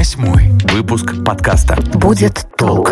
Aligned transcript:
Восьмой 0.00 0.48
выпуск 0.72 1.12
подкаста 1.26 1.76
Будет 1.98 2.46
толк. 2.56 2.88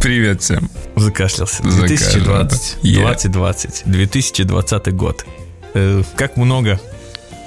Привет 0.00 0.42
всем. 0.42 0.68
Закашлялся. 0.96 1.62
Закашлялся. 1.62 1.86
2020. 1.86 2.78
Yeah. 2.82 3.02
2020. 3.06 3.82
2020 3.84 4.94
год. 4.96 5.24
Э, 5.74 6.02
Как 6.16 6.36
много 6.36 6.80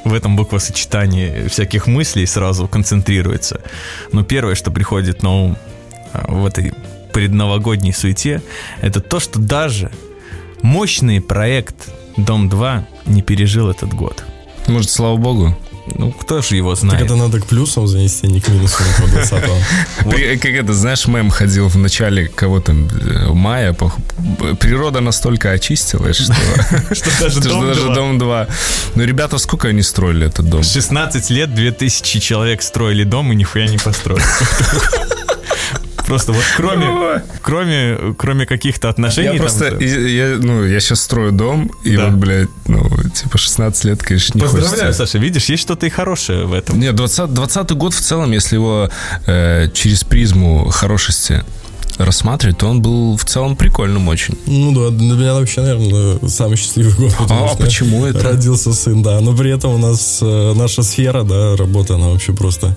в 0.04 0.14
этом 0.14 0.36
буквосочетании 0.36 1.48
всяких 1.48 1.88
мыслей 1.88 2.26
сразу 2.26 2.68
концентрируется. 2.68 3.62
Но 4.12 4.24
первое, 4.24 4.56
что 4.56 4.72
приходит 4.72 5.24
на 5.24 5.32
ум 5.32 5.58
а, 6.14 6.32
в 6.32 6.46
этой 6.46 6.74
предновогодней 7.14 7.94
суете, 7.94 8.42
это 8.82 9.00
то, 9.00 9.20
что 9.20 9.40
даже 9.40 9.92
мощный 10.62 11.22
проект 11.22 11.90
«Дом-2» 12.18 12.84
не 13.06 13.22
пережил 13.22 13.70
этот 13.70 13.94
год. 13.94 14.24
Может, 14.68 14.90
слава 14.90 15.18
богу? 15.18 15.56
Ну, 15.86 16.12
кто 16.12 16.42
же 16.42 16.56
его 16.56 16.72
Так 16.72 16.80
знает? 16.80 17.06
это 17.06 17.16
надо 17.16 17.40
к 17.40 17.46
плюсам 17.46 17.88
занести, 17.88 18.28
а 18.28 18.30
не 18.30 18.40
к 18.40 18.48
минусам 18.48 18.86
по 19.02 19.08
20 19.08 19.44
При- 20.10 20.38
Как 20.38 20.52
это, 20.52 20.74
знаешь, 20.74 21.06
мем 21.08 21.30
ходил 21.30 21.68
в 21.68 21.76
начале 21.78 22.28
кого-то 22.28 22.72
э, 22.72 23.28
мая. 23.34 23.74
пох- 23.74 24.00
Природа 24.60 25.02
настолько 25.02 25.52
очистилась, 25.52 26.16
что 26.18 26.34
Что 26.96 27.10
даже 27.20 27.42
что 27.42 27.50
«Дом-2». 27.50 27.68
даже 27.68 27.94
дом 27.94 28.18
2. 28.18 28.48
Ну, 28.96 29.04
ребята, 29.04 29.38
сколько 29.38 29.68
они 29.68 29.82
строили 29.84 30.28
этот 30.28 30.50
дом? 30.50 30.64
16 30.64 31.30
лет 31.32 31.54
2000 31.54 32.20
человек 32.20 32.62
строили 32.62 33.04
дом 33.04 33.32
и 33.34 33.36
нихуя 33.36 33.68
не 33.68 33.78
построили. 33.78 34.24
Просто 36.06 36.32
вот 36.34 36.44
кроме, 36.58 37.24
кроме, 37.42 38.14
кроме 38.18 38.46
каких-то 38.46 38.90
отношений... 38.90 39.26
Я 39.26 39.32
там, 39.34 39.40
просто, 39.40 39.78
я, 39.80 40.38
ну, 40.40 40.64
я 40.66 40.80
сейчас 40.80 41.02
строю 41.02 41.32
дом, 41.32 41.72
и 41.84 41.96
Да. 41.96 42.06
вот, 42.08 42.16
блядь, 42.16 42.50
ну, 42.68 42.90
типа 43.14 43.38
16 43.38 43.86
лет, 43.86 44.04
конечно, 44.04 44.38
не 44.38 44.42
Поздравляю, 44.42 44.78
хочется. 44.78 44.94
Саша, 45.06 45.18
видишь, 45.18 45.46
есть 45.46 45.64
что-то 45.64 45.86
и 45.86 45.90
хорошее 45.90 46.46
в 46.46 46.54
этом. 46.54 46.80
Нет, 46.80 46.96
20, 46.96 47.34
20 47.34 47.72
год 47.72 47.94
в 47.94 48.02
целом, 48.02 48.32
если 48.32 48.56
его 48.56 48.90
э, 49.26 49.70
через 49.74 50.04
призму 50.04 50.70
хорошести 50.70 51.44
рассматривать, 51.98 52.58
то 52.58 52.68
он 52.68 52.82
был 52.82 53.18
в 53.18 53.26
целом 53.26 53.56
прикольным 53.56 54.08
очень. 54.08 54.38
Ну 54.46 54.74
да, 54.74 54.96
для 54.96 55.16
меня 55.16 55.34
вообще, 55.34 55.62
наверное, 55.62 56.20
самый 56.28 56.58
счастливый 56.58 56.94
год. 56.94 57.16
потому 57.18 57.46
А 57.46 57.48
что 57.50 57.58
почему 57.58 58.06
это? 58.06 58.24
Родился 58.24 58.74
сын, 58.74 59.02
да. 59.02 59.20
Но 59.20 59.36
при 59.36 59.52
этом 59.52 59.74
у 59.74 59.78
нас 59.78 60.20
э, 60.22 60.54
наша 60.56 60.84
сфера, 60.84 61.24
да, 61.24 61.56
работа, 61.56 61.96
она 61.96 62.10
вообще 62.10 62.34
просто 62.34 62.76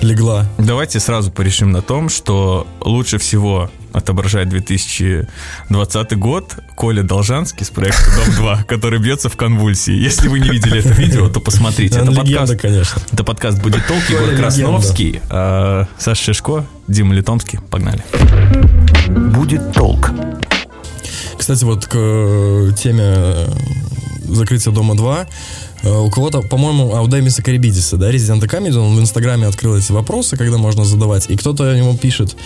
легла. 0.00 0.46
Давайте 0.58 1.00
сразу 1.00 1.30
порешим 1.30 1.72
на 1.72 1.82
том, 1.82 2.08
что 2.08 2.66
лучше 2.80 3.18
всего 3.18 3.70
отображает 3.94 4.48
2020 4.48 6.18
год 6.18 6.56
Коля 6.74 7.02
Должанский 7.02 7.64
с 7.64 7.70
проекта 7.70 8.10
«Дом-2», 8.16 8.64
который 8.64 8.98
бьется 8.98 9.28
в 9.28 9.36
конвульсии. 9.36 9.94
Если 9.94 10.28
вы 10.28 10.40
не 10.40 10.48
видели 10.48 10.80
это 10.80 10.90
видео, 10.90 11.28
то 11.28 11.40
посмотрите. 11.40 12.00
Это 12.00 12.12
подкаст, 12.12 12.60
конечно. 12.60 13.00
это 13.12 13.24
подкаст 13.24 13.62
«Будет 13.62 13.86
толк», 13.86 14.02
Егор 14.10 14.34
Красновский, 14.36 15.20
а, 15.30 15.86
Саша 15.96 16.24
Шишко, 16.24 16.66
Дима 16.88 17.14
Литомский. 17.14 17.60
Погнали. 17.70 18.02
Будет 19.08 19.72
толк. 19.72 20.10
Кстати, 21.38 21.64
вот 21.64 21.86
к 21.86 21.94
э, 21.94 22.70
теме 22.76 23.02
э, 23.04 23.48
закрытия 24.24 24.72
Дома 24.72 24.96
2. 24.96 25.20
э, 25.20 25.26
У 25.84 26.10
кого-то, 26.10 26.40
по-моему, 26.40 26.94
а 26.94 27.02
у 27.02 27.08
Демиса 27.08 27.42
Карибидиса, 27.42 27.96
да, 27.96 28.10
Резидента 28.10 28.48
Камеди, 28.48 28.76
он 28.76 28.96
в 28.96 29.00
Инстаграме 29.00 29.46
открыл 29.46 29.76
эти 29.76 29.92
вопросы, 29.92 30.36
когда 30.36 30.56
можно 30.56 30.84
задавать, 30.84 31.28
и 31.28 31.36
кто-то 31.36 31.64
ему 31.64 31.96
пишет, 31.96 32.36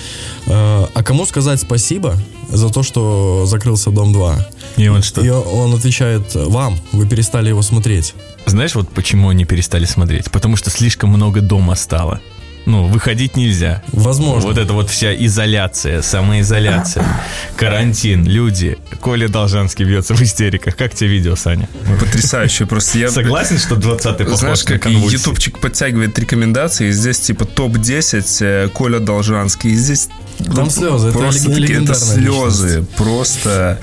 э, 0.47 0.51
а 0.51 1.03
кому 1.05 1.25
сказать 1.25 1.61
спасибо 1.61 2.17
за 2.49 2.69
то, 2.69 2.83
что 2.83 3.45
закрылся 3.47 3.91
Дом 3.91 4.13
2? 4.13 4.49
И 4.77 4.89
он 4.89 5.03
что? 5.03 5.21
И 5.21 5.29
он 5.29 5.75
отвечает, 5.75 6.35
вам, 6.35 6.79
вы 6.93 7.07
перестали 7.07 7.49
его 7.49 7.63
смотреть. 7.63 8.15
Знаешь, 8.47 8.75
вот 8.75 8.89
почему 8.91 9.29
они 9.29 9.45
перестали 9.45 9.85
смотреть? 9.85 10.31
Потому 10.31 10.57
что 10.57 10.71
слишком 10.71 11.11
много 11.11 11.41
дома 11.41 11.75
стало. 11.77 12.21
Ну, 12.67 12.87
выходить 12.87 13.37
нельзя. 13.37 13.83
Возможно. 13.93 14.49
Вот 14.49 14.59
это 14.59 14.73
вот 14.73 14.91
вся 14.91 15.15
изоляция, 15.15 16.03
самоизоляция, 16.03 17.05
карантин, 17.57 18.27
люди. 18.27 18.77
Коля 19.01 19.29
Должанский 19.29 19.85
бьется 19.85 20.15
в 20.15 20.23
истериках. 20.23 20.77
Как 20.77 20.95
тебе 20.95 21.11
видео, 21.11 21.37
Саня? 21.37 21.69
Потрясающе. 21.99 22.67
Просто 22.67 22.99
я... 22.99 23.11
Согласен, 23.11 23.59
что 23.59 23.77
20-й 23.77 24.25
похож 24.25 24.39
Знаешь, 24.39 24.65
на 24.65 24.79
как 24.79 24.93
ютубчик 24.93 25.59
подтягивает 25.59 26.19
рекомендации, 26.19 26.89
и 26.89 26.93
здесь 26.93 27.21
типа 27.21 27.45
топ-10 27.45 28.37
э, 28.41 28.69
Коля 28.69 28.99
Должанский, 28.99 29.71
и 29.71 29.75
здесь 29.75 30.09
Там 30.55 30.71
слезы, 30.71 31.09
это 31.09 31.19
просто 31.19 31.49
лег- 31.51 31.61
такие, 31.61 31.83
это 31.85 31.95
слезы, 31.95 32.85
просто... 32.97 33.81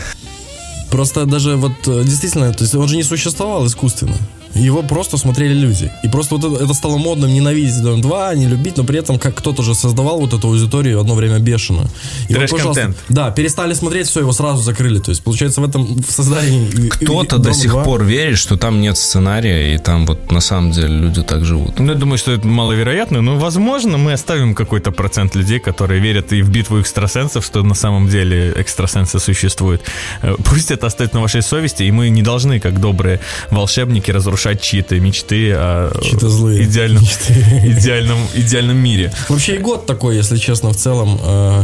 Просто 0.92 1.26
даже 1.26 1.56
вот 1.56 1.74
э, 1.88 2.04
действительно, 2.04 2.54
то 2.54 2.64
есть 2.64 2.76
он 2.76 2.88
же 2.88 2.96
не 2.96 3.04
существовал 3.04 3.66
искусственно. 3.66 4.16
Его 4.56 4.84
просто 4.84 5.18
смотрели 5.18 5.54
люди. 5.54 5.92
И 6.04 6.08
просто 6.08 6.36
вот 6.36 6.46
это, 6.46 6.64
это 6.64 6.74
стало 6.74 6.98
модным 6.98 7.34
ненавидеть 7.34 7.82
Дом 7.82 8.02
2, 8.02 8.36
не 8.36 8.48
любить, 8.48 8.78
но 8.78 8.84
при 8.84 9.00
этом 9.00 9.20
как 9.20 9.36
кто-то 9.36 9.64
же 9.64 9.76
создавал 9.76 10.20
вот 10.20 10.34
эту 10.34 10.48
аудиторию 10.48 11.00
одно 11.00 11.14
время 11.16 11.40
бешено. 11.40 11.90
И 12.30 12.36
вот, 12.36 12.50
пожалуйста. 12.50 12.94
Да, 13.10 13.32
перестали 13.32 13.74
смотреть, 13.74 14.08
все, 14.08 14.22
его 14.22 14.32
сразу 14.32 14.64
закрыли. 14.64 15.00
То 15.00 15.12
есть, 15.12 15.24
получается, 15.24 15.62
в 15.62 15.66
этом 15.66 16.02
в 16.02 16.12
создании... 16.12 16.90
Кто-то 16.90 17.38
до 17.38 17.54
сих 17.54 17.72
2 17.72 17.84
пор 17.84 18.04
верит, 18.04 18.38
что 18.38 18.56
там 18.58 18.80
нет 18.80 18.98
сценария, 18.98 19.76
и 19.76 19.78
там 19.78 20.06
вот 20.06 20.32
на 20.32 20.42
самом 20.42 20.72
деле 20.72 20.88
люди 20.88 21.22
так 21.22 21.44
живут. 21.44 21.80
Ну, 21.80 21.92
я 21.92 21.98
думаю, 21.98 22.18
что 22.18 22.32
это 22.32 22.48
маловероятно, 22.48 23.22
но, 23.22 23.38
возможно, 23.38 23.98
мы 23.98 24.14
оставим 24.14 24.56
какой-то 24.56 24.92
процент 24.92 25.36
людей, 25.36 25.60
которые 25.60 26.00
верят 26.00 26.32
и 26.32 26.42
в 26.42 26.50
битву 26.50 26.80
экстрасенсов, 26.80 27.46
что 27.46 27.62
на 27.64 27.76
самом 27.76 28.08
деле 28.08 28.54
экстрасенсы 28.56 29.20
существуют. 29.20 29.82
Э, 30.22 30.36
Пусть 30.46 30.72
это 30.72 30.88
остается 30.88 31.18
на 31.18 31.22
вашей 31.22 31.42
совести, 31.42 31.84
и 31.84 31.92
мы 31.92 32.10
не 32.10 32.22
должны, 32.22 32.60
как 32.60 32.80
добрые 32.80 33.20
волшебники, 33.52 34.12
разрушать 34.12 34.45
чьи-то 34.54 35.00
мечты 35.00 35.54
о 35.54 35.92
Чьи-то 36.04 36.30
злые 36.30 36.64
идеальном, 36.66 37.02
мечты. 37.02 37.34
идеальном, 37.80 38.20
идеальном 38.36 38.78
мире. 38.78 39.12
Вообще 39.30 39.56
и 39.56 39.58
год 39.58 39.88
такой, 39.88 40.16
если 40.18 40.38
честно, 40.38 40.70
в 40.72 40.76
целом, 40.76 41.20
э, 41.24 41.64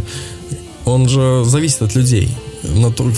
он 0.85 1.07
же 1.07 1.43
зависит 1.45 1.83
от 1.83 1.93
людей. 1.93 2.35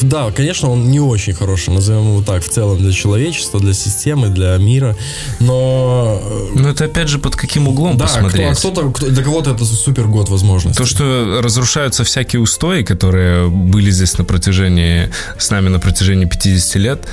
Да, 0.04 0.32
конечно, 0.32 0.70
он 0.70 0.90
не 0.90 1.02
очень 1.02 1.34
хороший, 1.34 1.74
назовем 1.74 2.08
его 2.12 2.22
так, 2.24 2.44
в 2.46 2.50
целом 2.50 2.78
для 2.78 2.94
человечества, 2.94 3.60
для 3.60 3.74
системы, 3.74 4.30
для 4.30 4.56
мира, 4.58 4.96
но... 5.42 6.18
э, 6.24 6.48
Ну, 6.56 6.70
это 6.70 6.86
опять 6.86 7.10
же 7.10 7.20
под 7.20 7.36
каким 7.36 7.68
углом 7.68 7.98
Да, 7.98 8.06
посмотреть. 8.06 8.52
а 8.52 8.56
кто-то, 8.56 8.90
кто- 8.92 9.10
для 9.10 9.22
кого-то 9.24 9.52
это 9.52 9.66
супер 9.66 10.08
год 10.08 10.30
возможностей. 10.30 10.78
То, 10.78 10.86
что 10.86 11.42
разрушаются 11.44 12.06
всякие 12.06 12.40
устои, 12.42 12.84
которые 12.84 13.50
были 13.50 13.92
здесь 13.92 14.18
на 14.18 14.24
протяжении, 14.24 15.10
с 15.38 15.50
нами 15.50 15.68
на 15.68 15.80
протяжении 15.80 16.26
50 16.26 16.76
лет, 16.80 17.06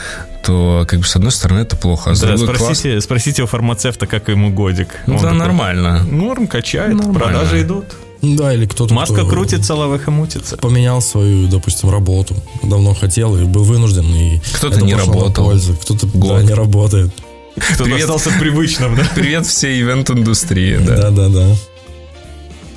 то, 0.42 0.84
как 0.88 1.00
бы, 1.00 1.04
с 1.06 1.16
одной 1.16 1.32
стороны, 1.32 1.60
это 1.60 1.76
плохо, 1.76 2.10
а 2.10 2.14
с 2.14 2.20
Да, 2.20 2.28
другой 2.36 2.46
класс. 2.56 2.60
спросите, 2.62 3.00
спросите 3.00 3.42
у 3.42 3.46
фармацевта, 3.46 4.06
как 4.06 4.28
ему 4.28 4.50
годик. 4.50 4.88
Ну, 5.06 5.14
Он 5.16 5.20
да, 5.20 5.26
такой, 5.28 5.38
нормально. 5.38 6.04
Норм, 6.04 6.46
качает, 6.46 6.94
Нормально. 6.94 7.14
продажи 7.14 7.62
идут. 7.62 7.84
Да, 8.22 8.52
или 8.52 8.66
кто-то... 8.66 8.92
Маска 8.92 9.14
кто 9.14 9.26
крутится, 9.26 9.74
лавеха 9.74 10.10
мутится. 10.10 10.56
Поменял 10.58 11.00
свою, 11.00 11.48
допустим, 11.48 11.88
работу. 11.90 12.36
Давно 12.62 12.92
хотел 12.94 13.36
и 13.38 13.44
был 13.44 13.64
вынужден. 13.64 14.04
И 14.14 14.40
Кто-то 14.56 14.80
не 14.82 14.94
работал. 14.94 15.44
пользу. 15.46 15.74
Кто-то 15.80 16.06
Год. 16.06 16.38
да, 16.38 16.42
не 16.42 16.52
работает. 16.54 17.10
Кто-то 17.56 17.84
Привет. 17.84 18.02
остался 18.02 18.30
привычным, 18.38 18.94
да? 18.94 19.06
Привет 19.14 19.46
всей 19.46 19.80
ивент-индустрии, 19.80 20.76
да. 20.76 20.96
Да, 20.96 21.10
да, 21.10 21.28
да. 21.28 21.46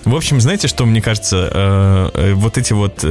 В 0.06 0.16
общем, 0.16 0.42
знаете, 0.42 0.68
что 0.68 0.86
мне 0.86 1.02
кажется? 1.02 1.50
Э, 1.54 2.10
э, 2.14 2.34
вот 2.34 2.58
эти 2.58 2.74
вот 2.74 2.98
ти- 2.98 3.08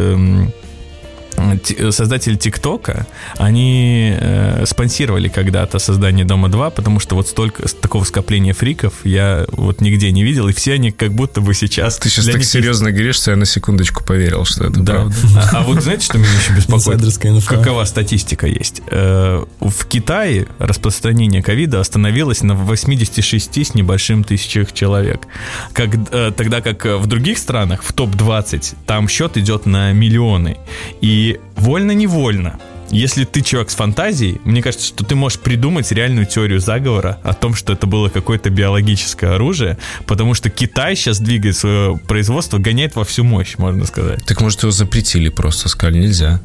создатели 1.90 2.36
ТикТока, 2.36 3.06
они 3.36 4.14
э, 4.18 4.64
спонсировали 4.66 5.28
когда-то 5.28 5.78
создание 5.78 6.24
Дома 6.24 6.48
2, 6.48 6.70
потому 6.70 7.00
что 7.00 7.14
вот 7.16 7.28
столько 7.28 7.66
такого 7.80 8.04
скопления 8.04 8.54
фриков 8.54 8.94
я 9.04 9.44
вот 9.52 9.80
нигде 9.80 10.10
не 10.12 10.22
видел, 10.24 10.48
и 10.48 10.52
все 10.52 10.74
они 10.74 10.90
как 10.90 11.12
будто 11.14 11.40
бы 11.40 11.54
сейчас... 11.54 11.98
Ты 11.98 12.08
сейчас 12.08 12.24
так 12.26 12.34
них 12.34 12.42
есть- 12.42 12.52
серьезно 12.52 12.90
говоришь, 12.92 13.16
что 13.16 13.30
я 13.30 13.36
на 13.36 13.46
секундочку 13.46 14.04
поверил, 14.04 14.44
что 14.44 14.64
это 14.64 14.80
Да. 14.80 14.92
правда. 14.94 15.14
А, 15.36 15.58
а 15.58 15.62
вот 15.62 15.82
знаете, 15.82 16.04
что 16.06 16.18
меня 16.18 16.28
еще 16.32 16.52
беспокоит? 16.54 17.00
Какова 17.46 17.84
статистика 17.84 18.46
есть? 18.46 18.82
Э, 18.90 19.44
В 19.60 19.86
Китае 19.86 20.46
распространение 20.58 21.42
ковида 21.42 21.80
остановилось 21.80 22.42
на 22.42 22.54
86 22.54 23.64
с 23.64 23.74
небольшим 23.74 24.24
тысячах 24.24 24.72
человек. 24.72 25.26
Как, 25.72 25.90
э, 26.10 26.32
тогда 26.36 26.60
как 26.60 26.84
в 26.84 27.06
других 27.06 27.38
странах, 27.38 27.82
в 27.82 27.92
топ-20, 27.92 28.74
там 28.86 29.08
счет 29.08 29.36
идет 29.36 29.66
на 29.66 29.92
миллионы. 29.92 30.56
И 31.00 31.21
вольно-невольно 31.56 32.58
если 32.92 33.24
ты 33.24 33.40
человек 33.40 33.70
с 33.70 33.74
фантазией, 33.74 34.38
мне 34.44 34.62
кажется, 34.62 34.86
что 34.86 35.02
ты 35.02 35.14
можешь 35.14 35.38
придумать 35.38 35.90
реальную 35.90 36.26
теорию 36.26 36.60
заговора 36.60 37.18
о 37.24 37.32
том, 37.32 37.54
что 37.54 37.72
это 37.72 37.86
было 37.86 38.10
какое-то 38.10 38.50
биологическое 38.50 39.34
оружие, 39.34 39.78
потому 40.06 40.34
что 40.34 40.50
Китай 40.50 40.94
сейчас 40.94 41.18
двигает 41.18 41.56
свое 41.56 41.98
производство, 42.06 42.58
гоняет 42.58 42.94
во 42.94 43.04
всю 43.04 43.24
мощь, 43.24 43.56
можно 43.56 43.86
сказать. 43.86 44.24
Так 44.26 44.42
может 44.42 44.60
его 44.62 44.72
запретили 44.72 45.30
просто, 45.30 45.70
сказали, 45.70 46.00
нельзя. 46.00 46.42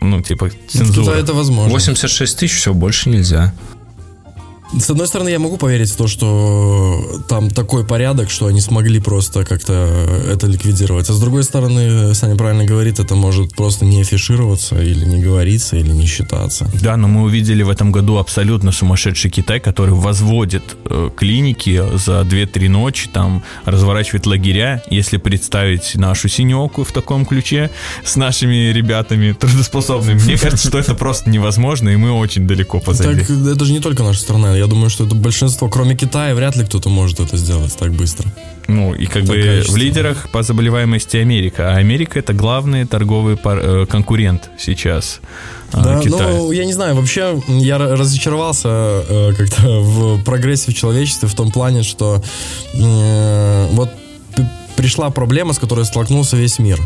Ну, 0.00 0.22
типа, 0.22 0.50
Ну, 0.74 0.80
цензура. 0.84 1.14
Это 1.14 1.34
возможно. 1.34 1.72
86 1.72 2.38
тысяч, 2.38 2.54
все, 2.54 2.72
больше 2.72 3.10
нельзя. 3.10 3.52
С 4.76 4.90
одной 4.90 5.06
стороны, 5.06 5.30
я 5.30 5.38
могу 5.38 5.56
поверить 5.56 5.90
в 5.90 5.96
то, 5.96 6.06
что 6.06 7.22
там 7.26 7.50
такой 7.50 7.84
порядок, 7.86 8.30
что 8.30 8.46
они 8.46 8.60
смогли 8.60 9.00
просто 9.00 9.44
как-то 9.44 9.72
это 10.30 10.46
ликвидировать. 10.46 11.08
А 11.08 11.12
с 11.14 11.20
другой 11.20 11.42
стороны, 11.44 12.14
Саня 12.14 12.36
правильно 12.36 12.64
говорит, 12.64 12.98
это 12.98 13.14
может 13.14 13.54
просто 13.54 13.86
не 13.86 14.02
афишироваться 14.02 14.80
или 14.80 15.06
не 15.06 15.22
говориться, 15.22 15.76
или 15.76 15.90
не 15.90 16.06
считаться. 16.06 16.70
Да, 16.82 16.96
но 16.96 17.08
мы 17.08 17.22
увидели 17.22 17.62
в 17.62 17.70
этом 17.70 17.92
году 17.92 18.18
абсолютно 18.18 18.70
сумасшедший 18.70 19.30
Китай, 19.30 19.58
который 19.58 19.94
возводит 19.94 20.76
э, 20.84 21.10
клиники 21.16 21.82
за 21.94 22.20
2-3 22.20 22.68
ночи, 22.68 23.08
там 23.10 23.42
разворачивает 23.64 24.26
лагеря. 24.26 24.82
Если 24.90 25.16
представить 25.16 25.94
нашу 25.94 26.28
синеку 26.28 26.84
в 26.84 26.92
таком 26.92 27.24
ключе 27.24 27.70
с 28.04 28.16
нашими 28.16 28.70
ребятами 28.70 29.32
трудоспособными, 29.32 30.20
мне 30.20 30.36
кажется, 30.36 30.68
что 30.68 30.78
это 30.78 30.94
просто 30.94 31.30
невозможно, 31.30 31.88
и 31.88 31.96
мы 31.96 32.12
очень 32.12 32.46
далеко 32.46 32.80
позади. 32.80 33.20
Так 33.20 33.30
это 33.30 33.64
же 33.64 33.72
не 33.72 33.80
только 33.80 34.02
наша 34.02 34.20
страна. 34.20 34.57
Я 34.58 34.66
думаю, 34.66 34.90
что 34.90 35.04
это 35.04 35.14
большинство, 35.14 35.68
кроме 35.68 35.94
Китая, 35.94 36.34
вряд 36.34 36.56
ли 36.56 36.64
кто-то 36.64 36.88
может 36.88 37.20
это 37.20 37.36
сделать 37.36 37.76
так 37.76 37.92
быстро. 37.92 38.28
Ну, 38.66 38.92
и 38.94 39.06
как 39.06 39.22
Так 39.22 39.24
бы 39.24 39.34
качественно. 39.34 39.72
в 39.72 39.76
лидерах 39.76 40.28
по 40.30 40.42
заболеваемости 40.42 41.16
Америка. 41.16 41.72
А 41.72 41.76
Америка 41.76 42.18
это 42.18 42.34
главный 42.34 42.84
торговый 42.84 43.38
э, 43.42 43.86
конкурент 43.88 44.50
сейчас 44.58 45.20
а, 45.72 45.82
Да, 45.82 46.00
Китая. 46.00 46.28
ну, 46.28 46.52
я 46.52 46.64
не 46.66 46.72
знаю, 46.72 46.94
вообще 46.94 47.40
я 47.48 47.78
разочаровался 47.78 48.68
э, 48.68 49.32
как-то 49.38 49.62
в 49.80 50.22
прогрессе 50.24 50.70
в 50.70 50.74
человечестве 50.74 51.28
в 51.28 51.34
том 51.34 51.50
плане, 51.50 51.82
что 51.82 52.22
э, 52.74 53.68
вот 53.72 53.90
пришла 54.76 55.10
проблема, 55.10 55.54
с 55.54 55.58
которой 55.58 55.84
столкнулся 55.84 56.36
весь 56.36 56.58
мир. 56.58 56.78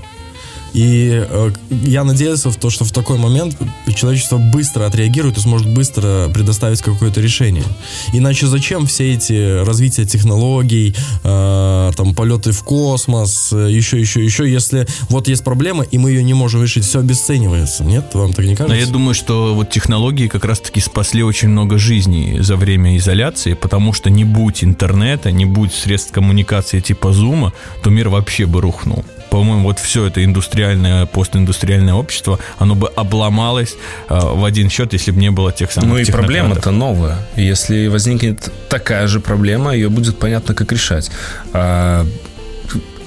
И 0.73 1.11
э, 1.29 1.51
я 1.85 2.05
надеялся 2.05 2.51
в 2.51 2.57
то, 2.57 2.71
что 2.71 2.85
в 2.85 2.93
такой 2.93 3.19
момент 3.19 3.57
человечество 3.95 4.39
быстро 4.39 4.87
отреагирует 4.87 5.39
и 5.39 5.41
сможет 5.41 5.69
быстро 5.69 6.29
предоставить 6.33 6.81
какое-то 6.81 7.21
решение. 7.21 7.65
Иначе 8.13 8.47
зачем 8.47 8.87
все 8.87 9.15
эти 9.15 9.65
развития 9.65 10.07
технологий, 10.07 10.95
э, 11.25 11.91
там 11.97 12.15
полеты 12.15 12.53
в 12.53 12.63
космос, 12.65 13.53
э, 13.53 13.71
еще, 13.71 14.01
еще, 14.01 14.25
еще, 14.25 14.51
если 14.51 14.87
вот 15.09 15.29
есть 15.29 15.45
проблема 15.45 15.85
и 15.85 15.99
мы 15.99 16.11
ее 16.11 16.25
не 16.25 16.35
можем 16.35 16.63
решить, 16.63 16.85
все 16.85 17.01
обесценивается. 17.01 17.85
Нет, 17.85 18.15
вам 18.15 18.33
так 18.33 18.45
не 18.45 18.53
Но 18.53 18.57
кажется? 18.57 18.77
я 18.77 18.87
думаю, 18.87 19.15
что 19.15 19.55
вот 19.55 19.71
технологии 19.71 20.29
как 20.29 20.45
раз-таки 20.45 20.81
спасли 20.81 21.23
очень 21.23 21.49
много 21.49 21.79
жизней 21.79 22.41
за 22.41 22.57
время 22.57 22.97
изоляции, 22.97 23.55
потому 23.55 23.93
что 23.93 24.11
не 24.11 24.25
будь 24.25 24.65
интернета, 24.65 25.31
не 25.31 25.45
будь 25.45 25.73
средств 25.73 26.13
коммуникации 26.13 26.81
типа 26.81 27.13
зума, 27.13 27.53
то 27.83 27.91
мир 27.91 28.09
вообще 28.09 28.47
бы 28.47 28.61
рухнул. 28.61 29.05
По-моему, 29.33 29.63
вот 29.63 29.79
все 29.79 30.09
это 30.09 30.23
индустриальное, 30.23 31.07
постиндустриальное 31.07 31.95
общество, 31.95 32.39
оно 32.59 32.75
бы 32.75 32.89
обломалось 32.89 33.77
э, 34.11 34.15
в 34.15 34.45
один 34.45 34.69
счет, 34.69 34.93
если 34.93 35.11
бы 35.11 35.19
не 35.19 35.31
было 35.31 35.51
тех 35.53 35.73
самых 35.73 35.89
Ну 35.89 35.97
и 35.97 36.05
проблема-то 36.05 36.71
новая. 36.71 37.17
Если 37.35 37.87
возникнет 37.87 38.53
такая 38.69 39.07
же 39.07 39.21
проблема, 39.21 39.75
ее 39.75 39.89
будет 39.89 40.19
понятно, 40.19 40.55
как 40.55 40.71
решать. 40.71 41.11
А 41.55 42.07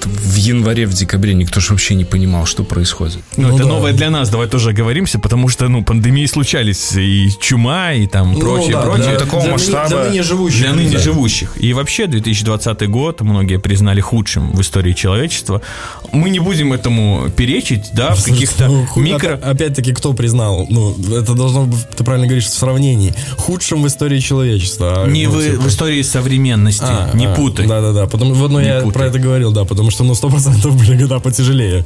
в 0.06 0.36
январе, 0.36 0.86
в 0.86 0.94
декабре 0.94 1.34
никто 1.34 1.60
же 1.60 1.70
вообще 1.72 1.94
не 1.94 2.04
понимал, 2.04 2.46
что 2.46 2.64
происходит. 2.64 3.18
Ну, 3.36 3.48
Ну 3.48 3.54
это 3.56 3.64
да. 3.64 3.68
новое 3.70 3.92
для 3.92 4.10
нас, 4.10 4.28
давай 4.30 4.48
тоже 4.48 4.70
оговоримся, 4.70 5.18
потому 5.18 5.48
что, 5.48 5.68
ну, 5.68 5.84
пандемии 5.84 6.26
случались, 6.26 6.92
и 6.94 7.28
чума, 7.40 7.92
и 7.92 8.06
там 8.06 8.32
Ну 8.32 8.40
прочее, 8.40 8.72
да, 8.72 8.82
прочее. 8.82 9.06
для- 9.08 9.18
такого 9.18 9.42
для 9.42 9.52
ныне- 9.52 9.56
масштаба- 9.56 9.88
Для 9.88 10.04
ныне 10.10 10.22
живущих. 10.22 10.60
Для 10.60 10.72
ныне 10.72 10.90
Да. 10.92 10.98
живущих. 10.98 11.52
И 11.60 11.72
вообще 11.72 12.06
2020 12.06 12.86
год 12.88 13.20
многие 13.20 13.58
признали 13.58 14.00
худшим 14.00 14.52
в 14.52 14.60
истории 14.60 14.92
человечества. 14.92 15.60
Мы 16.12 16.30
не 16.30 16.38
будем 16.40 16.72
этому 16.72 17.28
перечить, 17.36 17.90
да, 17.92 18.14
в 18.14 18.24
каких-то 18.24 18.66
Ну, 18.68 18.86
ху- 18.86 19.00
микро... 19.00 19.34
опя- 19.36 19.50
Опять-таки, 19.56 19.92
кто 19.92 20.12
признал? 20.12 20.66
Ну, 20.70 20.94
это 21.14 21.34
должно 21.34 21.64
быть, 21.64 21.88
ты 21.96 22.04
правильно 22.04 22.26
говоришь, 22.26 22.46
в 22.46 22.54
сравнении. 22.54 23.14
Худшим 23.36 23.82
в 23.82 23.86
истории 23.86 24.20
человечества. 24.20 25.04
А, 25.04 25.08
Не 25.08 25.26
ну, 25.26 25.32
в, 25.38 25.42
типа- 25.42 25.62
в 25.62 25.68
истории 25.68 26.02
современности, 26.02 26.84
А, 26.86 27.10
не 27.14 27.26
а, 27.26 27.34
путай. 27.34 27.66
Да-да-да, 27.66 28.06
потому 28.06 28.34
вот, 28.34 28.50
ну, 28.50 28.60
Не 28.60 28.66
я 28.66 28.80
путай. 28.80 28.92
про 28.92 29.06
это 29.06 29.18
говорил, 29.18 29.52
да, 29.52 29.64
потому 29.64 29.90
что, 29.90 29.95
ну, 30.04 30.14
сто 30.14 30.30
процентов 30.30 30.76
были 30.78 30.96
года 30.96 31.20
потяжелее. 31.20 31.84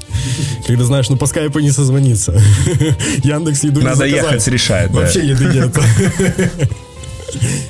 Когда, 0.66 0.84
знаешь, 0.84 1.08
ну, 1.08 1.16
по 1.16 1.26
скайпу 1.26 1.60
не 1.60 1.70
созвониться. 1.70 2.32
Яндекс 3.24 3.64
еду 3.64 3.80
не 3.80 3.86
Надо 3.86 3.96
заказать. 3.96 4.32
ехать 4.32 4.48
решать, 4.48 4.92
да. 4.92 5.00
Вообще 5.00 5.26
еды 5.26 5.44
нет. 5.46 5.78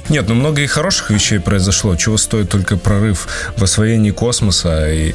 Нет, 0.09 0.27
ну 0.27 0.35
много 0.35 0.63
и 0.63 0.67
хороших 0.67 1.11
вещей 1.11 1.39
произошло. 1.39 1.95
Чего 1.95 2.17
стоит 2.17 2.49
только 2.49 2.77
прорыв 2.77 3.29
в 3.57 3.63
освоении 3.63 4.11
космоса 4.11 4.91
и 4.91 5.15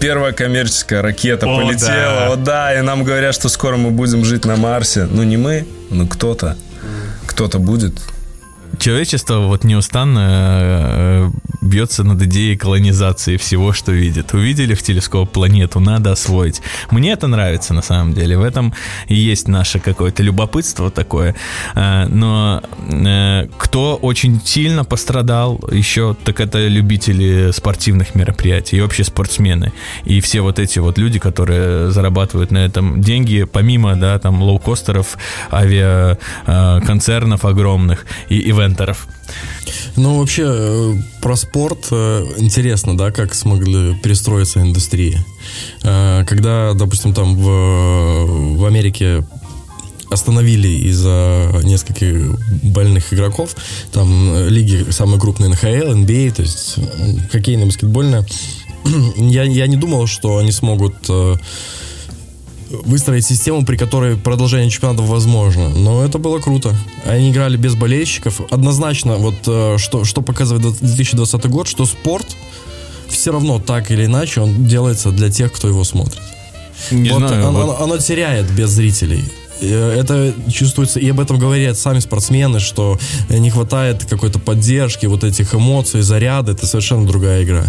Первая 0.00 0.32
коммерческая 0.32 1.00
ракета 1.00 1.46
О, 1.46 1.56
полетела, 1.56 1.88
да. 1.88 2.28
вот 2.28 2.42
да, 2.42 2.78
и 2.78 2.82
нам 2.82 3.04
говорят, 3.04 3.34
что 3.34 3.48
скоро 3.48 3.76
мы 3.76 3.90
будем 3.90 4.24
жить 4.24 4.44
на 4.44 4.56
Марсе. 4.56 5.08
Ну 5.10 5.22
не 5.22 5.38
мы, 5.38 5.66
ну 5.88 6.06
кто-то, 6.06 6.58
кто-то 7.26 7.58
будет. 7.58 7.94
Человечество 8.78 9.38
вот 9.40 9.64
неустанно 9.64 10.20
э, 10.22 11.30
бьется 11.62 12.04
над 12.04 12.22
идеей 12.22 12.56
колонизации 12.56 13.36
всего, 13.36 13.72
что 13.72 13.92
видит. 13.92 14.34
Увидели 14.34 14.74
в 14.74 14.82
телескоп 14.82 15.30
планету, 15.30 15.80
надо 15.80 16.12
освоить. 16.12 16.62
Мне 16.90 17.12
это 17.12 17.26
нравится 17.26 17.74
на 17.74 17.82
самом 17.82 18.14
деле. 18.14 18.36
В 18.36 18.42
этом 18.42 18.74
и 19.08 19.14
есть 19.14 19.48
наше 19.48 19.78
какое-то 19.80 20.22
любопытство 20.22 20.90
такое. 20.90 21.34
Э, 21.74 22.06
Но 22.08 22.62
э, 22.88 23.48
кто 23.58 23.96
очень 23.96 24.40
сильно 24.44 24.84
пострадал 24.84 25.60
еще, 25.70 26.14
так 26.24 26.40
это 26.40 26.66
любители 26.68 27.50
спортивных 27.52 28.14
мероприятий 28.14 28.76
и 28.76 28.80
вообще 28.80 29.04
спортсмены. 29.04 29.72
И 30.04 30.20
все 30.20 30.40
вот 30.40 30.58
эти 30.58 30.78
вот 30.78 30.98
люди, 30.98 31.18
которые 31.18 31.90
зарабатывают 31.90 32.50
на 32.50 32.58
этом 32.58 33.00
деньги, 33.00 33.44
помимо, 33.44 33.96
да, 33.96 34.18
там, 34.18 34.42
лоукостеров, 34.42 35.16
авиаконцернов 35.52 37.44
огромных 37.44 38.06
и 38.28 38.52
ивентеров. 38.64 39.08
Ну, 39.96 40.18
вообще, 40.18 40.44
э, 40.46 40.94
про 41.20 41.36
спорт 41.36 41.86
э, 41.90 42.26
интересно, 42.38 42.96
да, 42.96 43.10
как 43.10 43.34
смогли 43.34 43.94
перестроиться 44.02 44.60
индустрии. 44.60 45.18
Э, 45.82 46.24
Когда, 46.26 46.72
допустим, 46.74 47.14
там 47.14 47.36
в, 47.36 48.56
в 48.58 48.64
Америке 48.64 49.24
остановили 50.10 50.68
из-за 50.88 51.60
нескольких 51.62 52.38
больных 52.62 53.12
игроков, 53.12 53.56
там 53.92 54.48
лиги 54.48 54.90
самые 54.90 55.20
крупные 55.20 55.50
НХЛ, 55.50 55.92
NBA, 55.92 56.34
то 56.34 56.42
есть 56.42 56.76
хоккейная, 57.32 57.66
баскетбольная, 57.66 58.26
я, 59.16 59.44
я 59.44 59.66
не 59.66 59.76
думал, 59.76 60.06
что 60.06 60.38
они 60.38 60.52
смогут 60.52 60.94
выстроить 62.84 63.26
систему, 63.26 63.64
при 63.64 63.76
которой 63.76 64.16
продолжение 64.16 64.70
чемпионатов 64.70 65.06
возможно. 65.06 65.68
Но 65.68 66.04
это 66.04 66.18
было 66.18 66.38
круто. 66.38 66.74
Они 67.04 67.30
играли 67.30 67.56
без 67.56 67.74
болельщиков. 67.74 68.40
Однозначно, 68.50 69.16
вот 69.16 69.34
э, 69.46 69.76
что, 69.78 70.04
что 70.04 70.22
показывает 70.22 70.78
2020 70.80 71.46
год, 71.46 71.68
что 71.68 71.86
спорт 71.86 72.26
все 73.08 73.32
равно 73.32 73.60
так 73.60 73.90
или 73.90 74.06
иначе 74.06 74.40
он 74.40 74.66
делается 74.66 75.10
для 75.10 75.30
тех, 75.30 75.52
кто 75.52 75.68
его 75.68 75.84
смотрит. 75.84 76.20
Не 76.90 77.10
вот 77.10 77.18
знаю, 77.18 77.48
оно, 77.48 77.66
вот 77.66 77.80
оно 77.80 77.98
теряет 77.98 78.50
без 78.50 78.70
зрителей. 78.70 79.24
Э, 79.64 80.00
Это 80.00 80.34
чувствуется, 80.50 81.00
и 81.00 81.08
об 81.10 81.20
этом 81.20 81.38
говорят 81.38 81.78
сами 81.78 81.98
спортсмены, 82.00 82.60
что 82.60 82.98
не 83.28 83.50
хватает 83.50 84.04
какой-то 84.04 84.38
поддержки, 84.38 85.06
вот 85.06 85.24
этих 85.24 85.54
эмоций, 85.54 86.02
заряда. 86.02 86.52
Это 86.52 86.66
совершенно 86.66 87.06
другая 87.06 87.44
игра. 87.44 87.64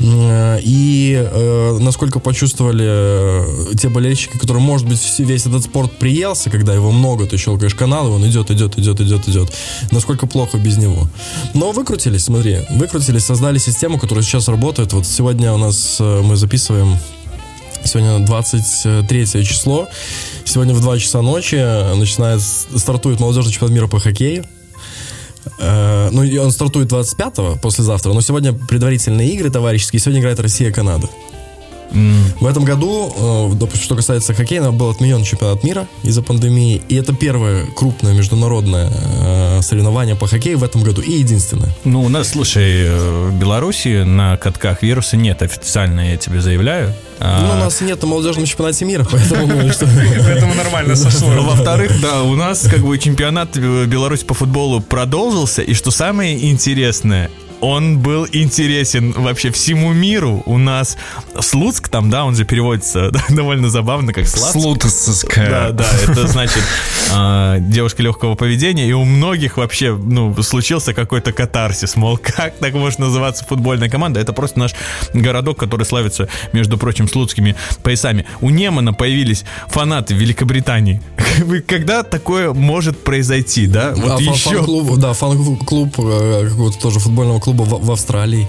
Э, 0.00 0.58
И 0.62 1.14
э, 1.14 1.78
насколько 1.80 2.20
почувствовали 2.20 3.74
те 3.76 3.88
болельщики, 3.88 4.38
которые, 4.38 4.62
может 4.62 4.86
быть, 4.88 5.00
весь 5.18 5.46
этот 5.46 5.64
спорт 5.64 5.92
приелся, 5.98 6.50
когда 6.50 6.74
его 6.74 6.90
много, 6.92 7.26
ты 7.26 7.36
щелкаешь 7.36 7.74
канал, 7.74 8.08
и 8.08 8.10
он 8.10 8.26
идет, 8.26 8.50
идет, 8.50 8.78
идет, 8.78 9.00
идет, 9.00 9.28
идет. 9.28 9.52
Насколько 9.90 10.26
плохо 10.26 10.58
без 10.58 10.76
него. 10.78 11.08
Но 11.54 11.72
выкрутились, 11.72 12.24
смотри, 12.24 12.58
выкрутились, 12.70 13.24
создали 13.24 13.58
систему, 13.58 13.98
которая 13.98 14.24
сейчас 14.24 14.48
работает. 14.48 14.92
Вот 14.92 15.06
сегодня 15.06 15.52
у 15.52 15.58
нас 15.58 15.98
мы 16.00 16.36
записываем 16.36 16.96
Сегодня 17.84 18.18
23 18.24 19.26
число. 19.44 19.88
Сегодня 20.44 20.74
в 20.74 20.80
2 20.80 20.98
часа 20.98 21.22
ночи 21.22 21.56
начинает, 21.96 22.40
стартует 22.42 23.20
молодежный 23.20 23.52
чемпионат 23.52 23.74
мира 23.74 23.86
по 23.86 24.00
хоккею. 24.00 24.44
Э, 25.58 26.08
Ну, 26.10 26.22
он 26.42 26.50
стартует 26.50 26.90
25-го, 26.90 27.58
послезавтра. 27.60 28.12
Но 28.12 28.20
сегодня 28.20 28.52
предварительные 28.52 29.30
игры 29.30 29.50
товарищеские. 29.50 30.00
Сегодня 30.00 30.20
играет 30.20 30.40
Россия-Канада. 30.40 31.08
В 32.40 32.46
этом 32.46 32.64
году, 32.64 33.12
э, 33.16 33.54
допустим, 33.54 33.84
что 33.84 33.96
касается 33.96 34.34
хоккея, 34.34 34.70
был 34.70 34.90
отменен 34.90 35.24
чемпионат 35.24 35.62
мира 35.64 35.86
из-за 36.02 36.22
пандемии. 36.22 36.82
И 36.88 36.96
это 36.96 37.14
первое 37.14 37.66
крупное 37.66 38.12
международное 38.12 38.90
э, 38.92 39.62
соревнование 39.62 40.16
по 40.16 40.26
хоккею 40.26 40.58
в 40.58 40.64
этом 40.64 40.82
году. 40.82 41.00
И 41.00 41.12
единственное. 41.12 41.74
ну, 41.84 42.02
у 42.02 42.08
нас, 42.08 42.28
слушай, 42.28 42.82
э, 42.82 43.28
в 43.28 43.38
Беларуси 43.38 44.02
на 44.02 44.36
катках 44.36 44.82
вируса 44.82 45.16
нет, 45.16 45.42
официально 45.42 46.10
я 46.10 46.16
тебе 46.16 46.40
заявляю. 46.40 46.92
А, 47.20 47.40
Ну, 47.40 47.52
у 47.52 47.64
нас 47.64 47.80
нет 47.80 48.02
на 48.02 48.08
молодежном 48.08 48.44
чемпионате 48.44 48.84
мира, 48.84 49.06
поэтому 49.10 49.46
мы 49.46 49.70
что... 49.72 49.86
Поэтому 49.86 50.54
нормально 50.54 50.96
сошло. 50.96 51.28
Во-вторых, 51.28 51.92
да, 52.00 52.22
у 52.22 52.34
нас 52.34 52.66
как 52.68 52.80
бы 52.80 52.98
чемпионат 52.98 53.56
Беларуси 53.56 54.24
по 54.24 54.34
футболу 54.34 54.80
продолжился, 54.80 55.62
и 55.62 55.74
что 55.74 55.90
самое 55.90 56.50
интересное, 56.50 57.30
он 57.64 57.98
был 57.98 58.26
интересен 58.30 59.12
вообще 59.12 59.50
всему 59.50 59.92
миру. 59.92 60.42
У 60.44 60.58
нас 60.58 60.98
Слуцк 61.40 61.88
там, 61.88 62.10
да, 62.10 62.24
он 62.24 62.36
же 62.36 62.44
переводится 62.44 63.10
довольно 63.30 63.70
забавно, 63.70 64.12
как. 64.12 64.26
Слутовская. 64.28 65.48
Да, 65.48 65.70
да, 65.70 65.86
это 66.02 66.26
значит 66.26 66.62
а, 67.12 67.58
девушка 67.58 68.02
легкого 68.02 68.34
поведения, 68.34 68.86
и 68.86 68.92
у 68.92 69.04
многих 69.04 69.56
вообще, 69.56 69.96
ну, 69.96 70.34
случился 70.42 70.92
какой-то 70.92 71.32
катарсис, 71.32 71.96
мол, 71.96 72.18
как 72.18 72.56
так 72.58 72.74
может 72.74 72.98
называться 72.98 73.44
футбольная 73.44 73.88
команда? 73.88 74.20
Это 74.20 74.32
просто 74.32 74.58
наш 74.58 74.74
городок, 75.14 75.58
который 75.58 75.86
славится, 75.86 76.28
между 76.52 76.76
прочим, 76.76 77.08
слуцкими 77.08 77.56
поясами. 77.82 78.26
У 78.40 78.50
Немана 78.50 78.92
появились 78.92 79.44
фанаты 79.68 80.14
Великобритании. 80.14 81.00
Когда 81.66 82.02
такое 82.02 82.52
может 82.52 83.02
произойти, 83.02 83.66
да? 83.66 83.90
А, 83.90 83.94
Вот 83.94 84.20
фан- 84.20 84.34
еще... 84.34 84.50
Фан-клуб, 84.50 84.98
да, 84.98 85.12
фан-клуб 85.14 85.94
э, 85.98 86.48
какого-то 86.50 86.78
тоже 86.78 86.98
футбольного 86.98 87.40
клуба 87.40 87.53
в, 87.62 87.86
в 87.86 87.90
Австралии. 87.92 88.48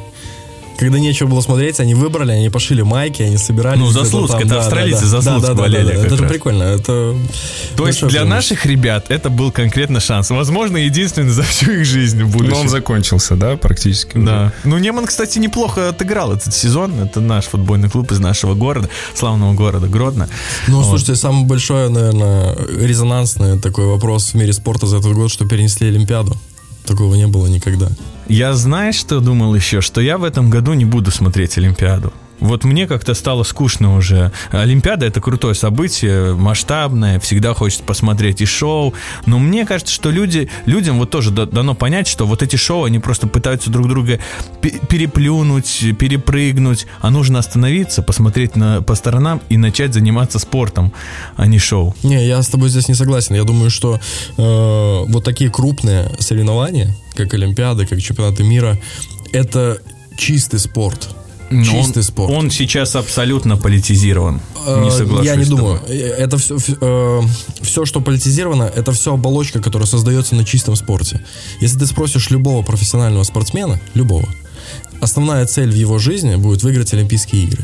Когда 0.78 1.00
нечего 1.00 1.30
было 1.30 1.40
смотреть, 1.40 1.80
они 1.80 1.94
выбрали, 1.94 2.34
они 2.34 2.50
пошили 2.50 2.82
майки, 2.82 3.22
они 3.24 3.38
собирались. 3.38 3.80
Ну, 3.80 3.92
за 3.92 4.02
где-то 4.02 4.10
Слуцк, 4.10 4.32
там, 4.34 4.42
это 4.42 4.50
да, 4.50 4.60
австралийцы 4.60 5.04
да, 5.04 5.08
за 5.08 5.22
да, 5.22 5.40
да, 5.40 5.48
да, 5.48 5.54
болели 5.54 5.86
да, 5.86 5.92
как 5.96 6.06
Это 6.08 6.18
раз. 6.24 6.32
прикольно, 6.32 6.64
это... 6.64 7.16
То 7.78 7.88
есть 7.88 8.00
для 8.02 8.10
преимущество. 8.10 8.26
наших 8.26 8.66
ребят 8.66 9.06
это 9.08 9.30
был 9.30 9.54
конкретно 9.54 10.02
шанс. 10.02 10.30
Возможно, 10.32 10.76
единственный 10.76 11.30
за 11.30 11.44
всю 11.44 11.72
их 11.72 11.86
жизнь 11.86 12.22
в 12.24 12.28
Но 12.28 12.38
будущем. 12.40 12.58
он 12.58 12.68
закончился, 12.68 13.38
да, 13.38 13.56
практически. 13.56 14.18
уже? 14.18 14.26
Да. 14.26 14.54
Ну, 14.66 14.78
Неман, 14.78 15.06
кстати, 15.06 15.40
неплохо 15.40 15.88
отыграл 15.88 16.34
этот 16.34 16.54
сезон. 16.54 17.00
Это 17.00 17.22
наш 17.22 17.46
футбольный 17.46 17.90
клуб 17.90 18.12
из 18.12 18.20
нашего 18.20 18.54
города, 18.54 18.90
славного 19.14 19.54
города 19.54 19.88
Гродно. 19.88 20.28
Ну, 20.68 20.80
Вот. 20.80 20.88
слушайте, 20.88 21.16
самый 21.16 21.46
большой, 21.46 21.90
наверное, 21.90 22.54
резонансный 22.82 23.58
такой 23.60 23.86
вопрос 23.86 24.32
в 24.32 24.34
мире 24.34 24.52
спорта 24.52 24.88
за 24.88 24.98
этот 24.98 25.14
год, 25.14 25.32
что 25.32 25.46
перенесли 25.46 25.88
Олимпиаду. 25.88 26.36
Такого 26.86 27.16
не 27.16 27.28
было 27.28 27.48
никогда. 27.48 27.88
Я 28.28 28.54
знаешь, 28.54 28.96
что 28.96 29.20
думал 29.20 29.54
еще? 29.56 29.82
Что 29.82 30.02
я 30.02 30.18
в 30.18 30.24
этом 30.24 30.50
году 30.50 30.74
не 30.74 30.86
буду 30.86 31.12
смотреть 31.12 31.58
Олимпиаду. 31.58 32.12
Вот 32.40 32.64
мне 32.64 32.86
как-то 32.88 33.14
стало 33.14 33.44
скучно 33.44 33.96
уже. 33.96 34.32
Олимпиада 34.52 35.06
это 35.06 35.22
крутое 35.22 35.56
событие, 35.56 36.36
масштабное, 36.36 37.20
всегда 37.20 37.54
хочется 37.54 37.84
посмотреть 37.84 38.42
и 38.42 38.46
шоу. 38.46 38.94
Но 39.26 39.40
мне 39.40 39.66
кажется, 39.66 39.94
что 39.94 40.12
люди, 40.12 40.50
людям 40.66 41.00
вот 41.00 41.10
тоже 41.10 41.32
да- 41.32 41.46
дано 41.46 41.76
понять, 41.76 42.08
что 42.08 42.26
вот 42.26 42.44
эти 42.44 42.56
шоу, 42.56 42.84
они 42.84 43.00
просто 43.00 43.28
пытаются 43.28 43.70
друг 43.70 43.88
друга 43.88 44.20
пе- 44.62 44.80
переплюнуть, 44.90 45.86
перепрыгнуть. 45.98 46.88
А 47.02 47.10
нужно 47.10 47.40
остановиться, 47.40 48.02
посмотреть 48.02 48.56
на, 48.56 48.82
по 48.82 48.96
сторонам 48.96 49.42
и 49.50 49.58
начать 49.58 49.94
заниматься 49.94 50.40
спортом, 50.40 50.92
а 51.38 51.48
не 51.48 51.60
шоу. 51.60 51.96
Не, 52.04 52.26
я 52.28 52.42
с 52.42 52.48
тобой 52.48 52.70
здесь 52.70 52.88
не 52.90 52.96
согласен. 52.96 53.36
Я 53.36 53.44
думаю, 53.44 53.70
что 53.70 53.96
э, 53.96 55.06
вот 55.08 55.24
такие 55.24 55.50
крупные 55.50 56.12
соревнования, 56.20 56.94
как 57.16 57.34
Олимпиады, 57.34 57.86
как 57.86 58.02
чемпионаты 58.02 58.44
мира, 58.44 58.78
это 59.32 59.80
чистый 60.18 60.60
спорт. 60.60 61.16
Но 61.52 61.64
Чистый 61.64 62.00
он, 62.00 62.04
спорт. 62.04 62.32
Он 62.34 62.52
сейчас 62.52 62.96
абсолютно 62.96 63.56
политизирован. 63.58 64.42
Не 64.66 64.88
Э, 64.88 64.92
соглашусь. 64.92 65.26
Я 65.28 65.36
не 65.36 65.46
думаю. 65.46 65.80
Э, 65.88 65.94
Это 65.94 66.38
все, 66.38 66.58
все, 67.62 67.86
что 67.86 68.02
политизировано, 68.02 68.64
это 68.64 68.92
все 68.92 69.14
оболочка, 69.14 69.62
которая 69.62 69.88
создается 69.88 70.36
на 70.36 70.44
чистом 70.44 70.76
спорте. 70.76 71.24
Если 71.62 71.78
ты 71.78 71.86
спросишь 71.86 72.30
любого 72.32 72.64
профессионального 72.64 73.24
спортсмена, 73.24 73.80
любого, 73.94 74.28
основная 75.02 75.46
цель 75.46 75.70
в 75.72 75.76
его 75.76 75.98
жизни 76.00 76.36
будет 76.36 76.64
выиграть 76.64 76.94
Олимпийские 76.94 77.44
игры. 77.44 77.64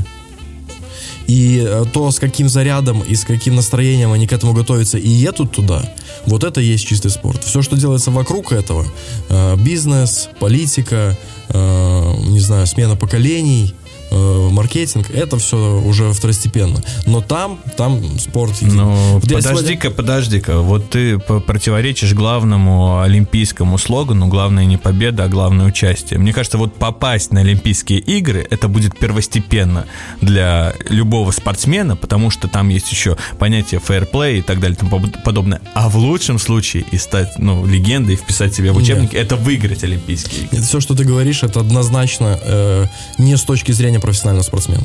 И 1.31 1.63
э, 1.65 1.85
то, 1.93 2.11
с 2.11 2.19
каким 2.19 2.49
зарядом 2.49 2.99
и 2.99 3.15
с 3.15 3.23
каким 3.23 3.55
настроением 3.55 4.11
они 4.11 4.27
к 4.27 4.33
этому 4.33 4.51
готовятся 4.51 4.97
и 4.97 5.07
едут 5.07 5.53
туда, 5.53 5.81
вот 6.25 6.43
это 6.43 6.59
и 6.59 6.65
есть 6.65 6.85
чистый 6.85 7.09
спорт. 7.09 7.41
Все, 7.45 7.61
что 7.61 7.77
делается 7.77 8.11
вокруг 8.11 8.51
этого, 8.51 8.85
э, 9.29 9.55
бизнес, 9.55 10.27
политика, 10.41 11.17
э, 11.47 12.13
не 12.25 12.41
знаю, 12.41 12.67
смена 12.67 12.97
поколений, 12.97 13.73
э, 14.11 14.49
маркетинг, 14.51 15.09
это 15.09 15.37
все 15.37 15.81
уже 15.81 16.11
второстепенно. 16.11 16.81
Но 17.05 17.21
там, 17.21 17.59
там 17.77 18.19
спорт. 18.19 18.57
Ну, 18.61 18.93
Вот 19.13 19.29
я 19.29 19.37
подожди-ка, 19.37 19.91
подожди-ка. 19.91 20.59
Вот 20.59 20.89
ты 20.89 21.17
противоречишь 21.17 22.13
главному 22.13 23.01
олимпийскому 23.01 23.77
слогану. 23.77 24.27
Главное 24.27 24.65
не 24.65 24.77
победа, 24.77 25.25
а 25.25 25.27
главное 25.27 25.65
участие. 25.65 26.19
Мне 26.19 26.33
кажется, 26.33 26.57
вот 26.57 26.75
попасть 26.75 27.31
на 27.31 27.41
Олимпийские 27.41 27.99
игры, 27.99 28.45
это 28.49 28.67
будет 28.67 28.97
первостепенно 28.97 29.85
для 30.19 30.73
любого 30.89 31.31
спортсмена, 31.31 31.95
потому 31.95 32.29
что 32.29 32.47
там 32.47 32.69
есть 32.69 32.91
еще 32.91 33.17
понятие 33.39 33.79
фейерплей 33.79 34.39
и 34.39 34.41
так 34.41 34.59
далее 34.59 34.75
и 34.75 34.79
тому 34.79 35.01
подобное. 35.23 35.61
А 35.73 35.89
в 35.89 35.95
лучшем 35.97 36.39
случае 36.39 36.83
и 36.91 36.97
стать, 36.97 37.37
ну, 37.37 37.65
легендой, 37.65 38.15
вписать 38.15 38.53
себя 38.53 38.73
в 38.73 38.77
учебник, 38.77 39.13
это 39.13 39.35
выиграть 39.35 39.83
Олимпийские 39.83 40.45
игры. 40.45 40.61
Все, 40.61 40.79
что 40.79 40.95
ты 40.95 41.03
говоришь, 41.03 41.43
это 41.43 41.61
однозначно 41.61 42.39
э, 42.43 42.85
не 43.17 43.37
с 43.37 43.43
точки 43.43 43.71
зрения 43.71 43.99
профессионального 44.01 44.43
спортсмена. 44.43 44.83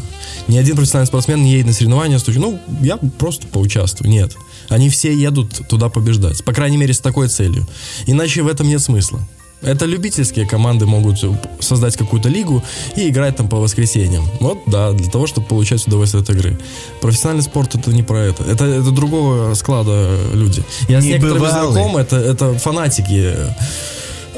Ни 0.49 0.59
один 0.59 0.77
профессиональный 0.77 1.09
спортсмен 1.09 1.43
не 1.43 1.53
едет 1.53 1.67
на 1.67 1.73
соревнования 1.73 2.19
с 2.19 2.23
точки, 2.23 2.39
ну, 2.39 2.61
я 2.83 2.97
просто 2.97 3.47
поучаствую. 3.47 4.11
Нет. 4.11 4.37
Они 4.69 4.89
все 4.91 5.15
едут 5.15 5.69
туда 5.69 5.89
побеждать. 5.89 6.45
По 6.45 6.53
крайней 6.53 6.77
мере, 6.77 6.95
с 6.95 7.01
такой 7.01 7.29
целью. 7.29 7.67
Иначе 8.07 8.43
в 8.43 8.49
этом 8.49 8.69
нет 8.69 8.81
смысла. 8.81 9.21
Это 9.63 9.87
любительские 9.87 10.47
команды 10.47 10.85
могут 10.85 11.19
создать 11.61 11.97
какую-то 11.97 12.29
лигу 12.29 12.63
и 12.95 13.09
играть 13.09 13.37
там 13.37 13.49
по 13.49 13.57
воскресеньям. 13.57 14.25
Вот, 14.39 14.59
да, 14.67 14.93
для 14.93 15.11
того, 15.11 15.27
чтобы 15.27 15.47
получать 15.47 15.87
удовольствие 15.87 16.23
от 16.23 16.31
игры. 16.31 16.59
Профессиональный 17.01 17.43
спорт 17.43 17.75
это 17.75 17.91
не 17.91 18.03
про 18.03 18.19
это. 18.19 18.45
Это, 18.45 18.65
это 18.67 18.91
другого 18.91 19.55
склада 19.55 20.19
люди. 20.35 20.63
Я 20.89 21.01
с 21.01 21.05
некоторыми 21.05 21.49
знаком, 21.49 21.97
это, 21.97 22.17
это 22.17 22.59
фанатики. 22.59 23.35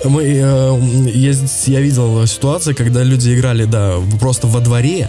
Мы, 0.04 0.24
э, 0.24 1.08
есть, 1.08 1.68
я 1.68 1.80
видел 1.80 2.26
ситуации, 2.26 2.72
когда 2.72 3.02
люди 3.02 3.34
играли, 3.34 3.64
да, 3.64 3.96
просто 4.20 4.46
во 4.46 4.60
дворе, 4.60 5.08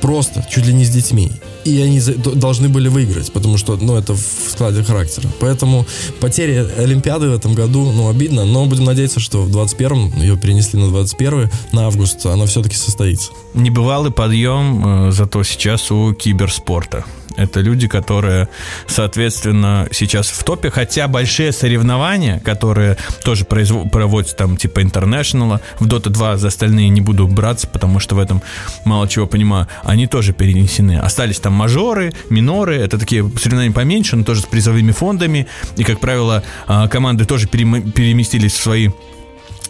просто, 0.00 0.44
чуть 0.48 0.66
ли 0.66 0.74
не 0.74 0.84
с 0.84 0.90
детьми. 0.90 1.32
И 1.66 1.82
они 1.82 2.00
должны 2.00 2.68
были 2.68 2.88
выиграть, 2.88 3.32
потому 3.32 3.58
что, 3.58 3.76
ну, 3.76 3.96
это 3.96 4.14
в 4.14 4.20
складе 4.50 4.84
характера. 4.84 5.28
Поэтому 5.40 5.84
потери 6.20 6.64
Олимпиады 6.78 7.28
в 7.28 7.34
этом 7.34 7.54
году, 7.54 7.90
ну, 7.90 8.08
обидно, 8.08 8.44
но 8.44 8.64
будем 8.66 8.84
надеяться, 8.84 9.18
что 9.18 9.42
в 9.42 9.50
21-м, 9.50 10.22
ее 10.22 10.36
перенесли 10.36 10.78
на 10.78 10.88
21 10.88 11.50
на 11.72 11.86
август, 11.86 12.24
она 12.24 12.46
все-таки 12.46 12.76
состоится. 12.76 13.32
Небывалый 13.54 14.12
подъем, 14.12 15.08
э, 15.08 15.10
зато 15.10 15.42
сейчас 15.42 15.90
у 15.90 16.12
киберспорта. 16.14 17.04
Это 17.36 17.60
люди, 17.60 17.86
которые, 17.86 18.48
соответственно, 18.86 19.86
сейчас 19.92 20.28
в 20.28 20.42
топе, 20.42 20.70
хотя 20.70 21.06
большие 21.06 21.52
соревнования, 21.52 22.40
которые 22.40 22.96
тоже 23.24 23.44
произво- 23.44 23.88
проводятся 23.88 24.36
там 24.36 24.56
типа 24.56 24.80
International, 24.80 25.60
в 25.78 25.86
Dota 25.86 26.08
2 26.08 26.38
за 26.38 26.48
остальные 26.48 26.88
не 26.88 27.02
буду 27.02 27.28
браться, 27.28 27.66
потому 27.66 28.00
что 28.00 28.14
в 28.14 28.18
этом 28.18 28.42
мало 28.84 29.06
чего 29.06 29.26
понимаю, 29.26 29.68
они 29.84 30.06
тоже 30.06 30.32
перенесены. 30.32 30.98
Остались 30.98 31.38
там 31.38 31.52
мажоры, 31.56 32.12
миноры, 32.30 32.76
это 32.76 32.98
такие 32.98 33.28
соревнования 33.38 33.72
поменьше, 33.72 34.16
но 34.16 34.24
тоже 34.24 34.42
с 34.42 34.46
призовыми 34.46 34.92
фондами, 34.92 35.46
и, 35.76 35.84
как 35.84 36.00
правило, 36.00 36.42
а, 36.66 36.88
команды 36.88 37.24
тоже 37.24 37.48
перем- 37.48 37.90
переместились 37.90 38.52
в 38.52 38.62
свои 38.62 38.90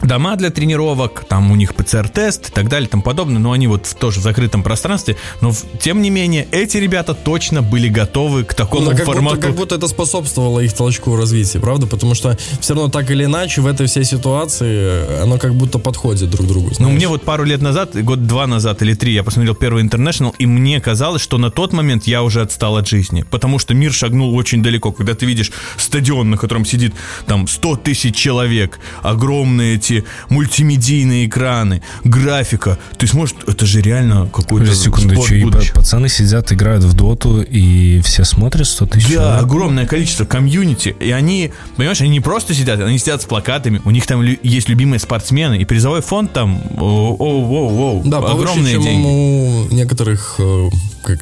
дома 0.02 0.36
для 0.36 0.50
тренировок, 0.50 1.24
там 1.28 1.50
у 1.50 1.56
них 1.56 1.74
ПЦР-тест 1.74 2.48
и 2.48 2.52
так 2.52 2.68
далее 2.68 2.86
и 2.86 2.90
тому 2.90 3.02
подобное, 3.02 3.38
но 3.38 3.52
они 3.52 3.66
вот 3.66 3.86
в 3.86 3.94
тоже 3.94 4.20
закрытом 4.20 4.62
пространстве, 4.62 5.16
но 5.40 5.52
тем 5.80 6.02
не 6.02 6.10
менее 6.10 6.46
эти 6.50 6.76
ребята 6.78 7.14
точно 7.14 7.62
были 7.62 7.88
готовы 7.88 8.44
к 8.44 8.54
такому 8.54 8.90
Ну, 8.90 8.96
как, 8.96 9.06
формату. 9.06 9.36
будто, 9.36 9.46
как 9.48 9.56
будто 9.56 9.74
это 9.76 9.88
способствовало 9.88 10.60
их 10.60 10.72
толчку 10.72 11.16
развития, 11.16 11.60
правда? 11.60 11.86
Потому 11.86 12.14
что 12.14 12.36
все 12.60 12.74
равно 12.74 12.90
так 12.90 13.10
или 13.10 13.24
иначе 13.24 13.60
в 13.60 13.66
этой 13.66 13.86
всей 13.86 14.04
ситуации 14.04 14.66
э, 14.68 15.22
оно 15.22 15.38
как 15.38 15.54
будто 15.54 15.78
подходит 15.78 16.30
друг 16.30 16.46
другу. 16.46 16.68
Ну, 16.68 16.74
знаешь. 16.74 16.94
мне 16.96 17.08
вот 17.08 17.22
пару 17.22 17.44
лет 17.44 17.62
назад, 17.62 17.96
год-два 18.02 18.46
назад 18.46 18.82
или 18.82 18.94
три, 18.94 19.12
я 19.12 19.22
посмотрел 19.22 19.54
первый 19.54 19.84
International, 19.84 20.34
и 20.38 20.46
мне 20.46 20.80
казалось, 20.80 21.22
что 21.22 21.38
на 21.38 21.50
тот 21.50 21.72
момент 21.72 22.06
я 22.06 22.22
уже 22.22 22.42
отстал 22.42 22.76
от 22.76 22.88
жизни. 22.88 23.24
Потому 23.30 23.58
что 23.58 23.74
мир 23.74 23.92
шагнул 23.92 24.34
очень 24.36 24.62
далеко. 24.62 24.92
Когда 24.92 25.14
ты 25.14 25.26
видишь 25.26 25.52
стадион, 25.76 26.30
на 26.30 26.36
котором 26.36 26.64
сидит 26.64 26.94
там 27.26 27.46
100 27.48 27.76
тысяч 27.76 28.14
человек, 28.16 28.78
огромные 29.02 29.78
эти 29.86 30.04
мультимедийные 30.28 31.26
экраны, 31.26 31.82
графика, 32.04 32.78
ты 32.98 33.06
сможешь... 33.06 33.34
Это 33.46 33.66
же 33.66 33.80
реально 33.80 34.26
какой-то 34.26 34.66
Подожди 34.66 34.84
секунду, 34.84 35.14
спорт 35.14 35.26
что, 35.26 35.34
и 35.36 35.72
пацаны 35.72 36.08
сидят, 36.08 36.52
играют 36.52 36.84
в 36.84 36.94
доту, 36.94 37.42
и 37.42 38.00
все 38.00 38.24
смотрят 38.24 38.66
100 38.66 38.86
тысяч 38.86 39.08
Да, 39.08 39.12
человек? 39.14 39.42
огромное 39.42 39.86
количество 39.86 40.24
комьюнити. 40.24 40.96
И 41.00 41.10
они, 41.10 41.52
понимаешь, 41.76 42.00
они 42.00 42.10
не 42.10 42.20
просто 42.20 42.54
сидят, 42.54 42.80
они 42.80 42.98
сидят 42.98 43.22
с 43.22 43.24
плакатами. 43.24 43.80
У 43.84 43.90
них 43.90 44.06
там 44.06 44.22
лю- 44.22 44.38
есть 44.42 44.68
любимые 44.68 44.98
спортсмены. 45.00 45.58
И 45.58 45.64
призовой 45.64 46.02
фонд 46.02 46.32
там, 46.32 46.60
оу-оу-оу, 46.76 48.02
Да, 48.04 48.20
повыше, 48.20 48.50
огромные 48.50 48.72
чем 48.74 48.82
деньги. 48.82 49.06
у 49.06 49.74
некоторых 49.74 50.34
э, 50.38 50.68
как 51.04 51.20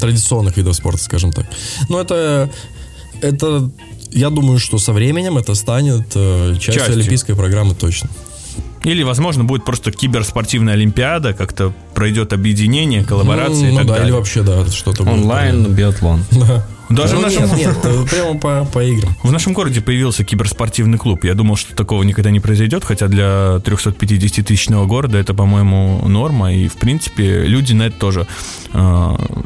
традиционных 0.00 0.56
видов 0.56 0.74
спорта, 0.76 1.02
скажем 1.02 1.32
так. 1.32 1.46
Но 1.88 2.00
это, 2.00 2.50
это, 3.20 3.70
я 4.14 4.30
думаю, 4.30 4.58
что 4.58 4.78
со 4.78 4.92
временем 4.92 5.36
это 5.36 5.54
станет 5.54 6.12
э, 6.14 6.54
частью 6.54 6.74
Частью. 6.74 6.94
олимпийской 6.94 7.34
программы 7.34 7.74
точно. 7.74 8.08
Или, 8.84 9.02
возможно, 9.02 9.44
будет 9.44 9.64
просто 9.64 9.90
киберспортивная 9.90 10.74
олимпиада, 10.74 11.32
как-то 11.32 11.72
пройдет 11.94 12.32
объединение, 12.32 13.02
коллаборация 13.02 13.68
и 13.68 13.72
ну 13.72 13.78
так 13.78 13.86
да, 13.86 13.92
далее. 13.94 14.08
или 14.08 14.16
вообще, 14.16 14.42
да, 14.42 14.66
что-то 14.66 15.04
будет. 15.04 15.14
Онлайн 15.14 15.72
биатлон. 15.72 16.24
Да. 16.30 16.64
Даже 16.90 17.14
Ну, 17.14 17.20
в 17.20 17.22
нашем, 17.22 17.42
нет, 17.56 17.56
нет, 17.56 17.76
э, 17.84 18.04
прямо 18.10 18.38
по, 18.38 18.64
по 18.72 18.84
играм. 18.84 19.16
в 19.22 19.32
нашем 19.32 19.52
городе 19.52 19.80
появился 19.80 20.24
киберспортивный 20.24 20.98
клуб. 20.98 21.24
Я 21.24 21.34
думал, 21.34 21.56
что 21.56 21.74
такого 21.74 22.02
никогда 22.02 22.30
не 22.30 22.40
произойдет, 22.40 22.84
хотя 22.84 23.08
для 23.08 23.56
350-тысячного 23.64 24.86
города 24.86 25.18
это, 25.18 25.34
по-моему, 25.34 26.06
норма. 26.08 26.52
И, 26.54 26.68
в 26.68 26.74
принципе, 26.74 27.42
люди 27.44 27.72
на 27.72 27.84
это 27.84 27.98
тоже 27.98 28.26
э, 28.72 28.78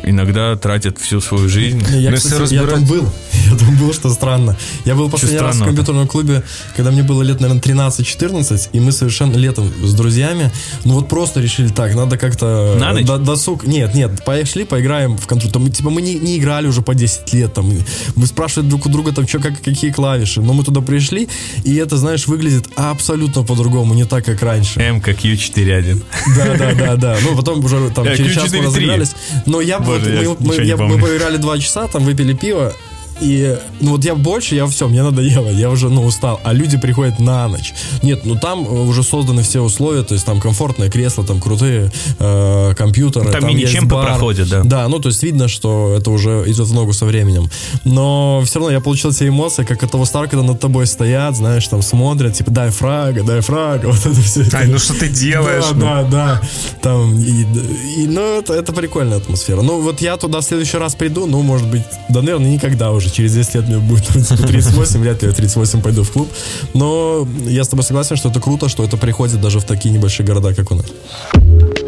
иногда 0.02 0.56
тратят 0.56 0.98
всю 0.98 1.20
свою 1.20 1.48
жизнь. 1.48 1.82
Я, 1.90 2.10
Ну, 2.10 2.16
кстати, 2.16 2.54
я 2.54 2.62
там 2.62 2.70
разбирать- 2.80 2.88
был. 2.88 3.08
Я 3.50 3.56
там 3.56 3.76
был, 3.78 3.92
что 3.94 4.10
странно. 4.10 4.56
Я 4.84 4.94
был 4.94 5.08
последний 5.08 5.38
раз 5.38 5.56
в 5.56 5.64
компьютерном 5.64 6.06
клубе, 6.06 6.42
когда 6.76 6.90
мне 6.90 7.02
было 7.02 7.22
лет, 7.22 7.40
наверное, 7.40 7.62
13-14, 7.62 8.68
и 8.72 8.80
мы 8.80 8.92
совершенно 8.92 9.36
летом 9.36 9.72
с 9.82 9.94
друзьями, 9.94 10.50
ну 10.84 10.94
вот 10.94 11.08
просто 11.08 11.40
решили 11.40 11.68
так, 11.68 11.94
надо 11.94 12.18
как-то... 12.18 12.76
На 12.78 12.92
ночь? 12.92 13.06
до- 13.06 13.16
Досуг. 13.18 13.66
Нет, 13.66 13.94
нет, 13.94 14.22
пошли, 14.24 14.64
поиграем 14.64 15.16
в 15.16 15.26
контроль. 15.26 15.50
Там, 15.52 15.70
типа, 15.70 15.88
мы 15.90 16.02
не, 16.02 16.14
не 16.16 16.36
играли 16.38 16.66
уже 16.66 16.82
по 16.82 16.94
10 16.94 17.27
лет, 17.32 17.52
там, 17.54 17.72
мы 18.16 18.26
спрашивали 18.26 18.68
друг 18.68 18.86
у 18.86 18.88
друга, 18.88 19.12
там, 19.12 19.26
что, 19.28 19.38
как, 19.40 19.60
какие 19.62 19.90
клавиши. 19.90 20.40
Но 20.40 20.52
мы 20.52 20.64
туда 20.64 20.80
пришли, 20.80 21.28
и 21.64 21.74
это, 21.76 21.96
знаешь, 21.96 22.26
выглядит 22.26 22.66
абсолютно 22.76 23.42
по-другому, 23.42 23.94
не 23.94 24.04
так, 24.04 24.24
как 24.24 24.42
раньше. 24.42 24.80
МК 24.80 25.12
Q41. 25.12 26.02
Да, 26.36 26.54
да, 26.56 26.74
да, 26.74 26.96
да. 26.96 27.16
Ну, 27.22 27.36
потом 27.36 27.64
уже 27.64 27.90
там 27.90 28.06
Э, 28.06 28.16
через 28.16 28.34
час 28.34 28.52
мы 28.52 28.58
Q4-3. 28.58 28.64
разыгрались. 28.64 29.12
Но 29.46 29.60
я 29.60 29.78
Боже, 29.80 30.00
вот, 30.00 30.08
я 30.08 30.28
мы, 30.28 30.56
мы- 30.58 30.64
я- 30.64 30.76
мы 30.76 30.98
поиграли 31.00 31.36
два 31.36 31.58
часа, 31.58 31.86
там 31.88 32.04
выпили 32.04 32.32
пиво. 32.34 32.72
И, 33.20 33.58
ну 33.80 33.92
вот 33.92 34.04
я 34.04 34.14
больше, 34.14 34.54
я 34.54 34.66
все, 34.66 34.88
мне 34.88 35.02
надоело, 35.02 35.50
я 35.50 35.70
уже, 35.70 35.88
ну, 35.88 36.04
устал. 36.04 36.40
А 36.44 36.52
люди 36.52 36.76
приходят 36.78 37.18
на 37.18 37.48
ночь. 37.48 37.74
Нет, 38.02 38.24
ну 38.24 38.36
там 38.36 38.64
э, 38.64 38.70
уже 38.70 39.02
созданы 39.02 39.42
все 39.42 39.60
условия, 39.60 40.02
то 40.02 40.14
есть 40.14 40.24
там 40.26 40.40
комфортное 40.40 40.90
кресло, 40.90 41.24
там 41.24 41.40
крутые 41.40 41.90
э, 42.18 42.74
компьютеры. 42.76 43.30
Там 43.30 43.46
есть 43.48 43.72
мини-чемпы 43.72 43.96
проходят, 43.96 44.48
да. 44.48 44.62
Да, 44.64 44.88
ну 44.88 44.98
то 44.98 45.08
есть 45.08 45.22
видно, 45.22 45.48
что 45.48 45.96
это 45.98 46.10
уже 46.10 46.44
идет 46.46 46.66
в 46.66 46.74
ногу 46.74 46.92
со 46.92 47.06
временем. 47.06 47.50
Но 47.84 48.42
все 48.44 48.58
равно 48.58 48.72
я 48.72 48.80
получил 48.80 49.12
те 49.12 49.28
эмоции, 49.28 49.64
как 49.64 49.82
от 49.82 49.90
того 49.90 50.04
Стар, 50.04 50.28
когда 50.28 50.44
над 50.44 50.60
тобой 50.60 50.86
стоят, 50.86 51.36
знаешь, 51.36 51.66
там 51.66 51.82
смотрят, 51.82 52.34
типа, 52.34 52.50
дай 52.50 52.70
фрага, 52.70 53.22
дай 53.22 53.40
фрага, 53.40 53.86
вот 53.92 54.06
это 54.06 54.20
все. 54.20 54.44
Ай, 54.52 54.66
ну 54.66 54.78
что 54.78 54.94
ты 54.94 55.08
делаешь? 55.08 55.64
Да, 55.74 55.74
ну? 55.74 55.80
да, 55.80 56.02
да. 56.10 56.40
Там, 56.82 57.18
и, 57.18 58.02
и, 58.02 58.06
ну, 58.06 58.38
это, 58.38 58.54
это 58.54 58.72
прикольная 58.72 59.18
атмосфера. 59.18 59.62
Ну, 59.62 59.80
вот 59.80 60.00
я 60.00 60.16
туда 60.16 60.40
в 60.40 60.44
следующий 60.44 60.78
раз 60.78 60.94
приду, 60.94 61.26
ну, 61.26 61.42
может 61.42 61.68
быть, 61.68 61.82
да, 62.08 62.22
наверное, 62.22 62.50
никогда 62.50 62.90
уже. 62.92 63.07
Через 63.10 63.34
10 63.34 63.54
лет 63.54 63.68
мне 63.68 63.78
будет 63.78 64.06
38, 64.06 65.00
вряд 65.00 65.22
ли 65.22 65.28
я 65.28 65.34
в 65.34 65.36
38 65.36 65.80
пойду 65.82 66.02
в 66.02 66.10
клуб. 66.10 66.28
Но 66.74 67.26
я 67.44 67.64
с 67.64 67.68
тобой 67.68 67.84
согласен, 67.84 68.16
что 68.16 68.28
это 68.28 68.40
круто, 68.40 68.68
что 68.68 68.84
это 68.84 68.96
приходит 68.96 69.40
даже 69.40 69.60
в 69.60 69.64
такие 69.64 69.94
небольшие 69.94 70.26
города, 70.26 70.54
как 70.54 70.70
у 70.70 70.74
нас. 70.74 70.86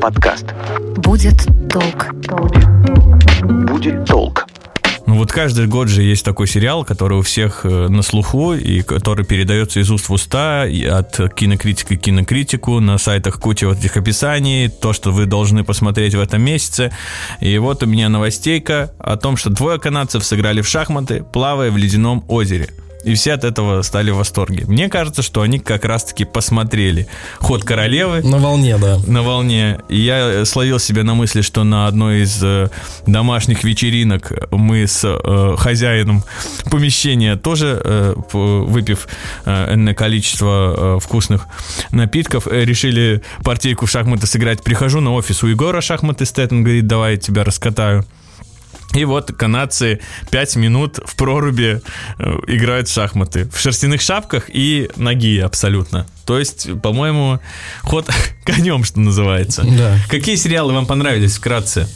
Подкаст. 0.01 0.47
Будет 0.97 1.47
толк. 1.69 2.07
Будет 3.67 4.05
толк. 4.05 4.47
Ну 5.11 5.17
вот 5.17 5.33
каждый 5.33 5.67
год 5.67 5.89
же 5.89 6.05
есть 6.05 6.25
такой 6.25 6.47
сериал, 6.47 6.85
который 6.85 7.19
у 7.19 7.23
всех 7.23 7.67
э, 7.67 7.89
на 7.89 8.03
слуху 8.03 8.55
и 8.55 8.83
который 8.83 9.25
передается 9.25 9.81
из 9.81 9.91
уст 9.91 10.09
в 10.09 10.13
уста 10.13 10.63
от 10.63 11.35
кинокритика 11.35 11.97
к 11.97 12.01
кинокритику 12.01 12.79
на 12.79 12.97
сайтах 12.97 13.41
куча 13.41 13.67
вот 13.67 13.79
этих 13.79 13.97
описаний, 13.97 14.69
то, 14.69 14.93
что 14.93 15.11
вы 15.11 15.27
должны 15.27 15.65
посмотреть 15.65 16.15
в 16.15 16.21
этом 16.21 16.43
месяце. 16.43 16.93
И 17.41 17.59
вот 17.59 17.83
у 17.83 17.87
меня 17.87 18.09
новостейка 18.09 18.93
о 19.01 19.17
том, 19.17 19.37
что 19.37 19.51
двое 19.51 19.81
канадцев 19.81 20.25
сыграли 20.25 20.61
в 20.61 20.69
шахматы, 20.69 21.25
плавая 21.25 21.73
в 21.73 21.77
ледяном 21.77 22.25
озере. 22.29 22.69
И 23.05 23.15
все 23.15 23.33
от 23.33 23.45
этого 23.45 23.83
стали 23.83 24.11
в 24.11 24.17
восторге. 24.17 24.65
Мне 24.67 24.89
кажется, 24.89 25.23
что 25.23 25.43
они 25.43 25.59
как 25.59 25.85
раз-таки 25.85 26.25
посмотрели 26.25 27.07
«Ход 27.39 27.65
королевы», 27.65 28.21
На 28.23 28.39
волне, 28.39 28.77
да. 28.79 28.99
на 29.07 29.23
волне. 29.23 29.79
И 29.89 30.01
я 30.01 30.19
э, 30.19 30.45
словил 30.45 30.79
себя 30.79 31.03
на 31.05 31.15
мысли, 31.15 31.41
что 31.41 31.65
на 31.65 31.87
одной 31.87 32.23
из 32.23 32.39
э, 32.43 32.69
домашних 33.07 33.65
вечеринок 33.65 34.33
мы 34.51 34.87
с 34.87 35.03
э, 35.05 35.57
хозяином 35.57 36.25
помещения 36.71 37.37
тоже, 37.37 37.81
э, 37.83 38.15
выпив 38.33 39.09
э, 39.45 39.75
энное 39.75 39.95
количество 39.95 40.97
э, 40.97 41.01
вкусных 41.01 41.47
напитков, 41.91 42.47
э, 42.47 42.65
решили 42.65 43.23
партийку 43.45 43.87
в 43.87 43.91
шахматы 43.91 44.27
сыграть. 44.27 44.63
Прихожу 44.63 45.01
на 45.01 45.13
офис 45.15 45.43
у 45.43 45.47
Егора 45.47 45.81
шахматы 45.81 46.27
стоят, 46.27 46.53
он 46.53 46.63
говорит, 46.63 46.87
давай 46.87 47.13
я 47.13 47.17
тебя 47.19 47.45
раскатаю. 47.45 48.05
И 48.95 49.05
вот 49.05 49.33
канадцы 49.33 50.01
5 50.31 50.57
минут 50.57 50.99
в 51.05 51.15
проруби 51.15 51.81
э, 52.19 52.33
играют 52.49 52.89
в 52.89 52.93
шахматы. 52.93 53.49
В 53.53 53.59
шерстяных 53.59 54.01
шапках 54.01 54.45
и 54.49 54.91
ноги 54.97 55.39
абсолютно. 55.39 56.07
То 56.27 56.39
есть, 56.39 56.69
по-моему, 56.83 57.39
ход 57.83 58.09
конем, 58.45 58.85
что 58.85 59.01
называется. 59.01 59.63
Да. 59.63 59.97
Какие 60.09 60.37
сериалы 60.37 60.73
вам 60.73 60.87
понравились 60.87 61.37
вкратце? 61.37 61.89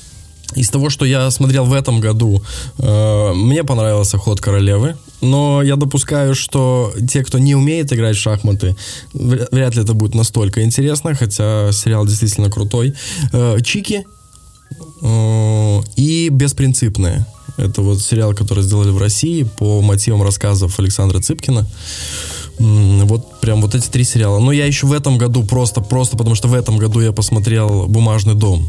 Из 0.55 0.69
того, 0.69 0.89
что 0.89 1.05
я 1.05 1.31
смотрел 1.31 1.65
в 1.65 1.73
этом 1.73 2.01
году, 2.01 2.45
э, 2.79 3.33
мне 3.35 3.65
понравился 3.65 4.19
ход 4.19 4.41
королевы. 4.41 4.95
Но 5.21 5.63
я 5.63 5.75
допускаю, 5.77 6.35
что 6.35 6.93
те, 7.09 7.25
кто 7.25 7.39
не 7.39 7.55
умеет 7.57 7.93
играть 7.93 8.15
в 8.17 8.21
шахматы, 8.21 8.77
вря- 9.15 9.49
вряд 9.51 9.75
ли 9.75 9.83
это 9.83 9.95
будет 9.95 10.15
настолько 10.15 10.63
интересно, 10.63 11.15
хотя 11.15 11.73
сериал 11.73 12.07
действительно 12.07 12.51
крутой. 12.51 12.95
Э, 13.33 13.57
Чики 13.65 14.05
и 15.97 16.29
Беспринципные. 16.31 17.27
Это 17.57 17.83
вот 17.83 18.01
сериал, 18.01 18.35
который 18.35 18.65
сделали 18.65 18.91
в 18.91 18.99
России 18.99 19.45
по 19.45 19.81
мотивам 19.81 20.23
рассказов 20.23 20.79
Александра 20.81 21.21
Цыпкина. 21.21 21.67
Вот 22.59 23.41
прям 23.41 23.61
вот 23.63 23.75
эти 23.75 23.87
три 23.89 24.05
сериала. 24.05 24.39
Но 24.41 24.51
я 24.53 24.67
еще 24.67 24.87
в 24.87 24.93
этом 24.93 25.19
году 25.19 25.45
просто, 25.45 25.81
просто 25.81 26.17
потому 26.17 26.35
что 26.35 26.49
в 26.49 26.55
этом 26.55 26.79
году 26.79 27.01
я 27.01 27.13
посмотрел 27.13 27.87
«Бумажный 27.87 28.35
дом». 28.35 28.69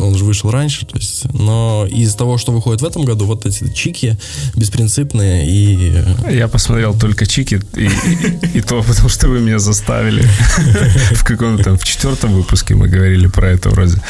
Он 0.00 0.14
же 0.16 0.24
вышел 0.24 0.50
раньше, 0.50 0.86
то 0.86 0.96
есть, 0.96 1.24
но 1.32 1.86
из 1.90 2.14
того, 2.14 2.38
что 2.38 2.52
выходит 2.52 2.80
в 2.80 2.84
этом 2.84 3.04
году, 3.04 3.26
вот 3.26 3.44
эти 3.44 3.70
чики 3.72 4.16
беспринципные 4.54 5.46
и 5.48 5.92
Я 6.30 6.48
посмотрел 6.48 6.94
только 6.98 7.26
Чики, 7.26 7.60
и, 7.76 7.84
и- 7.84 8.58
и 8.58 8.60
то 8.62 8.82
потому, 8.82 9.08
что 9.08 9.28
вы 9.28 9.40
меня 9.40 9.58
заставили. 9.58 10.22
В 11.12 11.24
каком-то 11.24 11.76
в 11.76 11.84
четвертом 11.84 12.32
выпуске 12.32 12.74
мы 12.74 12.88
говорили 12.88 13.26
про 13.26 13.50
это 13.50 13.68
вроде. 13.70 14.00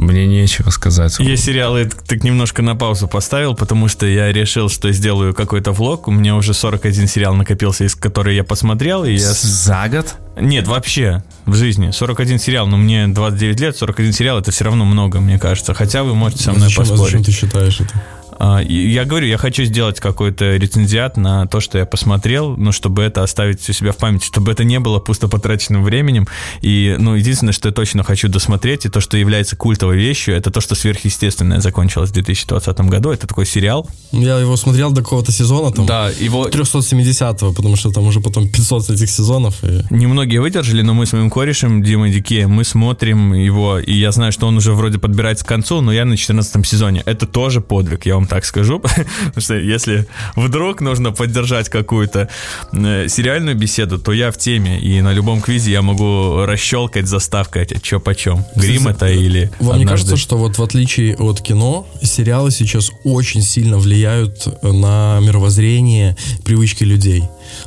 Мне 0.00 0.26
нечего 0.26 0.70
сказать. 0.70 1.16
Я 1.18 1.36
сериалы 1.36 1.90
так 2.06 2.24
немножко 2.24 2.62
на 2.62 2.74
паузу 2.74 3.06
поставил, 3.06 3.54
потому 3.54 3.86
что 3.86 4.06
я 4.06 4.32
решил, 4.32 4.70
что 4.70 4.90
сделаю 4.92 5.34
какой-то 5.34 5.72
влог. 5.72 6.08
У 6.08 6.10
меня 6.10 6.36
уже 6.36 6.54
41 6.54 7.06
сериал 7.06 7.34
накопился, 7.34 7.84
из 7.84 7.94
которых 7.96 8.34
я 8.34 8.42
посмотрел, 8.42 9.04
и 9.04 9.12
я... 9.12 9.30
За 9.30 9.88
год? 9.90 10.14
Нет, 10.40 10.66
вообще, 10.66 11.22
в 11.44 11.54
жизни. 11.54 11.90
41 11.90 12.38
сериал, 12.38 12.66
но 12.66 12.78
мне 12.78 13.08
29 13.08 13.60
лет, 13.60 13.76
41 13.76 14.12
сериал 14.14 14.38
это 14.38 14.50
все 14.50 14.64
равно 14.64 14.86
много, 14.86 15.20
мне 15.20 15.38
кажется. 15.38 15.74
Хотя 15.74 16.02
вы 16.02 16.14
можете 16.14 16.44
со 16.44 16.52
мной 16.52 16.68
зачем, 16.68 16.82
а 16.82 16.86
зачем 16.86 17.02
поспорить. 17.04 17.26
ты 17.26 17.32
считаешь 17.32 17.80
это? 17.80 18.02
А, 18.42 18.60
Я 18.62 19.04
говорю, 19.04 19.26
я 19.26 19.36
хочу 19.36 19.64
сделать 19.64 20.00
какой-то 20.00 20.56
рецензиат 20.56 21.18
на 21.18 21.46
то, 21.46 21.60
что 21.60 21.76
я 21.76 21.84
посмотрел, 21.84 22.56
ну, 22.56 22.72
чтобы 22.72 23.02
это 23.02 23.22
оставить 23.22 23.68
у 23.68 23.72
себя 23.74 23.92
в 23.92 23.98
памяти, 23.98 24.24
чтобы 24.24 24.50
это 24.50 24.64
не 24.64 24.80
было 24.80 24.98
пусто 24.98 25.28
потраченным 25.28 25.84
временем. 25.84 26.26
И, 26.62 26.96
ну, 26.98 27.16
единственное, 27.16 27.52
что 27.52 27.68
я 27.68 27.74
точно 27.74 28.02
хочу 28.02 28.28
досмотреть, 28.28 28.86
и 28.86 28.88
то, 28.88 29.00
что 29.00 29.18
является 29.18 29.56
культовой 29.56 29.98
вещью, 29.98 30.34
это 30.34 30.50
то, 30.50 30.62
что 30.62 30.74
сверхъестественное 30.74 31.60
закончилось 31.60 32.08
в 32.08 32.14
2020 32.14 32.80
году. 32.80 33.10
Это 33.10 33.26
такой 33.26 33.44
сериал. 33.44 33.86
Я 34.10 34.38
его 34.38 34.56
смотрел 34.56 34.90
до 34.90 35.02
какого-то 35.02 35.32
сезона, 35.32 35.70
там, 35.70 35.84
Да, 35.84 36.08
его 36.08 36.48
370-го, 36.48 37.52
потому 37.52 37.76
что 37.76 37.90
там 37.90 38.04
уже 38.04 38.20
потом 38.20 38.48
500 38.48 38.88
этих 38.88 39.10
сезонов. 39.10 39.62
И... 39.62 39.82
Немногие 39.90 40.40
выдержали, 40.40 40.80
но 40.80 40.94
мы 40.94 41.04
с 41.04 41.12
моим 41.12 41.28
корешем 41.28 41.82
Димой 41.82 42.10
Дике, 42.10 42.46
мы 42.46 42.64
смотрим 42.64 43.34
его, 43.34 43.78
и 43.78 43.92
я 43.92 44.12
знаю, 44.12 44.32
что 44.32 44.46
он 44.46 44.56
уже 44.56 44.72
вроде 44.72 44.98
подбирается 44.98 45.44
к 45.44 45.48
концу, 45.48 45.82
но 45.82 45.92
я 45.92 46.06
на 46.06 46.16
14 46.16 46.66
сезоне. 46.66 47.02
Это 47.04 47.26
тоже 47.26 47.60
подвиг, 47.60 48.06
я 48.06 48.14
вам 48.14 48.29
так 48.30 48.44
скажу, 48.44 48.78
потому 48.80 49.40
что 49.40 49.54
если 49.54 50.06
вдруг 50.36 50.80
нужно 50.80 51.10
поддержать 51.10 51.68
какую-то 51.68 52.28
э, 52.72 53.08
сериальную 53.08 53.56
беседу, 53.56 53.98
то 53.98 54.12
я 54.12 54.30
в 54.30 54.38
теме, 54.38 54.80
и 54.80 55.02
на 55.02 55.12
любом 55.12 55.42
квизе 55.42 55.72
я 55.72 55.82
могу 55.82 56.44
расщелкать 56.46 57.08
заставкой, 57.08 57.66
что 57.82 57.98
почем. 57.98 58.44
Грим 58.54 58.88
это 58.88 59.08
или 59.08 59.50
Вам 59.58 59.78
не 59.78 59.84
кажется, 59.84 60.16
что 60.16 60.36
вот 60.36 60.58
в 60.58 60.62
отличие 60.62 61.16
от 61.16 61.40
кино, 61.40 61.86
сериалы 62.02 62.52
сейчас 62.52 62.92
очень 63.04 63.42
сильно 63.42 63.78
влияют 63.78 64.46
на 64.62 65.18
мировоззрение, 65.20 66.16
привычки 66.44 66.84
людей? 66.84 67.24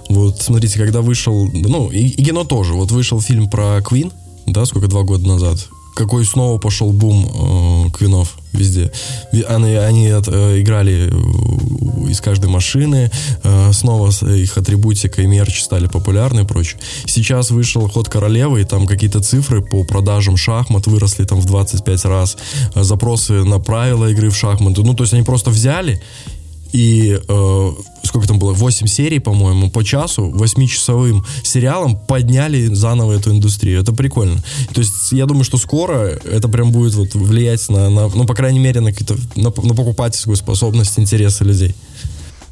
Вот 0.07 0.41
смотрите, 0.41 0.79
когда 0.79 1.01
вышел, 1.01 1.51
ну 1.53 1.91
и, 1.91 2.07
и 2.07 2.23
кино 2.23 2.45
тоже, 2.45 2.73
вот 2.73 2.91
вышел 2.91 3.19
фильм 3.19 3.49
про 3.49 3.81
Квин, 3.81 4.11
да, 4.45 4.65
сколько, 4.65 4.87
два 4.87 5.03
года 5.03 5.27
назад, 5.27 5.67
какой 5.95 6.25
снова 6.25 6.57
пошел 6.57 6.91
бум 6.91 7.87
э, 7.87 7.91
Квинов 7.97 8.35
везде. 8.51 8.91
Они, 9.47 9.75
они 9.75 10.07
от- 10.09 10.27
э, 10.27 10.59
играли 10.61 11.09
э, 11.11 12.09
из 12.09 12.19
каждой 12.21 12.49
машины, 12.49 13.11
э, 13.43 13.73
снова 13.73 14.09
их 14.35 14.57
атрибутика 14.57 15.21
и 15.21 15.27
мерч 15.27 15.61
стали 15.63 15.87
популярны 15.87 16.41
и 16.41 16.45
прочее. 16.45 16.79
Сейчас 17.05 17.51
вышел 17.51 17.87
«Ход 17.89 18.09
королевы», 18.09 18.61
и 18.61 18.65
там 18.65 18.85
какие-то 18.87 19.21
цифры 19.21 19.61
по 19.61 19.83
продажам 19.83 20.37
шахмат 20.37 20.87
выросли 20.87 21.25
там 21.25 21.39
в 21.39 21.45
25 21.45 22.05
раз, 22.05 22.37
э, 22.75 22.83
запросы 22.83 23.43
на 23.43 23.59
правила 23.59 24.05
игры 24.09 24.29
в 24.29 24.35
шахматы. 24.35 24.81
Ну, 24.83 24.93
то 24.93 25.03
есть 25.03 25.13
они 25.13 25.23
просто 25.23 25.49
взяли 25.49 26.01
и 26.73 27.19
э, 27.27 27.71
сколько 28.03 28.27
там 28.27 28.39
было, 28.39 28.51
8 28.51 28.87
серий, 28.87 29.19
по-моему, 29.19 29.69
по 29.69 29.83
часу, 29.83 30.33
8-часовым 30.35 31.23
сериалом 31.43 31.95
подняли 31.95 32.65
заново 32.65 33.13
эту 33.13 33.31
индустрию. 33.31 33.79
Это 33.79 33.93
прикольно. 33.93 34.43
То 34.73 34.81
есть 34.81 35.11
я 35.11 35.25
думаю, 35.25 35.43
что 35.43 35.57
скоро 35.57 36.19
это 36.25 36.49
прям 36.49 36.71
будет 36.71 36.95
вот 36.95 37.13
влиять 37.13 37.69
на, 37.69 37.89
на 37.89 38.07
ну, 38.09 38.25
по 38.25 38.33
крайней 38.33 38.59
мере, 38.59 38.81
на, 38.81 38.91
на, 39.35 39.43
на 39.43 39.75
покупательскую 39.75 40.35
способность, 40.35 40.97
интересы 40.97 41.43
людей. 41.43 41.75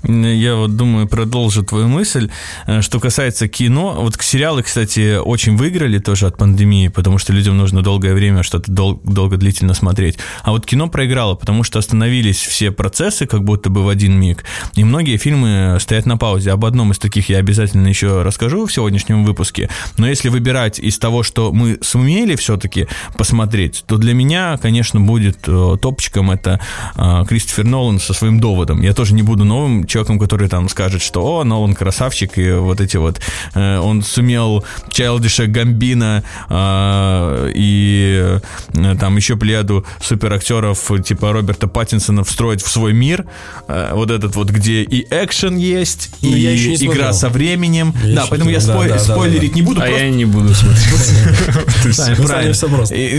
Я 0.04 0.56
вот 0.56 0.76
думаю, 0.76 1.08
продолжу 1.08 1.64
твою 1.64 1.88
мысль. 1.88 2.30
Э, 2.66 2.82
Что 2.82 3.00
касается 3.00 3.48
кино, 3.48 3.98
вот 4.00 4.18
сериалы, 4.22 4.64
кстати, 4.64 5.18
очень 5.18 5.56
выиграли 5.58 6.00
тоже 6.00 6.28
от 6.28 6.38
пандемии, 6.38 6.88
потому 6.88 7.18
что 7.18 7.34
людям 7.34 7.58
нужно 7.58 7.82
долгое 7.82 8.14
время 8.14 8.44
что-то 8.44 8.72
дол- 8.72 9.00
долго 9.04 9.38
длительно 9.38 9.74
смотреть. 9.74 10.18
А 10.44 10.52
вот 10.52 10.66
кино 10.66 10.88
проиграло, 10.90 11.36
потому 11.36 11.64
что 11.64 11.80
остановились 11.80 12.38
все 12.38 12.72
процессы 12.72 13.28
как 13.28 13.44
будто 13.44 13.70
бы 13.70 13.84
в 13.84 13.90
один 13.90 14.20
миг, 14.20 14.44
и 14.76 14.84
многие 14.84 15.18
фильмы 15.18 15.78
стоят 15.80 16.06
на 16.06 16.18
паузе. 16.18 16.52
Об 16.52 16.66
одном 16.66 16.92
из 16.92 17.00
таких 17.00 17.30
я 17.30 17.38
обязательно 17.38 17.88
еще 17.88 18.24
расскажу 18.24 18.66
в 18.66 18.74
сегодняшнем 18.74 19.24
выпуске. 19.24 19.70
Но 19.98 20.08
если 20.08 20.30
выбирать 20.30 20.80
из 20.80 20.98
того, 20.98 21.24
что 21.24 21.52
мы 21.52 21.78
сумели 21.82 22.36
все-таки 22.36 22.88
посмотреть, 23.18 23.84
то 23.88 23.98
для 23.98 24.14
меня, 24.14 24.58
конечно, 24.58 25.00
будет 25.00 25.40
э, 25.48 25.78
топчиком 25.82 26.32
это 26.32 26.60
э, 26.96 27.24
Кристофер 27.28 27.66
Нолан 27.66 28.00
со 28.00 28.14
своим 28.14 28.40
доводом. 28.40 28.82
Я 28.82 28.94
тоже 28.94 29.14
не 29.14 29.22
буду 29.22 29.44
новым 29.46 29.86
человеком, 29.92 30.20
который 30.20 30.48
там 30.48 30.70
скажет, 30.70 31.02
что 31.02 31.22
о, 31.22 31.44
Нолан 31.44 31.74
красавчик, 31.74 32.38
и 32.38 32.52
вот 32.54 32.82
эти 32.82 32.98
вот, 32.98 33.20
э, 33.54 33.78
он 33.78 34.02
сумел 34.02 34.64
Чайлдиша 34.90 35.48
Гамбина 35.48 36.24
э, 36.50 37.52
и 37.54 38.40
э, 38.74 38.96
там 39.00 39.18
еще 39.18 39.36
плеяду 39.36 39.86
суперактеров 40.02 40.92
типа 41.04 41.34
Роберта 41.34 41.68
Паттинсона 41.68 42.24
встроить 42.24 42.64
в 42.64 42.70
свой 42.70 42.94
мир, 42.94 43.26
э, 43.68 43.92
вот 43.94 44.12
этот 44.12 44.36
вот, 44.36 44.50
где 44.50 44.84
и 44.84 45.06
экшен 45.10 45.58
есть, 45.58 46.10
Ну, 46.22 46.30
и 46.30 46.76
игра 46.86 47.14
со 47.14 47.30
временем. 47.30 47.94
Я 48.04 48.16
да, 48.16 48.26
поэтому 48.30 48.50
не 48.50 48.56
я 48.56 48.62
спой- 48.62 48.88
Да, 48.88 49.00
спойлерить 49.00 49.52
да. 49.52 49.56
не 49.56 49.62
буду, 49.62 49.82
А 49.82 49.86
просто 49.86 50.04
я 50.04 50.10
не 50.10 50.26
буду 50.26 50.54
смотреть. 50.54 52.18
Правильно, 52.28 52.56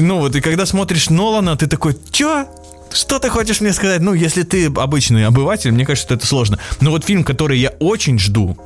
Ну, 0.00 0.06
ну 0.06 0.20
вот, 0.20 0.36
и 0.36 0.40
когда 0.40 0.66
смотришь 0.66 1.10
Нолана, 1.10 1.56
ты 1.56 1.66
такой, 1.66 1.96
чё? 2.10 2.46
Что 2.94 3.18
ты 3.18 3.28
хочешь 3.28 3.60
мне 3.60 3.72
сказать? 3.72 4.00
Ну, 4.00 4.14
если 4.14 4.42
ты 4.42 4.66
обычный 4.66 5.26
обыватель, 5.26 5.72
мне 5.72 5.86
кажется, 5.86 6.06
что 6.06 6.14
это 6.14 6.26
сложно. 6.26 6.58
Но 6.80 6.90
вот 6.90 7.04
фильм, 7.04 7.24
который 7.24 7.58
я 7.58 7.70
очень 7.80 8.18
жду, 8.18 8.56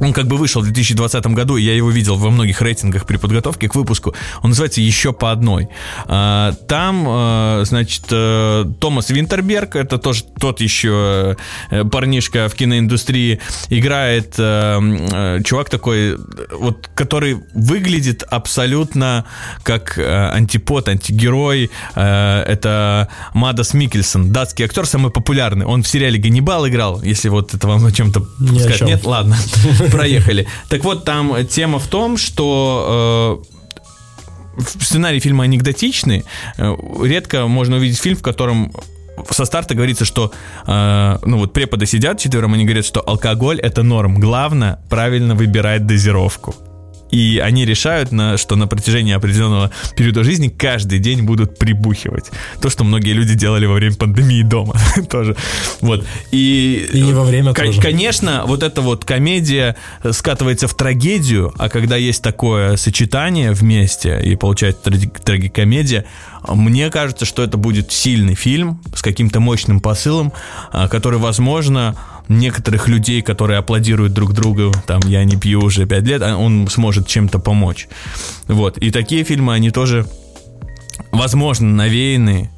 он 0.00 0.12
как 0.12 0.26
бы 0.26 0.36
вышел 0.36 0.62
в 0.62 0.64
2020 0.64 1.26
году, 1.28 1.56
и 1.56 1.62
я 1.62 1.74
его 1.74 1.90
видел 1.90 2.16
во 2.16 2.30
многих 2.30 2.60
рейтингах 2.62 3.06
при 3.06 3.16
подготовке 3.16 3.68
к 3.68 3.74
выпуску. 3.74 4.14
Он 4.42 4.50
называется 4.50 4.80
«Еще 4.80 5.12
по 5.12 5.30
одной». 5.30 5.68
А, 6.06 6.52
Там, 6.68 7.04
э, 7.06 7.64
значит, 7.64 8.04
э, 8.10 8.64
Томас 8.80 9.10
Винтерберг, 9.10 9.76
это 9.76 9.98
тоже 9.98 10.24
тот 10.38 10.60
еще 10.60 11.36
э, 11.70 11.84
парнишка 11.84 12.48
в 12.48 12.54
киноиндустрии, 12.54 13.40
играет 13.68 14.34
э, 14.38 15.40
чувак 15.44 15.70
такой, 15.70 16.16
вот, 16.52 16.88
который 16.94 17.38
выглядит 17.54 18.22
абсолютно 18.22 19.24
как 19.62 19.98
антипод, 19.98 20.88
антигерой. 20.88 21.70
Это 21.94 23.08
Мадас 23.34 23.74
Микельсон, 23.74 24.32
датский 24.32 24.64
актер, 24.64 24.86
самый 24.86 25.10
популярный. 25.10 25.66
Он 25.66 25.82
в 25.82 25.88
сериале 25.88 26.18
«Ганнибал» 26.18 26.68
играл, 26.68 27.02
если 27.02 27.28
вот 27.28 27.54
это 27.54 27.66
вам 27.66 27.84
о 27.84 27.92
чем-то 27.92 28.24
сказать. 28.58 28.78
чем. 28.78 28.88
Нет, 28.88 29.04
ладно, 29.04 29.36
проехали. 29.96 30.46
Так 30.68 30.84
вот, 30.84 31.04
там 31.04 31.46
тема 31.46 31.78
в 31.78 31.86
том, 31.86 32.16
что 32.16 33.44
э, 34.58 34.60
сценарий 34.80 35.20
фильма 35.20 35.44
анекдотичный. 35.44 36.24
Э, 36.56 36.74
Редко 37.02 37.46
можно 37.46 37.76
увидеть 37.76 37.98
фильм, 37.98 38.16
в 38.16 38.22
котором 38.22 38.72
со 39.30 39.44
старта 39.44 39.74
говорится, 39.74 40.04
что 40.04 40.32
э, 40.66 41.18
ну 41.24 41.38
вот 41.38 41.52
преподы 41.52 41.86
сидят 41.86 42.18
четвером, 42.18 42.54
они 42.54 42.64
говорят, 42.64 42.84
что 42.84 43.00
алкоголь 43.00 43.60
это 43.60 43.82
норм. 43.82 44.18
Главное 44.18 44.80
правильно 44.88 45.34
выбирать 45.34 45.86
дозировку. 45.86 46.54
И 47.10 47.40
они 47.42 47.64
решают, 47.64 48.12
на, 48.12 48.36
что 48.38 48.56
на 48.56 48.66
протяжении 48.66 49.12
определенного 49.12 49.70
периода 49.96 50.24
жизни 50.24 50.48
каждый 50.48 50.98
день 50.98 51.22
будут 51.22 51.58
прибухивать. 51.58 52.30
То, 52.60 52.70
что 52.70 52.84
многие 52.84 53.12
люди 53.12 53.34
делали 53.34 53.66
во 53.66 53.74
время 53.74 53.96
пандемии 53.96 54.42
дома 54.42 54.76
тоже. 55.10 55.36
Вот. 55.80 56.04
И, 56.30 56.88
И 56.92 57.00
не 57.00 57.12
во 57.12 57.24
время 57.24 57.52
тоже. 57.54 57.80
Конечно, 57.80 58.44
вот 58.46 58.62
эта 58.62 58.80
вот 58.80 59.04
комедия 59.04 59.76
э, 60.02 60.12
скатывается 60.12 60.68
в 60.68 60.74
трагедию, 60.74 61.52
а 61.58 61.68
когда 61.68 61.96
есть 61.96 62.22
такое 62.22 62.76
сочетание 62.76 63.52
вместе 63.52 64.20
и 64.22 64.36
получается 64.36 64.82
траги- 64.90 65.12
трагикомедия, 65.22 66.06
мне 66.48 66.90
кажется, 66.90 67.24
что 67.24 67.42
это 67.42 67.56
будет 67.56 67.92
сильный 67.92 68.34
фильм 68.34 68.80
с 68.94 69.02
каким-то 69.02 69.40
мощным 69.40 69.80
посылом, 69.80 70.32
а, 70.72 70.88
который, 70.88 71.18
возможно, 71.18 71.96
некоторых 72.30 72.88
людей, 72.88 73.20
которые 73.22 73.58
аплодируют 73.58 74.14
друг 74.14 74.32
другу, 74.32 74.72
там, 74.86 75.00
я 75.06 75.24
не 75.24 75.36
пью 75.36 75.60
уже 75.60 75.86
пять 75.86 76.04
лет, 76.04 76.22
а 76.22 76.36
он 76.36 76.68
сможет 76.68 77.06
чем-то 77.06 77.38
помочь. 77.38 77.88
Вот. 78.46 78.78
И 78.78 78.90
такие 78.90 79.24
фильмы, 79.24 79.52
они 79.52 79.70
тоже, 79.70 80.06
возможно, 81.10 81.68
навеяны 81.68 82.50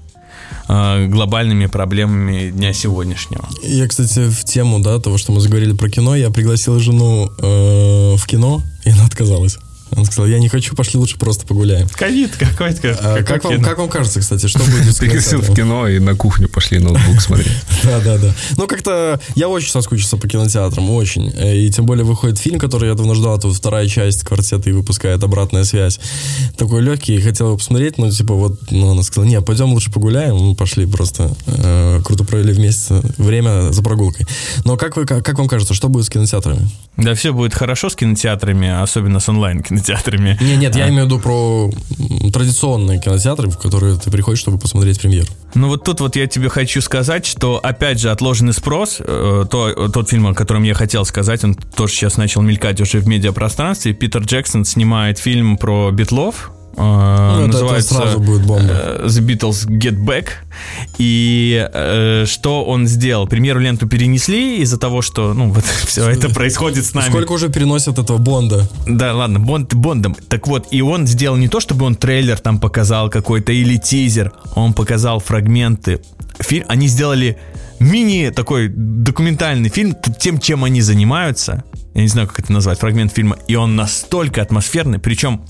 а, 0.69 1.07
глобальными 1.07 1.67
проблемами 1.67 2.51
дня 2.51 2.73
сегодняшнего. 2.73 3.49
Я, 3.63 3.89
кстати, 3.89 4.29
в 4.29 4.45
тему, 4.45 4.81
да, 4.81 4.99
того, 5.01 5.19
что 5.19 5.33
мы 5.33 5.41
заговорили 5.41 5.73
про 5.73 5.89
кино, 5.89 6.15
я 6.15 6.31
пригласил 6.31 6.79
жену 6.79 7.31
э, 7.39 8.17
в 8.17 8.27
кино, 8.27 8.63
и 8.85 8.91
она 8.91 9.07
отказалась. 9.07 9.59
Она 9.95 10.05
сказала, 10.05 10.27
я 10.27 10.39
не 10.39 10.49
хочу, 10.49 10.75
пошли 10.75 10.99
лучше 10.99 11.19
просто 11.19 11.47
погуляем. 11.47 11.89
Ковид 11.89 12.37
какой-то. 12.37 12.97
А 13.01 13.23
какой 13.23 13.25
как, 13.25 13.45
вам, 13.45 13.63
как 13.63 13.79
вам 13.79 13.89
кажется, 13.89 14.21
кстати, 14.21 14.47
что 14.47 14.61
будет 14.61 14.85
с 14.95 14.99
Пригласил 14.99 15.41
в 15.41 15.55
кино 15.55 15.89
и 15.89 15.99
на 15.99 16.15
кухню 16.15 16.49
пошли 16.49 16.79
ноутбук 16.79 17.21
смотреть. 17.21 17.53
Да, 17.83 18.01
да, 18.01 18.17
да. 18.17 18.33
Ну, 18.57 18.67
как-то 18.69 19.21
я 19.35 19.49
очень 19.49 19.71
соскучился 19.71 20.17
по 20.17 20.29
кинотеатрам, 20.29 20.89
очень. 20.91 21.33
И 21.37 21.69
тем 21.71 21.85
более 21.85 22.05
выходит 22.05 22.39
фильм, 22.39 22.59
который 22.59 22.89
я 22.89 22.95
давно 22.95 23.15
ждал, 23.15 23.37
это 23.37 23.49
вот 23.49 23.57
вторая 23.57 23.89
часть 23.89 24.23
квартета 24.23 24.71
и 24.71 24.73
выпускает 24.73 25.23
«Обратная 25.23 25.65
связь». 25.65 25.99
Такой 26.57 26.81
легкий, 26.81 27.21
хотел 27.21 27.49
его 27.49 27.57
посмотреть, 27.57 27.99
но 27.99 28.11
типа 28.11 28.35
вот, 28.35 28.71
ну, 28.71 28.93
она 28.93 29.03
сказала, 29.03 29.29
не, 29.29 29.41
пойдем 29.41 29.73
лучше 29.73 29.91
погуляем. 29.91 30.37
Мы 30.37 30.55
пошли 30.55 30.87
просто, 30.87 31.35
э, 31.47 32.01
круто 32.05 32.25
провели 32.25 32.53
вместе 32.53 33.01
время 33.19 33.73
за 33.73 33.83
прогулкой. 33.83 34.27
Но 34.65 34.77
как, 34.77 34.97
вы, 34.97 35.05
как, 35.05 35.25
как 35.25 35.39
вам 35.39 35.49
кажется, 35.49 35.75
что 35.75 35.89
будет 35.89 36.07
с 36.07 36.11
кинотеатрами? 36.11 36.69
Да, 36.97 37.15
все 37.15 37.33
будет 37.33 37.55
хорошо 37.55 37.91
с 37.91 37.97
кинотеатрами, 37.97 38.69
особенно 38.83 39.19
с 39.19 39.29
онлайн-кинотеатрами. 39.29 39.82
Не, 40.41 40.57
нет, 40.57 40.77
я 40.77 40.89
имею 40.89 41.05
в 41.05 41.07
виду 41.07 41.19
про 41.19 41.71
традиционные 42.33 43.01
кинотеатры, 43.01 43.49
в 43.49 43.59
которые 43.59 43.99
ты 43.99 44.11
приходишь, 44.11 44.41
чтобы 44.41 44.59
посмотреть 44.59 45.01
премьеру. 45.01 45.29
Ну 45.55 45.69
вот 45.69 45.85
тут 45.85 46.01
вот 46.01 46.17
я 46.17 46.27
тебе 46.27 46.49
хочу 46.49 46.81
сказать, 46.81 47.27
что 47.27 47.61
опять 47.63 48.01
же 48.01 48.11
отложенный 48.11 48.53
спрос, 48.53 48.97
э, 49.01 49.45
то, 49.51 49.89
тот 49.89 50.09
фильм, 50.09 50.27
о 50.29 50.35
котором 50.35 50.63
я 50.63 50.75
хотел 50.75 51.05
сказать, 51.05 51.45
он 51.45 51.55
тоже 51.55 51.93
сейчас 51.93 52.17
начал 52.17 52.43
мелькать 52.43 52.81
уже 52.81 53.01
в 53.01 53.07
медиапространстве. 53.07 53.93
Питер 53.93 54.23
Джексон 54.23 54.65
снимает 54.65 55.19
фильм 55.19 55.57
про 55.57 55.91
Битлов. 55.91 56.53
Э, 56.77 56.81
Ну, 56.81 57.33
это- 57.35 57.43
это 57.45 57.53
называется 57.53 57.95
сразу 57.95 58.21
будет 58.21 58.43
бомба. 58.47 58.69
э, 58.71 59.07
The 59.07 59.21
Beatles 59.27 59.67
Get 59.69 59.99
Back. 59.99 60.29
И 60.99 61.69
э, 61.73 62.25
что 62.27 62.65
он 62.65 62.87
сделал? 62.87 63.27
Премьеру 63.27 63.61
ленту 63.61 63.87
перенесли 63.89 64.59
из-за 64.63 64.79
того, 64.79 65.03
что 65.03 65.35
ну 65.35 65.51
вот 65.51 65.65
все 65.87 66.09
это 66.11 66.29
происходит 66.29 66.85
с 66.85 66.95
нами. 66.95 67.09
Сколько 67.11 67.33
уже 67.33 67.49
переносят 67.49 67.99
этого 67.99 68.19
Бонда? 68.19 68.69
Да, 68.87 69.15
ладно, 69.15 69.41
Бонд 69.41 69.75
Бондом. 69.75 70.15
Так 70.29 70.47
вот, 70.47 70.69
и 70.71 70.83
он 70.83 71.07
сделал 71.07 71.37
не 71.37 71.49
то, 71.49 71.61
чтобы 71.61 71.85
он 71.87 71.95
трейлер 71.95 72.39
там 72.39 72.59
показал 72.59 73.11
какой-то 73.11 73.53
или 73.53 73.77
тизер, 73.77 74.33
он 74.55 74.73
показал 74.75 75.21
фрагменты. 75.21 76.01
Фильм, 76.41 76.65
они 76.69 76.89
сделали 76.89 77.39
мини 77.79 78.31
такой 78.31 78.69
документальный 78.69 79.69
фильм 79.69 79.95
тем, 80.19 80.39
чем 80.39 80.65
они 80.65 80.81
занимаются. 80.81 81.65
Я 81.95 82.03
не 82.03 82.09
знаю, 82.09 82.27
как 82.29 82.39
это 82.41 82.53
назвать, 82.53 82.79
фрагмент 82.79 83.13
фильма. 83.13 83.37
И 83.49 83.55
он 83.55 83.77
настолько 83.77 84.41
атмосферный, 84.41 84.99
причем 84.99 85.43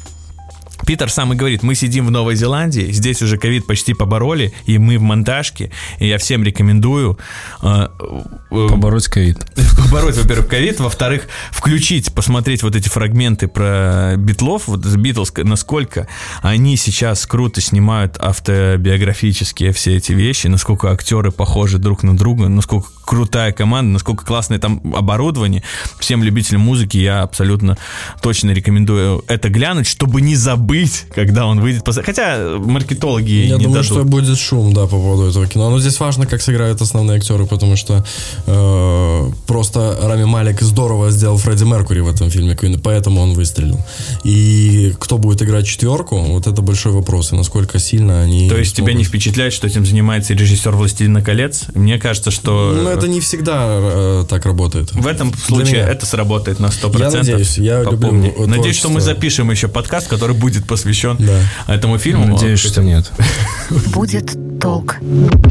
Питер 0.87 1.11
сам 1.11 1.33
и 1.33 1.37
говорит, 1.37 1.63
мы 1.63 1.75
сидим 1.75 2.07
в 2.07 2.11
Новой 2.11 2.35
Зеландии, 2.35 2.91
здесь 2.93 3.23
уже 3.23 3.39
ковид 3.39 3.67
почти 3.67 3.95
побороли, 3.95 4.53
и 4.67 4.79
мы 4.79 4.99
в 4.99 5.03
монтажке, 5.03 5.71
и 5.99 6.09
я 6.09 6.19
всем 6.19 6.43
рекомендую 6.43 7.19
э, 7.63 7.89
э, 7.89 8.69
Побороть 8.69 9.07
ковид. 9.09 9.39
побороть, 9.77 10.17
во-первых, 10.17 10.49
ковид, 10.49 10.81
во-вторых, 10.81 11.29
включить, 11.51 12.13
посмотреть 12.13 12.63
вот 12.63 12.77
эти 12.77 12.89
фрагменты 12.89 13.49
про 13.49 14.15
битлов, 14.17 14.69
вот 14.69 14.85
Beatles, 14.85 15.43
насколько 15.45 16.09
они 16.43 16.77
сейчас 16.77 17.27
круто 17.27 17.61
снимают 17.61 18.17
автобиографические 18.19 19.73
все 19.73 19.97
эти 19.97 20.13
вещи, 20.13 20.47
насколько 20.47 20.91
актеры 20.91 21.31
похожи 21.31 21.79
друг 21.79 22.03
на 22.03 22.17
друга, 22.17 22.49
насколько 22.49 22.89
крутая 23.05 23.53
команда, 23.53 23.93
насколько 23.93 24.25
классное 24.25 24.59
там 24.59 24.81
оборудование. 24.95 25.63
Всем 25.99 26.23
любителям 26.23 26.63
музыки 26.63 26.99
я 26.99 27.23
абсолютно 27.23 27.77
точно 28.21 28.51
рекомендую 28.51 29.25
это 29.29 29.49
глянуть, 29.49 29.87
чтобы 29.87 30.21
не 30.21 30.37
забыть 30.37 30.83
быть, 30.83 31.05
когда 31.15 31.47
он 31.47 31.61
выйдет. 31.61 31.83
Хотя 32.05 32.57
маркетологи 32.59 33.31
Я 33.31 33.57
не 33.57 33.65
думаю, 33.65 33.83
дадут. 33.83 33.99
что 33.99 34.05
будет 34.05 34.39
шум, 34.39 34.73
да, 34.73 34.83
по 34.83 34.97
поводу 34.97 35.29
этого 35.29 35.47
кино. 35.47 35.71
Но 35.71 35.79
здесь 35.79 35.99
важно, 36.01 36.27
как 36.27 36.43
сыграют 36.43 36.81
основные 36.81 37.19
актеры, 37.19 37.47
потому 37.47 37.77
что 37.77 38.05
э, 38.47 39.31
просто 39.47 39.99
Рами 40.03 40.25
Малик 40.25 40.63
здорово 40.63 41.11
сделал 41.11 41.37
Фредди 41.39 41.65
Меркури 41.65 42.01
в 42.01 42.09
этом 42.09 42.31
фильме 42.31 42.57
и 42.63 42.77
поэтому 42.79 43.21
он 43.21 43.33
выстрелил. 43.35 43.79
И 44.25 44.95
кто 44.99 45.19
будет 45.19 45.43
играть 45.43 45.67
четверку, 45.67 46.19
вот 46.19 46.47
это 46.47 46.63
большой 46.63 46.93
вопрос, 46.93 47.33
и 47.33 47.37
насколько 47.37 47.79
сильно 47.79 48.23
они... 48.23 48.49
То 48.49 48.57
есть 48.57 48.77
тебя 48.77 48.89
не 48.89 49.05
смогут. 49.05 49.09
впечатляет, 49.09 49.53
что 49.53 49.67
этим 49.67 49.85
занимается 49.85 50.35
режиссер 50.35 50.73
«Властелина 50.73 51.23
колец»? 51.23 51.65
Мне 51.75 51.99
кажется, 51.99 52.31
что 52.31 52.73
Ну, 52.75 52.89
это 52.89 53.02
не 53.09 53.21
всегда 53.21 53.67
э, 53.69 54.25
так 54.29 54.47
работает. 54.47 54.93
в 54.93 55.07
этом 55.07 55.33
случае 55.35 55.81
это 55.81 56.07
сработает 56.07 56.61
на 56.61 56.67
100%. 56.67 56.99
Я 56.99 57.11
надеюсь, 57.11 57.59
я 57.59 57.83
люблю, 57.83 57.99
Попомни. 57.99 58.35
Надеюсь, 58.47 58.77
что 58.77 58.89
мы 58.89 59.01
запишем 59.01 59.51
еще 59.51 59.69
подкаст, 59.69 60.09
который 60.09 60.37
будет 60.37 60.67
посвящен 60.67 61.17
Да. 61.19 61.75
этому 61.75 61.99
фильму. 61.99 62.27
Надеюсь, 62.27 62.61
что 62.61 62.83
нет. 62.83 63.11
Будет 63.95 64.37
толк. 64.61 64.97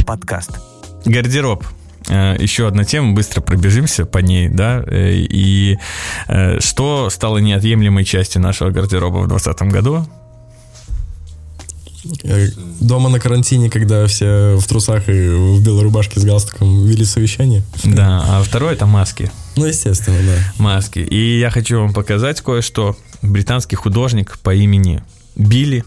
Подкаст. 0.06 0.52
Гардероб. 1.06 1.66
Э, 2.10 2.36
Еще 2.40 2.68
одна 2.68 2.84
тема, 2.84 3.14
быстро 3.14 3.42
пробежимся 3.42 4.06
по 4.06 4.18
ней, 4.20 4.50
да, 4.50 4.84
э, 4.88 5.12
и 5.14 5.78
э, 6.28 6.60
что 6.60 7.10
стало 7.10 7.38
неотъемлемой 7.38 8.06
частью 8.06 8.42
нашего 8.42 8.70
гардероба 8.72 9.18
в 9.20 9.28
2020 9.28 9.72
году? 9.72 10.08
Э, 12.24 12.48
Дома 12.80 13.10
на 13.10 13.20
карантине, 13.20 13.70
когда 13.70 14.06
все 14.08 14.58
в 14.58 14.68
трусах 14.68 15.08
и 15.10 15.30
в 15.30 15.64
белой 15.64 15.84
рубашке 15.84 16.20
с 16.20 16.24
галстуком 16.24 16.86
вели 16.86 17.06
совещание. 17.06 17.64
Да, 17.84 18.24
а 18.28 18.44
второе 18.44 18.74
это 18.74 18.86
маски. 18.86 19.32
Ну, 19.56 19.66
естественно, 19.66 20.18
да. 20.24 20.64
Маски. 20.64 21.00
И 21.00 21.40
я 21.40 21.50
хочу 21.50 21.80
вам 21.80 21.94
показать 21.94 22.42
кое-что. 22.42 22.98
Британский 23.22 23.76
художник 23.76 24.40
по 24.40 24.54
имени 24.54 25.04
Билли. 25.36 25.84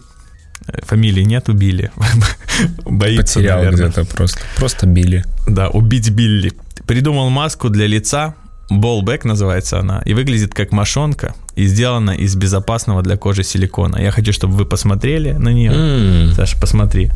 Э, 0.67 0.79
Фамилии 0.85 1.23
нет, 1.23 1.49
убили. 1.49 1.91
Боится, 2.85 3.39
Потерял 3.39 3.57
наверное. 3.63 3.89
где-то 3.89 4.05
просто. 4.05 4.39
Просто 4.55 4.87
били. 4.87 5.25
Да, 5.47 5.69
убить 5.69 6.09
Билли. 6.09 6.53
Придумал 6.87 7.29
маску 7.29 7.69
для 7.69 7.87
лица. 7.87 8.35
Болбэк 8.69 9.25
называется 9.25 9.79
она. 9.79 10.01
И 10.05 10.13
выглядит 10.13 10.53
как 10.53 10.71
мошонка. 10.71 11.35
И 11.55 11.67
сделана 11.67 12.11
из 12.11 12.35
безопасного 12.35 13.01
для 13.01 13.15
кожи 13.15 13.43
силикона. 13.43 13.97
Я 14.01 14.11
хочу, 14.11 14.33
чтобы 14.33 14.55
вы 14.55 14.65
посмотрели 14.65 15.31
на 15.31 15.49
нее. 15.53 15.71
М. 15.71 16.33
Саша, 16.35 16.57
посмотри. 16.59 17.09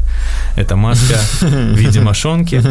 Это 0.55 0.75
маска 0.77 1.17
в 1.41 1.77
виде 1.77 1.99
мошонки. 1.99 2.61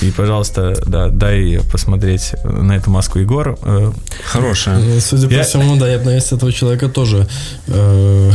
И, 0.00 0.10
пожалуйста, 0.12 0.74
да, 0.86 1.08
дай 1.08 1.58
посмотреть 1.72 2.34
на 2.44 2.76
эту 2.76 2.90
маску 2.90 3.18
Егор. 3.18 3.58
Э, 3.62 3.90
Хорошая. 4.24 4.78
Ну, 4.78 5.00
Судя 5.00 5.26
Я- 5.28 5.38
по 5.38 5.44
всему, 5.48 5.76
да, 5.76 5.88
я 5.90 5.98
бы 5.98 6.04
на 6.04 6.14
месте 6.14 6.36
этого 6.36 6.52
человека 6.52 6.88
тоже 6.88 7.26
э, 7.66 8.32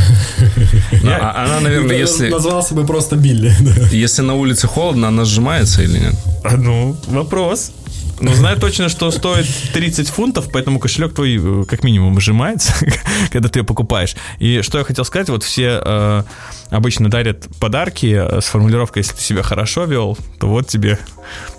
А- 1.05 1.31
а 1.35 1.45
Она, 1.45 1.59
наверное, 1.61 1.95
если, 1.97 2.29
назвался 2.29 2.73
бы 2.75 2.85
просто 2.85 3.15
Билли. 3.15 3.55
если 3.91 4.23
на 4.23 4.33
улице 4.33 4.67
холодно, 4.67 5.07
она 5.07 5.23
сжимается 5.25 5.81
или 5.83 5.99
нет? 5.99 6.15
А, 6.43 6.57
Ну, 6.57 6.97
вопрос. 7.07 7.71
Ну, 8.19 8.33
знаю 8.33 8.59
точно, 8.59 8.89
что 8.89 9.11
стоит 9.11 9.45
30 9.73 10.09
фунтов, 10.09 10.49
поэтому 10.51 10.79
кошелек 10.79 11.13
твой 11.13 11.37
э, 11.37 11.65
как 11.65 11.83
минимум 11.83 12.19
сжимается, 12.19 12.73
когда 13.31 13.49
ты 13.49 13.59
ее 13.59 13.63
покупаешь. 13.63 14.15
И 14.39 14.61
что 14.61 14.77
я 14.77 14.83
хотел 14.83 15.03
сказать, 15.03 15.29
вот 15.29 15.43
все 15.43 15.81
э, 15.83 16.23
обычно 16.69 17.09
дарят 17.09 17.47
подарки 17.59 18.15
э, 18.17 18.41
с 18.41 18.45
формулировкой, 18.45 19.01
если 19.01 19.15
ты 19.15 19.21
себя 19.21 19.43
хорошо 19.43 19.85
вел, 19.85 20.17
то 20.39 20.47
вот 20.47 20.67
тебе 20.67 20.99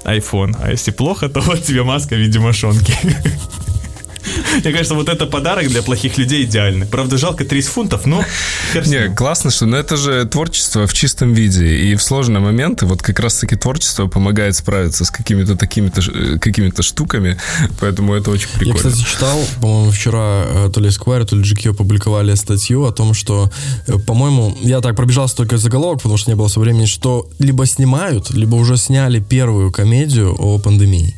iPhone, 0.04 0.56
а 0.60 0.70
если 0.70 0.90
плохо, 0.90 1.28
то 1.28 1.40
вот 1.40 1.62
тебе 1.62 1.82
маска 1.82 2.14
в 2.14 2.18
виде 2.18 2.38
мошонки. 2.38 2.96
Мне 4.62 4.72
кажется, 4.72 4.94
вот 4.94 5.08
это 5.08 5.26
подарок 5.26 5.68
для 5.68 5.82
плохих 5.82 6.18
людей 6.18 6.44
идеальный. 6.44 6.86
Правда, 6.86 7.18
жалко 7.18 7.44
30 7.44 7.70
фунтов, 7.70 8.06
но 8.06 8.24
Не, 8.86 9.14
классно, 9.14 9.50
что 9.50 9.66
но 9.66 9.76
это 9.76 9.96
же 9.96 10.24
творчество 10.26 10.86
в 10.86 10.92
чистом 10.92 11.32
виде. 11.32 11.66
И 11.66 11.94
в 11.94 12.02
сложные 12.02 12.40
моменты 12.40 12.86
вот 12.86 13.02
как 13.02 13.20
раз-таки 13.20 13.56
творчество 13.56 14.06
помогает 14.06 14.56
справиться 14.56 15.04
с 15.04 15.10
какими-то 15.10 15.56
такими-то 15.56 16.00
э, 16.00 16.38
какими-то 16.38 16.82
штуками. 16.82 17.36
Поэтому 17.80 18.14
это 18.14 18.30
очень 18.30 18.48
Я, 18.52 18.58
прикольно. 18.58 18.90
кстати, 18.90 19.04
читал, 19.04 19.40
по-моему, 19.60 19.90
вчера 19.90 20.44
э, 20.46 20.70
то 20.72 20.80
ли 20.80 20.88
Esquire, 20.88 21.24
то 21.24 21.36
ли 21.36 21.42
GQ 21.42 21.70
опубликовали 21.70 22.34
статью 22.34 22.84
о 22.84 22.92
том, 22.92 23.14
что, 23.14 23.50
э, 23.86 23.98
по-моему, 23.98 24.56
я 24.62 24.80
так 24.80 24.96
пробежался 24.96 25.36
только 25.36 25.58
заголовок, 25.58 25.98
потому 25.98 26.16
что 26.16 26.30
не 26.30 26.36
было 26.36 26.48
со 26.48 26.60
времени, 26.60 26.86
что 26.86 27.28
либо 27.38 27.66
снимают, 27.66 28.30
либо 28.30 28.56
уже 28.56 28.76
сняли 28.76 29.20
первую 29.20 29.72
комедию 29.72 30.34
о 30.38 30.58
пандемии. 30.58 31.16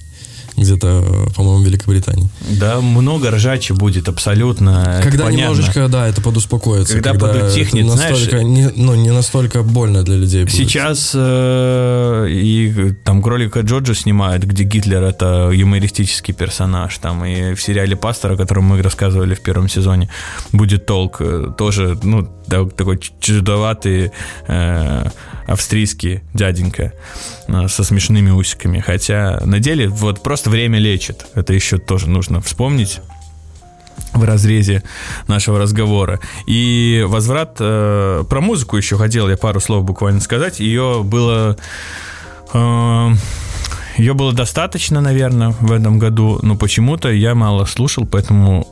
Где-то, 0.57 1.05
э, 1.07 1.35
по-моему, 1.35 1.63
в 1.63 1.67
Великобритании. 1.67 2.29
Да, 2.51 2.81
много 2.81 3.31
ржачи 3.31 3.73
будет 3.73 4.09
абсолютно. 4.09 4.99
это 4.99 5.11
когда 5.11 5.25
понятно. 5.25 5.53
немножечко, 5.53 5.89
да, 5.89 6.09
это 6.09 6.21
подуспокоится. 6.21 6.95
Когда 6.95 7.15
подутихнет, 7.15 7.87
это 7.87 7.97
знаешь, 7.97 8.33
не, 8.33 8.71
ну, 8.75 8.95
не 8.95 9.11
настолько 9.11 9.63
больно 9.63 10.03
для 10.03 10.17
людей 10.17 10.45
будет. 10.45 10.55
Сейчас 10.55 11.13
э, 11.15 12.27
и 12.31 12.93
там 13.05 13.23
кролика 13.23 13.61
Джорджа 13.61 13.95
снимают, 13.95 14.45
где 14.45 14.65
Гитлер 14.65 15.03
это 15.03 15.51
юмористический 15.53 16.35
персонаж. 16.35 16.97
Там 16.99 17.25
и 17.25 17.55
в 17.55 17.63
сериале 17.63 17.97
Пастора, 17.97 18.35
о 18.35 18.37
котором 18.37 18.65
мы 18.65 18.83
рассказывали 18.83 19.35
в 19.35 19.41
первом 19.41 19.69
сезоне, 19.69 20.09
будет 20.53 20.87
толк. 20.87 21.17
э, 21.21 21.53
Тоже, 21.57 21.99
ну, 22.03 22.29
такой 22.49 22.99
чудоватый 23.21 24.11
э, 24.47 25.09
австрийский 25.47 26.21
дяденька 26.35 26.93
э, 27.49 27.69
со 27.69 27.85
смешными 27.85 28.31
усиками. 28.31 28.81
Хотя 28.81 29.41
на 29.45 29.59
деле 29.59 29.89
вот 29.89 30.23
просто 30.23 30.46
время 30.47 30.79
лечит. 30.79 31.27
Это 31.35 31.53
еще 31.53 31.79
тоже 31.79 32.09
нужно 32.09 32.41
вспомнить 32.41 33.01
в 34.13 34.25
разрезе 34.25 34.83
нашего 35.27 35.59
разговора. 35.59 36.21
И 36.47 37.05
возврат 37.07 37.57
э, 37.61 38.25
про 38.29 38.41
музыку 38.41 38.77
еще 38.77 38.97
хотел 38.97 39.29
я 39.29 39.37
пару 39.37 39.61
слов 39.61 39.85
буквально 39.85 40.21
сказать. 40.21 40.61
Ее 40.61 41.03
было 41.05 41.57
э, 42.53 43.11
ее 43.99 44.13
было 44.13 44.33
достаточно, 44.33 45.01
наверное, 45.01 45.55
в 45.61 45.73
этом 45.73 45.99
году, 45.99 46.39
но 46.43 46.57
почему-то 46.57 47.11
я 47.11 47.35
мало 47.35 47.65
слушал, 47.65 48.07
поэтому 48.07 48.67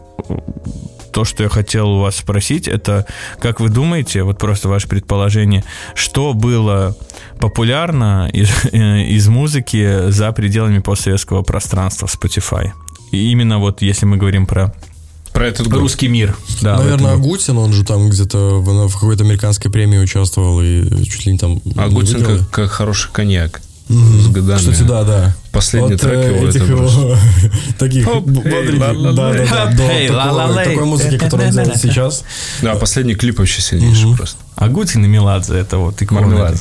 то, 1.14 1.24
что 1.24 1.44
я 1.44 1.48
хотел 1.48 1.88
у 1.90 2.00
вас 2.00 2.16
спросить, 2.16 2.66
это 2.68 3.06
как 3.40 3.60
вы 3.60 3.68
думаете, 3.68 4.24
вот 4.24 4.38
просто 4.38 4.68
ваше 4.68 4.88
предположение, 4.88 5.62
что 5.94 6.34
было 6.34 6.96
популярно 7.38 8.28
из, 8.32 8.50
э, 8.72 9.02
из 9.04 9.28
музыки 9.28 10.10
за 10.10 10.32
пределами 10.32 10.80
постсоветского 10.80 11.42
пространства 11.42 12.06
в 12.08 12.14
Spotify? 12.14 12.72
И 13.12 13.30
именно 13.30 13.58
вот 13.58 13.80
если 13.82 14.06
мы 14.06 14.16
говорим 14.16 14.44
про 14.46 14.74
Про 15.32 15.46
этот 15.46 15.68
год. 15.68 15.80
русский 15.80 16.08
мир. 16.08 16.36
Да, 16.62 16.76
Наверное, 16.78 17.12
этом- 17.12 17.20
Агутин, 17.22 17.58
он 17.58 17.72
же 17.72 17.84
там 17.84 18.08
где-то 18.10 18.60
в, 18.60 18.88
в 18.88 18.94
какой-то 18.94 19.22
американской 19.24 19.70
премии 19.70 19.98
участвовал 19.98 20.60
и 20.62 21.04
чуть 21.04 21.26
ли 21.26 21.32
не 21.32 21.38
там... 21.38 21.60
А 21.76 21.86
не 21.88 21.94
Гутин 21.94 22.18
выиграл. 22.18 22.38
как, 22.38 22.50
как 22.50 22.70
хороший 22.70 23.10
коньяк. 23.12 23.62
Мгм. 23.88 24.20
с 24.22 24.28
годами. 24.28 24.58
Кстати, 24.58 24.82
да, 24.82 25.04
да. 25.04 25.36
Последний 25.52 25.92
Вот, 25.92 26.00
трек 26.00 26.14
э, 26.14 26.34
его 26.34 26.48
этих 26.48 26.62
это 26.62 26.72
его 26.72 27.16
таких 27.78 28.06
бодреньких, 28.06 28.80
такой- 30.64 30.84
музыки, 30.86 31.18
которую 31.18 31.48
он 31.48 31.54
делает 31.54 31.80
сейчас. 31.80 32.24
Да, 32.62 32.76
последний 32.76 33.14
клип 33.14 33.38
вообще 33.38 33.60
сильнейший 33.60 34.16
просто. 34.16 34.38
Агутин 34.56 35.04
и 35.04 35.08
Меладзе, 35.08 35.58
это 35.58 35.76
вот 35.78 36.00
иконы. 36.00 36.22
Мармелад. 36.22 36.56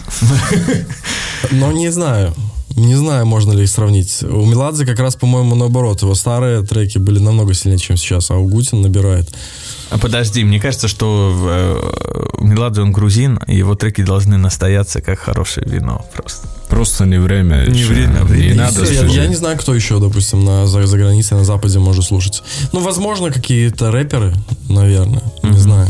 Но 1.52 1.72
не 1.72 1.90
знаю. 1.90 2.34
Не 2.76 2.96
знаю, 2.96 3.26
можно 3.26 3.54
ли 3.54 3.64
их 3.64 3.70
сравнить. 3.70 4.24
У 4.24 4.46
Меладзе 4.46 4.86
как 4.86 5.00
раз, 5.00 5.16
по-моему, 5.16 5.56
наоборот. 5.56 6.02
Его 6.02 6.16
старые 6.16 6.64
треки 6.64 6.98
были 6.98 7.20
намного 7.20 7.54
сильнее, 7.54 7.78
чем 7.78 7.98
сейчас, 7.98 8.32
а 8.32 8.36
у 8.36 8.48
Гутин 8.48 8.82
набирает. 8.82 9.34
А 9.90 9.98
подожди, 9.98 10.44
мне 10.44 10.60
кажется, 10.60 10.88
что 10.88 11.34
э, 12.40 12.44
Меладзе 12.44 12.82
он 12.82 12.92
грузин, 12.92 13.40
и 13.48 13.56
его 13.56 13.76
треки 13.76 14.04
должны 14.04 14.38
настояться 14.38 15.02
как 15.02 15.20
хорошее 15.20 15.68
вино 15.70 16.06
просто. 16.14 16.48
Просто 16.70 17.06
не 17.06 17.20
время. 17.20 17.66
Не 17.68 17.80
еще. 17.80 17.90
время, 17.90 18.20
Не 18.20 18.26
время. 18.26 18.56
надо. 18.64 18.80
я, 18.82 18.86
слушать. 18.86 19.14
я 19.16 19.28
не 19.28 19.36
знаю, 19.36 19.58
кто 19.58 19.76
еще, 19.76 20.00
допустим, 20.00 20.44
на, 20.44 20.66
за, 20.66 20.86
за 20.88 20.98
границей, 20.98 21.38
на 21.38 21.44
Западе 21.44 21.80
может 21.80 22.06
слушать. 22.06 22.42
Ну, 22.72 22.80
возможно, 22.80 23.32
какие-то 23.32 23.92
рэперы, 23.92 24.34
наверное. 24.70 25.22
Не 25.44 25.58
знаю. 25.58 25.88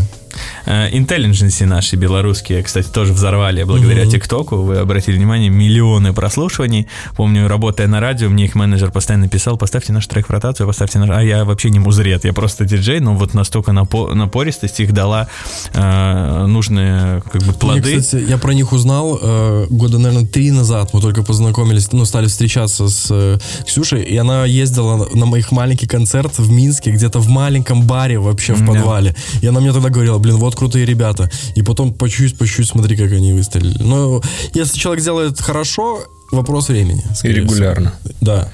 Э, 0.66 0.90
Intelligence 0.92 1.66
наши 1.66 1.96
белорусские, 1.96 2.64
кстати, 2.64 2.88
тоже 2.88 3.14
взорвали 3.14 3.64
благодаря 3.64 4.06
ТикТоку. 4.06 4.58
Вы 4.58 4.78
обратили 4.78 5.16
внимание, 5.18 5.50
миллионы 5.50 6.14
прослушиваний. 6.14 6.88
Помню, 7.16 7.48
работая 7.48 7.88
на 7.88 8.00
радио, 8.00 8.30
мне 8.30 8.46
их 8.46 8.56
менеджер 8.56 8.92
постоянно 8.92 9.28
писал, 9.28 9.58
поставьте 9.58 9.94
наш 9.94 10.08
трек 10.08 10.28
в 10.28 10.32
ротацию, 10.32 10.68
поставьте 10.68 11.00
наш... 11.00 11.10
А 11.10 11.22
я 11.22 11.46
вообще 11.46 11.70
не 11.70 11.80
музрет, 11.80 12.26
я 12.26 12.34
просто 12.34 12.66
диджей, 12.66 13.00
но 13.00 13.14
вот 13.16 13.34
настолько 13.34 13.72
напо- 13.72 14.14
напористость 14.14 14.80
их 14.80 14.94
дала 14.94 15.28
э, 15.74 16.46
нужные 16.48 17.22
как 17.22 17.42
бы 17.42 17.48
Мне, 17.48 17.54
плоды. 17.54 18.00
кстати, 18.00 18.24
я 18.28 18.38
про 18.38 18.54
них 18.54 18.72
узнал 18.74 19.20
э, 19.22 19.66
года, 19.70 19.98
наверное, 20.00 20.28
три 20.28 20.52
назад. 20.52 20.94
Мы 20.94 21.02
только 21.02 21.24
познакомились, 21.24 21.92
ну, 21.92 22.06
стали 22.06 22.28
встречаться 22.28 22.88
с 22.88 23.08
э, 23.12 23.38
Ксюшей, 23.66 24.04
и 24.04 24.18
она 24.18 24.46
ездила 24.46 25.08
на 25.14 25.26
моих 25.26 25.52
маленький 25.52 25.88
концерт 25.88 26.38
в 26.38 26.52
Минске, 26.52 26.92
где-то 26.92 27.20
в 27.20 27.28
маленьком 27.30 27.84
баре 27.84 28.20
вообще 28.20 28.54
в 28.54 28.62
Да. 28.62 28.68
подвале. 28.74 29.16
И 29.42 29.48
она 29.48 29.60
мне 29.60 29.72
тогда 29.74 29.90
говорила, 29.90 30.18
блин, 30.24 30.38
вот 30.38 30.56
крутые 30.56 30.86
ребята. 30.86 31.30
И 31.56 31.62
потом 31.62 31.94
по 31.94 32.10
чуть-чуть, 32.10 32.38
по 32.38 32.48
чуть-чуть 32.48 32.70
смотри, 32.70 32.98
как 32.98 33.12
они 33.12 33.34
выстрелили. 33.34 33.84
Но 33.84 34.22
если 34.56 34.80
человек 34.80 35.04
делает 35.04 35.40
хорошо, 35.40 36.00
вопрос 36.32 36.70
времени. 36.70 37.04
И 37.12 37.16
скорее 37.16 37.34
всего. 37.42 37.54
регулярно. 37.54 37.94
Да. 38.22 38.50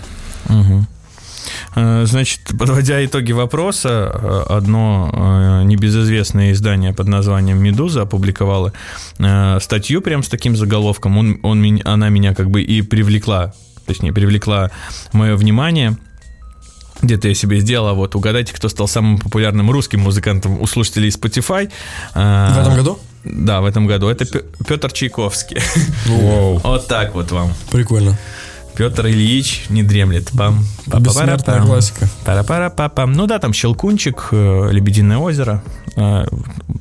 Э, 1.76 2.06
Значит, 2.06 2.40
подводя 2.58 3.04
итоги 3.06 3.32
вопроса, 3.32 4.12
э, 4.14 4.44
одно 4.50 5.10
э, 5.14 5.64
небезызвестное 5.66 6.52
издание 6.52 6.94
под 6.94 7.08
названием 7.08 7.62
«Медуза» 7.62 8.02
опубликовало 8.04 8.74
э, 9.20 9.60
статью 9.62 10.02
прям 10.02 10.24
с 10.24 10.30
таким 10.30 10.56
заголовком. 10.56 11.18
Он, 11.18 11.40
он, 11.44 11.62
меня- 11.62 11.84
она 11.86 12.10
меня 12.10 12.34
как 12.34 12.50
бы 12.50 12.62
и 12.62 12.82
привлекла, 12.82 13.54
точнее, 13.86 14.14
привлекла 14.14 14.72
мое 15.14 15.36
внимание. 15.36 15.98
Где-то 17.02 17.28
я 17.30 17.36
себе 17.36 17.60
сделала, 17.60 17.94
вот, 17.94 18.16
угадайте, 18.16 18.54
кто 18.54 18.68
стал 18.70 18.88
самым 18.88 19.20
популярным 19.20 19.72
русским 19.72 20.02
музыкантом 20.02 20.62
у 20.62 20.68
слушателей 20.68 21.10
Spotify. 21.10 21.72
Э, 22.14 22.54
В 22.54 22.58
этом 22.60 22.76
году? 22.76 23.00
Да, 23.24 23.62
в 23.62 23.66
этом 23.66 23.88
году. 23.88 24.08
Это 24.08 24.26
Петр 24.68 24.92
Чайковский. 24.92 25.60
Воу. 26.06 26.60
Вот 26.64 26.88
так 26.88 27.14
вот 27.16 27.32
вам. 27.32 27.54
Прикольно. 27.72 28.18
Петр 28.76 29.08
Ильич 29.08 29.66
не 29.70 29.84
дремлет. 29.84 30.30
Пам, 30.38 30.64
па 30.90 31.00
Бессмертная 31.00 31.62
классика. 31.62 32.08
Пара-пара-па-пам. 32.26 33.12
Ну 33.12 33.28
да, 33.28 33.38
там 33.40 33.52
Щелкунчик, 33.52 34.30
Лебединое 34.32 35.18
озеро. 35.18 35.62
Э, 36.00 36.26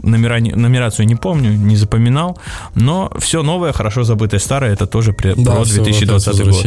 Номера, 0.02 0.38
нумерацию 0.40 1.06
не 1.06 1.16
помню, 1.16 1.50
не 1.52 1.76
запоминал. 1.76 2.38
Но 2.74 3.10
все 3.18 3.42
новое, 3.42 3.72
хорошо 3.72 4.04
забытое 4.04 4.40
старое, 4.40 4.72
это 4.72 4.86
тоже 4.86 5.12
про 5.12 5.34
всё 5.64 5.82
2020 5.84 6.28
опять 6.28 6.46
год. 6.46 6.62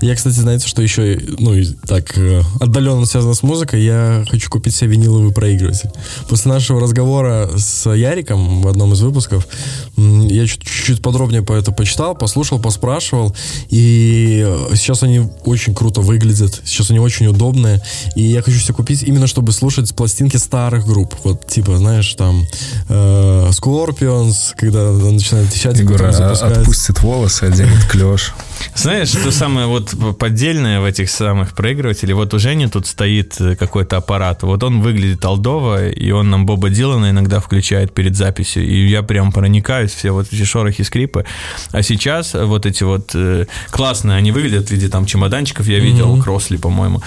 Я, 0.00 0.14
кстати, 0.14 0.34
знаете, 0.36 0.66
что 0.68 0.80
еще, 0.80 1.20
ну, 1.38 1.52
так 1.86 2.16
э, 2.16 2.40
отдаленно 2.60 3.04
связано 3.06 3.34
с 3.34 3.42
музыкой, 3.42 3.82
я 3.82 4.24
хочу 4.30 4.48
купить 4.50 4.74
себе 4.74 4.92
виниловый 4.92 5.32
проигрыватель. 5.32 5.90
После 6.28 6.52
нашего 6.52 6.80
разговора 6.80 7.50
с 7.56 7.90
Яриком 7.92 8.62
в 8.62 8.68
одном 8.68 8.92
из 8.92 9.00
выпусков, 9.02 9.46
я 9.96 10.46
чуть- 10.46 10.62
чуть-чуть 10.62 11.02
подробнее 11.02 11.42
по 11.42 11.52
это 11.52 11.72
почитал, 11.72 12.14
послушал, 12.14 12.60
поспрашивал, 12.60 13.34
и 13.68 14.42
э, 14.46 14.76
сейчас 14.76 15.02
они 15.02 15.20
очень 15.44 15.74
круто 15.74 16.00
выглядят, 16.00 16.62
сейчас 16.64 16.90
они 16.90 17.00
очень 17.00 17.26
удобные, 17.26 17.82
и 18.16 18.22
я 18.22 18.40
хочу 18.42 18.58
себе 18.58 18.74
купить 18.74 19.02
именно, 19.02 19.26
чтобы 19.26 19.52
слушать 19.52 19.94
пластинки 19.94 20.36
старых 20.36 20.86
групп, 20.86 21.14
вот, 21.24 21.46
типа, 21.46 21.63
знаешь, 21.76 22.14
там, 22.14 22.44
э, 22.88 23.48
Scorpions, 23.50 24.54
когда 24.56 24.92
начинает 24.92 25.50
трещать, 25.50 25.78
и 25.78 25.82
Егор 25.82 26.02
а- 26.04 26.32
отпустит 26.32 27.00
волосы, 27.02 27.44
оденет 27.44 27.84
клеш. 27.90 28.32
Знаешь, 28.74 29.08
что 29.08 29.30
самое 29.30 29.66
вот 29.66 29.94
поддельное 30.18 30.80
в 30.80 30.84
этих 30.84 31.10
самых 31.10 31.54
проигрывателях? 31.54 32.16
Вот 32.16 32.34
у 32.34 32.38
Жени 32.38 32.66
тут 32.68 32.86
стоит 32.86 33.40
э, 33.40 33.56
какой-то 33.56 33.96
аппарат. 33.96 34.42
Вот 34.42 34.62
он 34.62 34.80
выглядит 34.80 35.24
алдово, 35.24 35.88
и 35.88 36.10
он 36.10 36.30
нам 36.30 36.46
Боба 36.46 36.70
Дилана 36.70 37.10
иногда 37.10 37.40
включает 37.40 37.92
перед 37.94 38.16
записью. 38.16 38.64
И 38.66 38.88
я 38.88 39.02
прям 39.02 39.32
проникаюсь, 39.32 39.92
все 39.92 40.10
вот 40.12 40.26
эти 40.32 40.44
шорохи, 40.44 40.82
скрипы. 40.82 41.24
А 41.72 41.82
сейчас 41.82 42.34
вот 42.34 42.66
эти 42.66 42.84
вот 42.84 43.10
э, 43.14 43.46
классные, 43.70 44.16
они 44.16 44.32
выглядят 44.32 44.68
в 44.68 44.70
виде 44.70 44.88
там 44.88 45.06
чемоданчиков, 45.06 45.66
я 45.66 45.78
видел, 45.78 46.20
Кросли, 46.22 46.56
по-моему. 46.56 47.02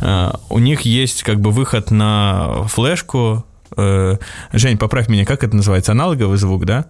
Э, 0.00 0.32
У 0.48 0.58
них 0.58 0.82
есть 0.82 1.22
как 1.22 1.40
бы 1.40 1.50
выход 1.50 1.90
на 1.90 2.64
флешку. 2.68 3.44
Э, 3.76 4.16
Жень, 4.52 4.78
поправь 4.78 5.08
меня, 5.08 5.24
как 5.24 5.44
это 5.44 5.56
называется? 5.56 5.92
Аналоговый 5.92 6.36
звук, 6.38 6.64
да? 6.64 6.86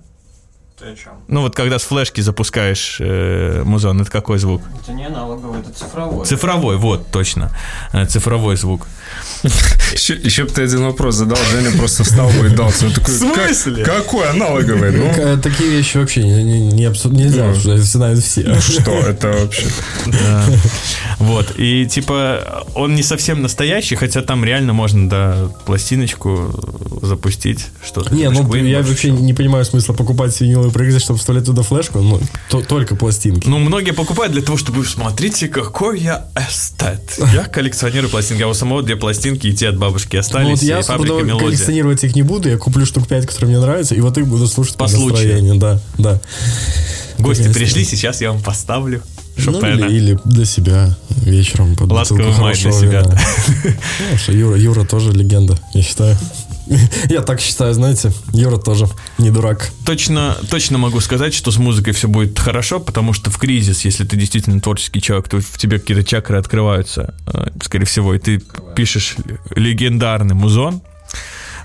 Ну 1.28 1.42
вот 1.42 1.54
когда 1.54 1.78
с 1.78 1.82
флешки 1.82 2.20
запускаешь 2.20 2.96
э, 3.00 3.62
музон, 3.64 4.00
это 4.00 4.10
какой 4.10 4.38
звук? 4.38 4.62
Это 4.82 4.92
не 4.92 5.06
аналоговый, 5.06 5.60
это 5.60 5.70
цифровой. 5.72 6.26
Цифровой, 6.26 6.76
вот, 6.76 7.06
точно. 7.10 7.50
Э, 7.92 8.06
Цифровой 8.06 8.56
звук. 8.56 8.86
Еще, 9.92 10.14
бы 10.44 10.50
ты 10.50 10.62
один 10.62 10.84
вопрос 10.84 11.16
задал, 11.16 11.38
Женя 11.50 11.70
просто 11.76 12.04
встал 12.04 12.30
бы 12.30 12.46
и 12.46 12.50
дал. 12.50 12.66
Он 12.82 12.92
такой, 12.92 13.14
В 13.14 13.18
смысле? 13.18 13.84
«Как- 13.84 13.96
какой 14.04 14.28
аналоговый? 14.30 14.90
Ну, 14.92 15.04
Э, 15.16 15.36
Такие 15.42 15.70
вещи 15.70 15.96
вообще 15.98 16.22
не, 16.22 16.42
не, 16.42 16.60
не 16.72 16.84
обсу- 16.84 17.12
нельзя 17.12 17.48
обсуждать, 17.50 17.78
это 17.78 17.86
знают 17.86 18.20
все. 18.24 18.60
что 18.60 18.92
это 19.00 19.28
вообще? 19.32 19.66
Да. 20.06 20.44
Вот, 21.18 21.52
и 21.56 21.86
типа 21.86 22.64
он 22.74 22.94
не 22.94 23.02
совсем 23.02 23.42
настоящий, 23.42 23.94
хотя 23.96 24.22
там 24.22 24.44
реально 24.44 24.72
можно, 24.72 25.08
да, 25.08 25.36
пластиночку 25.66 26.50
запустить, 27.02 27.66
что-то. 27.84 28.14
Не, 28.14 28.28
ну 28.30 28.52
я 28.54 28.82
вообще 28.82 29.10
не 29.10 29.34
понимаю 29.34 29.64
смысла 29.64 29.92
покупать 29.94 30.38
виниловый 30.40 30.71
проигрыватель, 30.72 31.04
чтобы 31.04 31.18
вставлять 31.18 31.44
туда 31.44 31.62
флешку, 31.62 32.00
ну, 32.00 32.20
то- 32.50 32.62
только 32.62 32.96
пластинки. 32.96 33.46
Ну, 33.48 33.58
многие 33.58 33.92
покупают 33.92 34.32
для 34.32 34.42
того, 34.42 34.58
чтобы 34.58 34.84
смотрите, 34.84 35.48
какой 35.48 36.00
я 36.00 36.26
эстет. 36.36 37.18
Я 37.32 37.44
коллекционирую 37.44 38.10
пластинки. 38.10 38.42
А 38.42 38.48
у 38.48 38.54
самого 38.54 38.82
две 38.82 38.96
пластинки, 38.96 39.46
и 39.46 39.52
те 39.52 39.68
от 39.68 39.78
бабушки 39.78 40.16
Ну, 40.16 40.20
остались, 40.20 40.60
вот 40.60 40.62
я 40.62 40.80
и 40.80 40.82
фабрика 40.82 41.14
мелодия. 41.22 41.38
коллекционировать 41.46 42.02
их 42.04 42.14
не 42.16 42.22
буду, 42.22 42.48
я 42.48 42.56
куплю 42.58 42.84
штук 42.86 43.06
5, 43.06 43.26
которые 43.26 43.50
мне 43.50 43.60
нравятся, 43.60 43.94
и 43.94 44.00
вот 44.00 44.16
их 44.18 44.26
буду 44.26 44.46
слушать 44.48 44.76
по, 44.76 44.86
По 44.86 44.90
настроению, 44.92 45.56
да, 45.56 45.80
да. 45.98 46.20
Гости 47.18 47.52
пришли, 47.52 47.84
сейчас 47.84 48.20
я 48.20 48.32
вам 48.32 48.42
поставлю 48.42 49.02
Ну, 49.36 49.44
Шопена. 49.54 49.84
или, 49.86 49.96
или 49.96 50.18
для 50.24 50.44
себя 50.44 50.96
вечером 51.10 51.76
под 51.76 51.90
Ласковый 51.92 52.32
май 52.38 52.54
для 52.54 52.72
себя. 52.72 53.04
Ну, 54.28 54.32
Юра 54.56 54.84
тоже 54.84 55.12
легенда, 55.12 55.58
я 55.74 55.82
считаю. 55.82 56.16
Я 57.08 57.22
так 57.22 57.40
считаю, 57.40 57.74
знаете, 57.74 58.12
Юра 58.32 58.58
тоже 58.58 58.88
не 59.18 59.30
дурак. 59.30 59.70
Точно, 59.84 60.36
точно 60.50 60.78
могу 60.78 61.00
сказать, 61.00 61.34
что 61.34 61.50
с 61.50 61.58
музыкой 61.58 61.92
все 61.92 62.08
будет 62.08 62.38
хорошо, 62.38 62.80
потому 62.80 63.12
что 63.12 63.30
в 63.30 63.38
кризис, 63.38 63.84
если 63.84 64.04
ты 64.04 64.16
действительно 64.16 64.60
творческий 64.60 65.00
человек, 65.00 65.28
то 65.28 65.40
в 65.40 65.58
тебе 65.58 65.78
какие-то 65.78 66.04
чакры 66.04 66.38
открываются, 66.38 67.14
э, 67.26 67.48
скорее 67.62 67.86
всего, 67.86 68.14
и 68.14 68.18
ты 68.18 68.42
пишешь 68.74 69.16
легендарный 69.54 70.34
музон. 70.34 70.82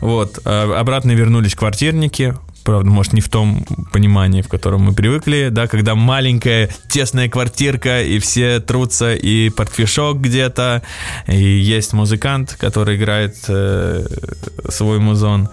Вот. 0.02 0.40
А 0.46 0.80
Обратно 0.80 1.12
вернулись 1.12 1.56
квартирники. 1.56 2.36
Правда, 2.68 2.90
может, 2.90 3.14
не 3.14 3.22
в 3.22 3.30
том 3.30 3.66
понимании, 3.94 4.42
в 4.42 4.50
котором 4.50 4.82
мы 4.82 4.94
привыкли, 4.94 5.48
да, 5.50 5.68
когда 5.68 5.96
маленькая 5.96 6.70
тесная 6.90 7.30
квартирка, 7.30 8.04
и 8.04 8.20
все 8.20 8.60
трутся, 8.60 9.14
и 9.14 9.48
портфишок 9.48 10.20
где-то, 10.20 10.82
и 11.28 11.38
есть 11.38 11.94
музыкант, 11.94 12.58
который 12.60 12.98
играет 12.98 13.38
э, 13.48 14.06
свой 14.68 15.00
музон, 15.00 15.48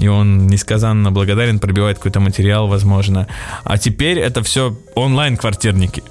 и 0.00 0.08
он 0.08 0.48
несказанно 0.48 1.12
благодарен, 1.12 1.60
пробивает 1.60 1.98
какой-то 1.98 2.18
материал, 2.18 2.66
возможно. 2.66 3.28
А 3.62 3.78
теперь 3.78 4.18
это 4.18 4.42
все 4.42 4.76
онлайн-квартирники. 4.96 6.02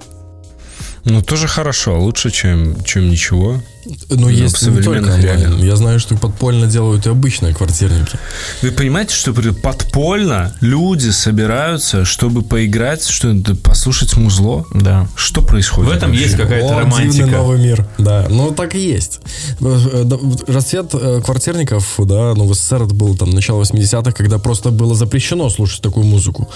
Ну, 1.03 1.21
тоже 1.21 1.47
хорошо, 1.47 1.99
лучше, 1.99 2.31
чем, 2.31 2.81
чем 2.85 3.09
ничего. 3.09 3.61
Ну, 4.09 4.27
в 4.27 4.29
есть 4.29 4.61
не 4.67 4.81
только 4.81 5.11
онлайн. 5.13 5.63
Я 5.63 5.75
знаю, 5.75 5.99
что 5.99 6.15
подпольно 6.15 6.67
делают 6.67 7.05
и 7.05 7.09
обычные 7.09 7.53
квартирники. 7.53 8.17
Вы 8.61 8.71
понимаете, 8.71 9.13
что 9.13 9.33
подпольно 9.53 10.55
люди 10.61 11.09
собираются, 11.09 12.05
чтобы 12.05 12.41
поиграть, 12.41 13.05
что 13.05 13.33
послушать 13.63 14.15
музло? 14.17 14.65
Да. 14.73 15.07
Что 15.15 15.41
происходит? 15.41 15.91
В 15.91 15.95
этом 15.95 16.09
вообще? 16.09 16.23
есть 16.25 16.37
какая-то 16.37 16.75
О, 16.75 16.79
романтика. 16.79 17.13
дивный 17.13 17.31
новый 17.31 17.59
мир. 17.59 17.87
Да, 17.97 18.27
ну 18.29 18.51
так 18.51 18.75
и 18.75 18.79
есть. 18.79 19.19
Э, 19.61 20.03
Расцвет 20.47 20.91
э, 20.93 21.21
квартирников, 21.23 21.95
да, 21.99 22.33
ну 22.35 22.45
в 22.45 22.53
СССР 22.55 22.83
это 22.83 22.93
было 22.93 23.15
там 23.17 23.29
начало 23.31 23.61
80-х, 23.63 24.11
когда 24.11 24.37
просто 24.39 24.71
было 24.71 24.95
запрещено 24.95 25.49
слушать 25.49 25.81
такую 25.81 26.05
музыку. 26.05 26.49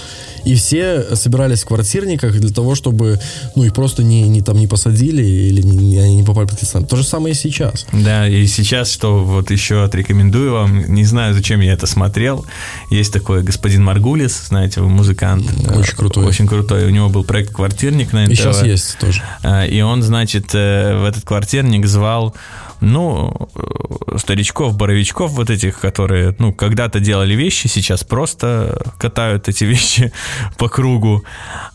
И 0.44 0.54
все 0.54 1.14
собирались 1.14 1.62
в 1.62 1.66
квартирниках 1.66 2.32
для 2.38 2.50
того, 2.50 2.74
чтобы, 2.74 3.20
ну, 3.54 3.64
их 3.64 3.74
просто 3.74 4.02
не, 4.02 4.22
не 4.28 4.40
там 4.42 4.56
не 4.58 4.66
посадили 4.66 5.22
или 5.22 5.62
не, 5.62 5.76
не- 5.76 5.98
они 5.98 6.16
не 6.16 6.22
попали 6.22 6.46
под. 6.46 6.88
То 6.88 6.96
же 6.96 7.04
самое 7.04 7.19
и 7.26 7.34
сейчас. 7.34 7.86
Да, 7.92 8.28
и 8.28 8.46
сейчас, 8.46 8.90
что 8.90 9.24
вот 9.24 9.50
еще 9.50 9.84
отрекомендую 9.84 10.52
вам, 10.52 10.94
не 10.94 11.04
знаю, 11.04 11.34
зачем 11.34 11.60
я 11.60 11.72
это 11.72 11.86
смотрел, 11.86 12.46
есть 12.90 13.12
такой 13.12 13.42
господин 13.42 13.84
Маргулис, 13.84 14.46
знаете, 14.48 14.80
вы 14.80 14.88
музыкант. 14.88 15.50
Очень 15.74 15.96
крутой. 15.96 16.24
Очень 16.24 16.46
крутой. 16.46 16.86
У 16.86 16.90
него 16.90 17.08
был 17.08 17.24
проект 17.24 17.52
«Квартирник» 17.52 18.12
на 18.12 18.24
НТВ. 18.24 18.32
И 18.32 18.36
сейчас 18.36 18.62
есть 18.62 18.98
тоже. 18.98 19.22
А, 19.42 19.64
И 19.64 19.80
он, 19.80 20.02
значит, 20.02 20.54
э, 20.54 20.98
в 20.98 21.04
этот 21.04 21.24
квартирник 21.24 21.86
звал, 21.86 22.34
ну, 22.80 23.48
э, 23.54 24.18
старичков, 24.18 24.76
боровичков 24.76 25.32
вот 25.32 25.50
этих, 25.50 25.80
которые, 25.80 26.34
ну, 26.38 26.52
когда-то 26.52 27.00
делали 27.00 27.34
вещи, 27.34 27.66
сейчас 27.66 28.04
просто 28.04 28.80
катают 28.98 29.48
эти 29.48 29.64
вещи 29.72 30.12
по 30.58 30.68
кругу. 30.68 31.24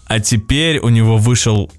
А 0.05 0.19
теперь 0.19 0.79
у 0.79 0.89
него 0.89 1.17
вышел 1.17 1.71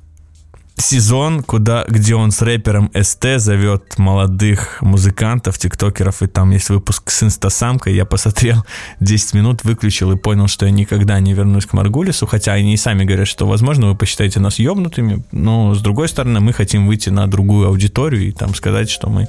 сезон, 0.78 1.42
куда, 1.42 1.84
где 1.88 2.14
он 2.14 2.30
с 2.30 2.42
рэпером 2.42 2.90
СТ 2.94 3.38
зовет 3.38 3.98
молодых 3.98 4.82
музыкантов, 4.82 5.58
тиктокеров, 5.58 6.22
и 6.22 6.26
там 6.26 6.50
есть 6.50 6.68
выпуск 6.68 7.10
с 7.10 7.22
инстасамкой. 7.22 7.94
Я 7.94 8.04
посмотрел 8.04 8.64
10 9.00 9.34
минут, 9.34 9.64
выключил 9.64 10.12
и 10.12 10.16
понял, 10.16 10.48
что 10.48 10.66
я 10.66 10.72
никогда 10.72 11.18
не 11.20 11.32
вернусь 11.32 11.66
к 11.66 11.72
Маргулису, 11.72 12.26
хотя 12.26 12.52
они 12.52 12.74
и 12.74 12.76
сами 12.76 13.04
говорят, 13.04 13.28
что, 13.28 13.46
возможно, 13.46 13.88
вы 13.88 13.94
посчитаете 13.94 14.40
нас 14.40 14.58
ёбнутыми, 14.58 15.24
но, 15.32 15.74
с 15.74 15.80
другой 15.80 16.08
стороны, 16.08 16.40
мы 16.40 16.52
хотим 16.52 16.86
выйти 16.86 17.08
на 17.08 17.26
другую 17.26 17.68
аудиторию 17.68 18.28
и 18.28 18.32
там 18.32 18.54
сказать, 18.54 18.90
что 18.90 19.08
мы 19.08 19.28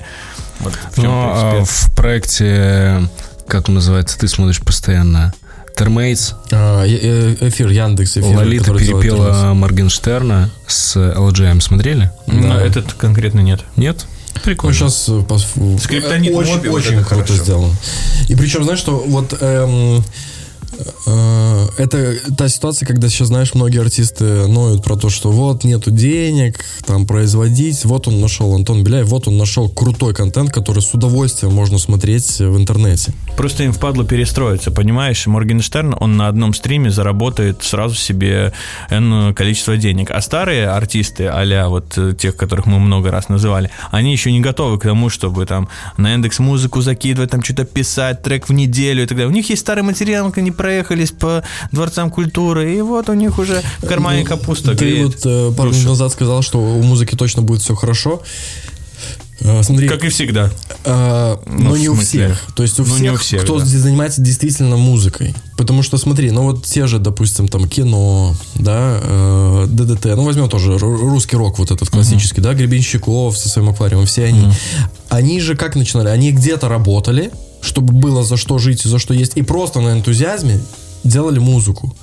вот 0.60 0.74
в 0.74 0.96
чем-то 0.96 1.02
Ну, 1.02 1.12
а 1.12 1.64
в 1.66 1.96
проекте, 1.96 3.10
как 3.48 3.70
он 3.70 3.76
называется, 3.76 4.20
ты 4.20 4.28
смотришь 4.28 4.60
постоянно, 4.60 5.34
Термейтс, 5.78 6.34
А, 6.52 6.84
э- 6.86 7.36
э- 7.40 7.50
эфир 7.50 7.70
Яндекс 7.70 8.18
эфир. 8.18 8.36
Лолита 8.36 8.74
перепела. 8.74 9.54
Моргенштерна 9.54 10.50
с 10.66 10.96
LGM. 10.98 11.62
Смотрели? 11.62 12.12
Ну, 12.26 12.50
да. 12.50 12.62
этот 12.62 12.94
конкретно 12.94 13.42
нет. 13.42 13.62
Нет? 13.76 14.06
Ну, 14.36 14.42
Прикольно. 14.44 14.76
сейчас 14.76 15.10
Скриптонит 15.84 16.34
очень, 16.34 16.56
Моби, 16.56 16.70
вот 16.70 16.78
очень 16.78 16.96
это 16.96 17.06
круто 17.06 17.26
хорошо. 17.28 17.44
сделано. 17.44 17.74
И 18.28 18.36
причем, 18.36 18.64
знаешь, 18.64 18.80
что 18.80 18.98
вот 19.08 19.36
эм, 19.40 19.98
Э, 20.00 20.02
Это 21.78 22.16
та 22.38 22.50
ситуация, 22.50 22.86
когда 22.86 23.10
сейчас, 23.10 23.28
знаешь, 23.28 23.54
многие 23.54 23.82
артисты 23.82 24.48
ноют 24.48 24.84
про 24.84 24.96
то, 24.96 25.10
что 25.10 25.32
вот 25.32 25.64
нету 25.64 25.92
денег, 25.92 26.60
там 26.86 27.06
производить. 27.06 27.86
Вот 27.86 28.08
он 28.08 28.20
нашел, 28.20 28.54
Антон 28.54 28.84
Беляев, 28.84 29.08
вот 29.08 29.28
он 29.28 29.38
нашел 29.38 29.70
крутой 29.70 30.14
контент, 30.14 30.52
который 30.52 30.82
с 30.82 30.94
удовольствием 30.94 31.54
можно 31.54 31.78
смотреть 31.78 32.40
в 32.40 32.58
интернете. 32.58 33.14
Просто 33.36 33.64
им 33.64 33.74
впадло 33.74 34.04
перестроиться, 34.06 34.72
понимаешь? 34.72 35.26
Моргенштерн, 35.28 35.96
он 36.00 36.18
на 36.18 36.28
одном 36.28 36.54
стриме 36.54 36.92
заработает 36.92 37.64
сразу 37.64 37.96
себе 37.96 38.54
энное 38.90 39.34
количество 39.34 39.78
денег. 39.78 40.12
А 40.12 40.22
старые 40.22 40.68
артисты, 40.70 41.28
а 41.28 41.68
вот 41.70 41.98
э, 41.98 42.14
тех, 42.18 42.36
которых 42.36 42.66
мы 42.66 42.80
много 42.80 43.12
раз 43.12 43.30
называли, 43.30 43.70
они 43.92 44.12
еще 44.12 44.32
не 44.32 44.40
готовы 44.40 44.80
к 44.80 44.84
тому, 44.84 45.10
чтобы 45.10 45.46
там 45.46 45.70
на 45.98 46.14
индекс 46.14 46.40
музыку 46.40 46.82
закидывать, 46.82 47.32
там 47.32 47.44
что-то 47.44 47.66
писать, 47.66 48.24
трек 48.24 48.50
в 48.50 48.54
неделю 48.54 49.04
и 49.04 49.06
так 49.06 49.18
далее. 49.18 49.32
У 49.32 49.34
них 49.34 49.50
есть 49.50 49.62
старый 49.62 49.84
материал, 49.84 50.32
они 50.36 50.52
проехались 50.68 51.12
по 51.12 51.44
дворцам 51.72 52.10
культуры, 52.12 52.76
и 52.76 52.82
вот 52.82 53.08
у 53.08 53.14
них 53.14 53.40
уже 53.40 53.62
в 53.82 53.86
кармане 53.88 54.26
капуста 54.26 54.76
Ты 54.76 54.84
греет 54.86 55.24
вот 55.24 55.26
э, 55.26 55.54
пару 55.56 55.72
минут 55.72 55.86
назад 55.86 56.12
сказал, 56.12 56.42
что 56.42 56.60
у 56.60 56.82
музыки 56.84 57.16
точно 57.16 57.42
будет 57.42 57.62
все 57.62 57.74
хорошо. 57.74 58.22
Э, 59.40 59.64
Смотри, 59.64 59.88
Как 59.88 60.04
и 60.04 60.10
всегда. 60.10 60.52
А, 60.84 61.40
но 61.46 61.72
в 61.72 61.80
не 61.80 61.88
у 61.88 61.96
всех. 61.96 62.38
То 62.54 62.64
есть 62.64 62.78
у 62.82 62.84
Ну, 62.86 62.96
всех, 62.96 63.14
у 63.14 63.18
всех, 63.18 63.44
кто 63.44 63.60
да. 63.60 63.66
занимается 63.66 64.22
действительно 64.22 64.76
музыкой. 64.76 65.34
Потому 65.56 65.84
что, 65.84 65.98
смотри, 65.98 66.32
ну 66.32 66.44
вот 66.44 66.66
те 66.66 66.86
же, 66.86 67.00
допустим, 67.00 67.48
там 67.48 67.70
кино, 67.70 68.36
да, 68.56 69.00
э, 69.02 69.66
ДДТ, 69.70 70.06
ну 70.18 70.24
возьмем 70.26 70.50
тоже 70.50 70.74
ру- 70.74 70.98
русский 70.98 71.38
рок 71.38 71.60
вот 71.60 71.72
этот 71.72 71.90
классический, 71.90 72.42
да, 72.42 72.54
Гребенщиков 72.54 73.38
со 73.38 73.48
своим 73.48 73.70
аквариумом, 73.70 74.06
все 74.06 74.26
они. 74.26 74.50
Они 75.08 75.40
же 75.40 75.56
как 75.56 75.78
начинали? 75.78 76.10
Они 76.10 76.34
где-то 76.34 76.68
работали, 76.68 77.32
чтобы 77.62 77.94
было 77.94 78.24
за 78.24 78.38
что 78.38 78.58
жить 78.58 78.86
и 78.86 78.90
за 78.90 79.00
что 79.00 79.14
есть, 79.14 79.34
и 79.36 79.42
просто 79.42 79.82
на 79.82 79.94
энтузиазме 79.94 80.60
делали 81.04 81.40
музыку. 81.40 81.96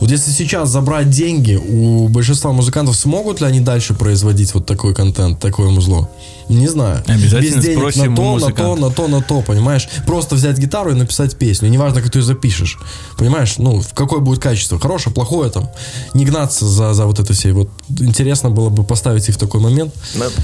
Вот 0.00 0.10
если 0.10 0.30
сейчас 0.30 0.70
забрать 0.70 1.10
деньги 1.10 1.54
у 1.56 2.08
большинства 2.08 2.52
музыкантов, 2.52 2.96
смогут 2.96 3.40
ли 3.40 3.46
они 3.46 3.60
дальше 3.60 3.94
производить 3.94 4.54
вот 4.54 4.64
такой 4.66 4.94
контент, 4.94 5.40
такое 5.40 5.70
музло? 5.70 6.08
Не 6.48 6.68
знаю. 6.68 7.02
Обязательно 7.06 7.56
Без 7.56 7.64
денег 7.64 7.78
спросим 7.78 8.14
на 8.14 8.16
то, 8.16 8.38
на 8.38 8.50
то, 8.50 8.76
на 8.76 8.90
то, 8.90 9.08
на 9.08 9.22
то, 9.22 9.42
понимаешь? 9.42 9.88
Просто 10.06 10.34
взять 10.34 10.58
гитару 10.58 10.90
и 10.90 10.94
написать 10.94 11.36
песню. 11.36 11.68
Неважно, 11.68 12.00
как 12.00 12.10
ты 12.10 12.18
ее 12.18 12.24
запишешь. 12.24 12.78
Понимаешь? 13.18 13.58
Ну, 13.58 13.80
в 13.80 13.94
какое 13.94 14.20
будет 14.20 14.42
качество. 14.42 14.78
Хорошее, 14.78 15.14
плохое 15.14 15.50
там. 15.50 15.68
Не 16.14 16.24
гнаться 16.24 16.66
за, 16.66 16.94
за 16.94 17.06
вот 17.06 17.18
это 17.18 17.32
все. 17.32 17.52
Вот 17.52 17.70
интересно 18.00 18.50
было 18.50 18.70
бы 18.70 18.84
поставить 18.84 19.28
их 19.28 19.34
в 19.34 19.38
такой 19.38 19.60
момент. 19.60 19.94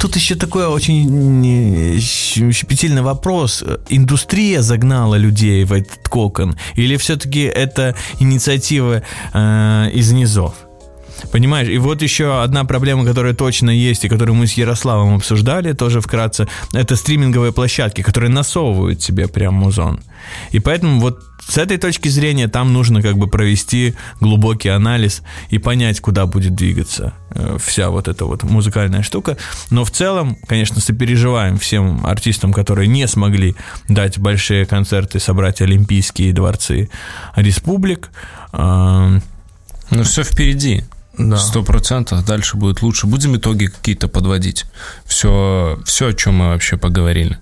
Тут 0.00 0.16
еще 0.16 0.34
такой 0.34 0.66
очень 0.66 2.00
щепетильный 2.00 3.02
вопрос. 3.02 3.64
Индустрия 3.88 4.62
загнала 4.62 5.14
людей 5.14 5.64
в 5.64 5.72
этот 5.72 6.08
кокон? 6.08 6.56
Или 6.74 6.96
все-таки 6.96 7.42
это 7.42 7.94
инициатива 8.18 9.02
э, 9.32 9.90
из 9.92 10.12
низов? 10.12 10.54
Понимаешь, 11.32 11.68
и 11.68 11.78
вот 11.78 12.02
еще 12.02 12.42
одна 12.42 12.64
проблема, 12.64 13.04
которая 13.04 13.34
точно 13.34 13.70
есть, 13.70 14.04
и 14.04 14.08
которую 14.08 14.36
мы 14.36 14.46
с 14.46 14.54
Ярославом 14.54 15.16
обсуждали 15.16 15.72
тоже 15.72 16.00
вкратце, 16.00 16.48
это 16.72 16.96
стриминговые 16.96 17.52
площадки, 17.52 18.02
которые 18.02 18.30
насовывают 18.30 19.02
себе 19.02 19.28
прям 19.28 19.54
музон. 19.54 20.00
И 20.52 20.60
поэтому 20.60 21.00
вот 21.00 21.20
с 21.46 21.58
этой 21.58 21.76
точки 21.76 22.08
зрения 22.08 22.48
там 22.48 22.72
нужно 22.72 23.02
как 23.02 23.18
бы 23.18 23.26
провести 23.26 23.94
глубокий 24.20 24.70
анализ 24.70 25.22
и 25.50 25.58
понять, 25.58 26.00
куда 26.00 26.26
будет 26.26 26.54
двигаться 26.54 27.12
э, 27.30 27.58
вся 27.62 27.90
вот 27.90 28.08
эта 28.08 28.24
вот 28.24 28.42
музыкальная 28.44 29.02
штука. 29.02 29.36
Но 29.70 29.84
в 29.84 29.90
целом, 29.90 30.36
конечно, 30.46 30.80
сопереживаем 30.80 31.58
всем 31.58 32.06
артистам, 32.06 32.52
которые 32.52 32.88
не 32.88 33.06
смогли 33.06 33.56
дать 33.88 34.18
большие 34.18 34.64
концерты, 34.64 35.20
собрать 35.20 35.60
олимпийские 35.60 36.32
дворцы 36.32 36.88
республик. 37.36 38.10
Ну, 38.52 40.02
все 40.02 40.22
впереди. 40.22 40.84
Сто 41.36 41.62
процентов 41.62 42.24
дальше 42.24 42.56
будет 42.56 42.82
лучше. 42.82 43.06
Будем 43.06 43.36
итоги 43.36 43.66
какие-то 43.66 44.08
подводить. 44.08 44.64
Все, 45.04 45.78
все, 45.84 46.08
о 46.08 46.12
чем 46.12 46.34
мы 46.36 46.48
вообще 46.48 46.76
поговорили. 46.76 47.38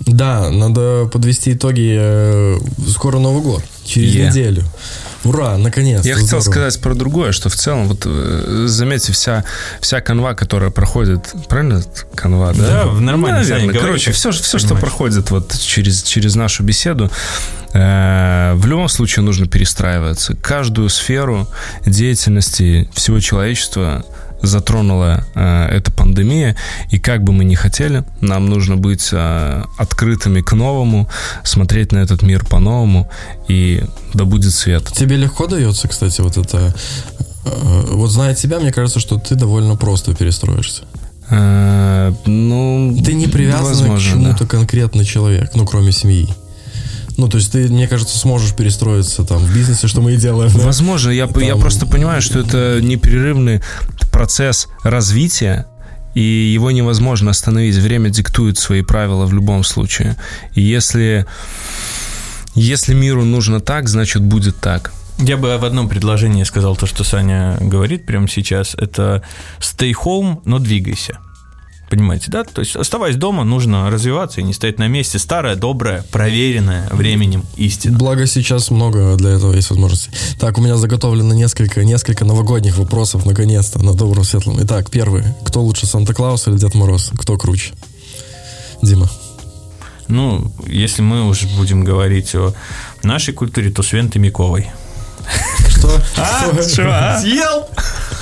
Да, 0.00 0.50
надо 0.50 1.08
подвести 1.12 1.52
итоги. 1.52 1.96
э, 1.98 2.58
Скоро 2.88 3.18
Новый 3.18 3.42
год. 3.42 3.62
Через 3.84 4.14
Yeah. 4.14 4.28
неделю. 4.28 4.64
Ура, 5.24 5.56
наконец-то. 5.56 6.08
Я 6.08 6.16
хотел 6.16 6.40
сказать 6.42 6.80
про 6.80 6.94
другое, 6.94 7.32
что 7.32 7.48
в 7.48 7.54
целом, 7.54 7.88
вот 7.88 8.02
э, 8.06 8.64
заметьте, 8.66 9.12
вся, 9.12 9.44
вся 9.80 10.00
канва, 10.00 10.34
которая 10.34 10.70
проходит, 10.70 11.32
правильно 11.48 11.82
канва, 12.14 12.52
да? 12.54 12.66
Да, 12.66 12.86
в 12.86 13.00
нормальной 13.00 13.40
Наверное. 13.40 13.60
Саня, 13.60 13.72
говори, 13.72 13.86
Короче, 13.86 14.12
все, 14.12 14.30
все 14.32 14.58
что 14.58 14.74
проходит 14.74 15.30
вот 15.30 15.56
через, 15.58 16.02
через 16.02 16.34
нашу 16.34 16.64
беседу, 16.64 17.10
э, 17.72 18.52
в 18.56 18.66
любом 18.66 18.88
случае 18.88 19.24
нужно 19.24 19.46
перестраиваться. 19.46 20.36
Каждую 20.36 20.88
сферу 20.88 21.48
деятельности 21.86 22.88
всего 22.94 23.20
человечества 23.20 24.04
затронула 24.42 25.24
э, 25.34 25.66
эта 25.76 25.90
пандемия, 25.92 26.56
и 26.90 26.98
как 26.98 27.22
бы 27.24 27.32
мы 27.32 27.44
ни 27.44 27.54
хотели, 27.54 28.04
нам 28.20 28.46
нужно 28.46 28.76
быть 28.76 29.08
э, 29.12 29.62
открытыми 29.78 30.40
к 30.40 30.52
новому, 30.52 31.08
смотреть 31.44 31.92
на 31.92 31.98
этот 31.98 32.22
мир 32.22 32.44
по-новому, 32.44 33.08
и 33.48 33.82
да 34.14 34.24
будет 34.24 34.52
свет. 34.54 34.84
Тебе 34.92 35.16
легко 35.16 35.46
дается, 35.46 35.88
кстати, 35.88 36.20
вот 36.20 36.36
это... 36.36 36.74
э, 37.44 37.82
Вот 37.92 38.10
зная 38.10 38.34
тебя, 38.34 38.58
мне 38.60 38.72
кажется, 38.72 39.00
что 39.00 39.18
ты 39.18 39.34
довольно 39.34 39.76
просто 39.76 40.14
перестроишься. 40.14 40.82
Э, 41.30 42.12
Ну, 42.26 42.96
Ты 43.04 43.14
не 43.14 43.26
привязан 43.28 43.86
к 43.86 43.88
возможно, 43.88 44.10
чему-то 44.10 44.44
да. 44.44 44.46
конкретно 44.46 45.04
человек, 45.04 45.50
ну, 45.54 45.64
кроме 45.66 45.92
семьи. 45.92 46.28
Ну, 47.16 47.28
то 47.28 47.36
есть 47.38 47.52
ты, 47.52 47.68
мне 47.68 47.86
кажется, 47.88 48.18
сможешь 48.18 48.54
перестроиться 48.54 49.24
там 49.24 49.38
в 49.38 49.54
бизнесе, 49.54 49.86
что 49.86 50.00
мы 50.00 50.14
и 50.14 50.16
делаем. 50.16 50.50
да? 50.52 50.60
Возможно, 50.64 51.10
я, 51.10 51.26
п- 51.26 51.42
я 51.44 51.52
Там- 51.52 51.60
просто 51.60 51.86
понимаю, 51.86 52.22
что 52.22 52.38
это 52.40 52.80
непрерывный 52.80 53.60
процесс 54.10 54.68
развития, 54.82 55.66
и 56.14 56.20
его 56.22 56.70
невозможно 56.70 57.30
остановить. 57.30 57.76
Время 57.76 58.10
диктует 58.10 58.58
свои 58.58 58.82
правила 58.82 59.24
в 59.26 59.32
любом 59.32 59.64
случае. 59.64 60.16
И 60.54 60.60
если, 60.62 61.26
если 62.54 62.94
миру 62.94 63.24
нужно 63.24 63.60
так, 63.60 63.88
значит 63.88 64.22
будет 64.22 64.56
так. 64.60 64.92
Я 65.18 65.36
бы 65.36 65.56
в 65.58 65.64
одном 65.64 65.88
предложении 65.88 66.42
сказал 66.44 66.76
то, 66.76 66.86
что 66.86 67.04
Саня 67.04 67.56
говорит 67.60 68.06
прямо 68.06 68.28
сейчас. 68.28 68.74
Это 68.74 69.22
stay 69.60 69.92
home, 69.94 70.40
но 70.44 70.58
двигайся. 70.58 71.18
Понимаете, 71.92 72.30
да? 72.30 72.42
То 72.42 72.62
есть, 72.62 72.74
оставаясь 72.74 73.16
дома, 73.16 73.44
нужно 73.44 73.90
развиваться 73.90 74.40
и 74.40 74.44
не 74.44 74.54
стоять 74.54 74.78
на 74.78 74.88
месте. 74.88 75.18
Старая, 75.18 75.56
добрая, 75.56 76.02
проверенная 76.10 76.88
временем 76.90 77.44
истина. 77.56 77.98
Благо 77.98 78.26
сейчас 78.26 78.70
много 78.70 79.14
для 79.16 79.32
этого 79.32 79.52
есть 79.52 79.68
возможностей. 79.68 80.10
Так, 80.40 80.56
у 80.56 80.62
меня 80.62 80.76
заготовлено 80.76 81.34
несколько, 81.34 81.84
несколько 81.84 82.24
новогодних 82.24 82.78
вопросов, 82.78 83.26
наконец-то, 83.26 83.78
на 83.78 83.92
добром 83.92 84.24
светлом. 84.24 84.56
Итак, 84.62 84.90
первый. 84.90 85.22
Кто 85.44 85.62
лучше, 85.62 85.84
Санта-Клаус 85.84 86.48
или 86.48 86.56
Дед 86.56 86.74
Мороз? 86.74 87.10
Кто 87.14 87.36
круче? 87.36 87.74
Дима. 88.80 89.10
Ну, 90.08 90.50
если 90.66 91.02
мы 91.02 91.28
уж 91.28 91.44
будем 91.58 91.84
говорить 91.84 92.34
о 92.34 92.54
нашей 93.02 93.34
культуре, 93.34 93.68
то 93.70 93.82
Свен 93.82 94.08
Тымяковой. 94.08 94.70
Что? 95.68 96.00
Съел? 97.20 97.68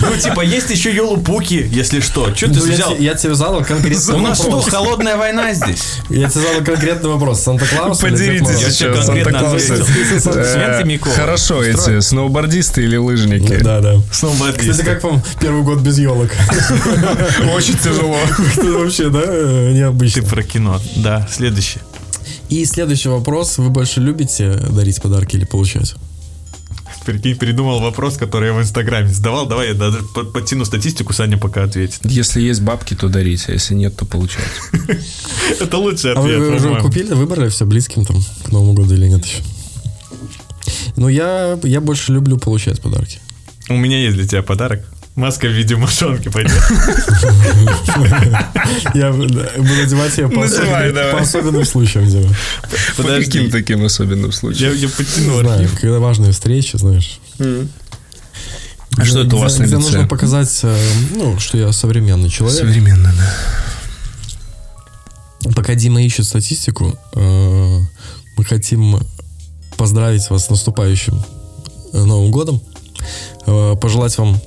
Ну, 0.00 0.16
типа, 0.16 0.40
есть 0.40 0.70
еще 0.70 0.94
Йолупуки, 0.94 1.68
если 1.70 2.00
что. 2.00 2.34
Что 2.34 2.46
ты 2.46 2.54
Ну, 2.58 2.66
я, 2.66 2.72
взял? 2.72 2.96
те- 2.96 3.04
я 3.04 3.14
тебе 3.14 3.34
задал 3.34 3.62
конкретный 3.62 4.14
У 4.14 4.18
нас 4.18 4.38
что, 4.38 4.60
холодная 4.62 5.16
война 5.16 5.52
здесь? 5.52 5.98
Я 6.08 6.30
тебе 6.30 6.40
задал 6.40 6.64
конкретный 6.64 7.10
вопрос. 7.10 7.42
Санта-Клаус 7.42 7.98
Поделитесь? 7.98 8.60
Я 8.60 8.68
еще, 8.68 8.78
тебе 8.78 8.94
конкретно 8.94 9.50
ответил. 9.50 9.86
Хорошо, 11.14 11.62
эти 11.62 12.00
сноубордисты 12.00 12.82
или 12.82 12.96
лыжники? 12.96 13.58
Да, 13.58 13.80
да. 13.80 13.96
Сноубордисты. 14.10 14.70
Кстати, 14.70 14.86
как 14.86 15.02
вам 15.02 15.22
первый 15.38 15.62
год 15.62 15.80
без 15.80 15.98
елок? 15.98 16.30
Очень 17.54 17.76
тяжело. 17.76 18.16
Вообще, 18.56 19.10
да, 19.10 19.20
э, 19.22 19.68
Ты 19.72 19.78
необычно. 19.78 20.22
про 20.22 20.42
кино. 20.42 20.80
Да, 20.96 21.28
следующий. 21.30 21.80
И 22.48 22.64
следующий 22.64 23.08
вопрос. 23.08 23.58
Вы 23.58 23.68
больше 23.68 24.00
любите 24.00 24.52
дарить 24.70 25.00
подарки 25.02 25.36
или 25.36 25.44
получать? 25.44 25.94
Прикинь, 27.04 27.36
придумал 27.36 27.80
вопрос, 27.80 28.16
который 28.16 28.48
я 28.48 28.54
в 28.54 28.60
Инстаграме 28.60 29.08
задавал. 29.08 29.46
Давай 29.46 29.68
я 29.68 29.74
даже 29.74 30.02
под- 30.14 30.32
подтяну 30.32 30.64
статистику, 30.64 31.12
Саня 31.12 31.38
пока 31.38 31.64
ответит. 31.64 32.00
Если 32.04 32.40
есть 32.42 32.60
бабки, 32.62 32.94
то 32.94 33.08
дарите, 33.08 33.46
а 33.48 33.52
если 33.52 33.74
нет, 33.74 33.96
то 33.96 34.04
получать. 34.04 34.44
Это 35.60 35.78
лучший 35.78 36.12
А 36.12 36.20
вы, 36.20 36.36
вы 36.38 36.56
уже 36.56 36.76
купили, 36.80 37.12
выбрали 37.14 37.48
все 37.48 37.64
близким 37.64 38.04
там 38.04 38.16
к 38.44 38.52
Новому 38.52 38.74
году 38.74 38.94
или 38.94 39.06
нет 39.08 39.24
еще? 39.24 39.42
Ну, 40.96 41.08
я, 41.08 41.58
я 41.62 41.80
больше 41.80 42.12
люблю 42.12 42.36
получать 42.36 42.80
подарки. 42.80 43.18
У 43.68 43.76
меня 43.76 43.98
есть 43.98 44.16
для 44.16 44.26
тебя 44.26 44.42
подарок. 44.42 44.84
Маска 45.20 45.46
в 45.46 45.50
виде 45.50 45.76
мошонки, 45.76 46.28
пойдет. 46.28 46.52
Я 48.94 49.12
буду 49.12 49.46
одевать 49.82 50.18
ее 50.18 50.28
по, 50.28 50.44
особенным, 51.20 51.64
случаям, 51.64 52.06
Дима. 52.06 52.34
По 52.96 53.02
каким 53.02 53.50
таким 53.50 53.84
особенным 53.84 54.32
случаям? 54.32 54.74
Я, 54.74 54.88
знаю, 54.88 55.62
архив. 55.62 55.80
когда 55.80 55.98
важные 55.98 56.32
встречи, 56.32 56.76
знаешь. 56.76 57.20
А 58.96 59.04
что 59.04 59.20
это 59.20 59.36
у 59.36 59.38
вас 59.38 59.58
на 59.58 59.64
лице? 59.64 59.78
нужно 59.78 60.08
показать, 60.08 60.60
э, 60.62 60.76
ну, 61.14 61.38
что 61.38 61.58
я 61.58 61.72
современный 61.72 62.28
человек. 62.28 62.58
Современно, 62.58 63.14
да. 63.16 63.34
Пока 65.54 65.74
Дима 65.74 66.02
ищет 66.02 66.26
статистику, 66.26 66.98
э, 67.14 67.78
мы 68.36 68.44
хотим 68.44 69.00
поздравить 69.76 70.28
вас 70.28 70.46
с 70.46 70.50
наступающим 70.50 71.24
э, 71.92 72.04
Новым 72.04 72.30
годом, 72.30 72.60
пожелать 73.46 74.16
вам 74.18 74.40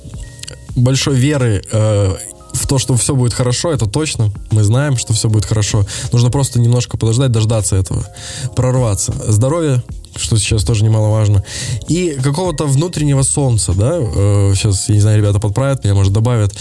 большой 0.76 1.16
веры 1.16 1.62
э, 1.70 2.16
в 2.54 2.66
то, 2.66 2.78
что 2.78 2.96
все 2.96 3.14
будет 3.14 3.34
хорошо, 3.34 3.72
это 3.72 3.86
точно. 3.86 4.30
Мы 4.50 4.62
знаем, 4.62 4.96
что 4.96 5.12
все 5.12 5.28
будет 5.28 5.44
хорошо. 5.44 5.86
Нужно 6.12 6.30
просто 6.30 6.60
немножко 6.60 6.96
подождать, 6.96 7.32
дождаться 7.32 7.76
этого, 7.76 8.06
прорваться. 8.54 9.12
Здоровье, 9.26 9.82
что 10.16 10.36
сейчас 10.36 10.64
тоже 10.64 10.84
немаловажно. 10.84 11.44
И 11.88 12.16
какого-то 12.22 12.66
внутреннего 12.66 13.22
солнца, 13.22 13.72
да, 13.74 13.98
э, 13.98 14.52
сейчас, 14.54 14.88
я 14.88 14.94
не 14.94 15.00
знаю, 15.00 15.18
ребята 15.18 15.40
подправят 15.40 15.82
меня, 15.84 15.94
может, 15.94 16.12
добавят, 16.12 16.54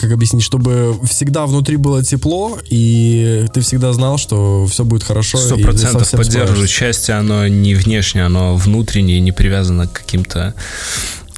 как 0.00 0.10
объяснить, 0.10 0.42
чтобы 0.42 0.96
всегда 1.08 1.46
внутри 1.46 1.76
было 1.76 2.02
тепло, 2.02 2.58
и 2.68 3.46
ты 3.54 3.60
всегда 3.60 3.92
знал, 3.92 4.18
что 4.18 4.66
все 4.66 4.84
будет 4.84 5.04
хорошо. 5.04 5.38
Сто 5.38 5.56
процентов 5.56 6.10
поддерживаю. 6.10 6.66
Счастье, 6.66 7.14
оно 7.14 7.46
не 7.46 7.74
внешнее, 7.74 8.26
оно 8.26 8.56
внутреннее, 8.56 9.20
не 9.20 9.32
привязано 9.32 9.86
к 9.86 9.92
каким-то 9.92 10.54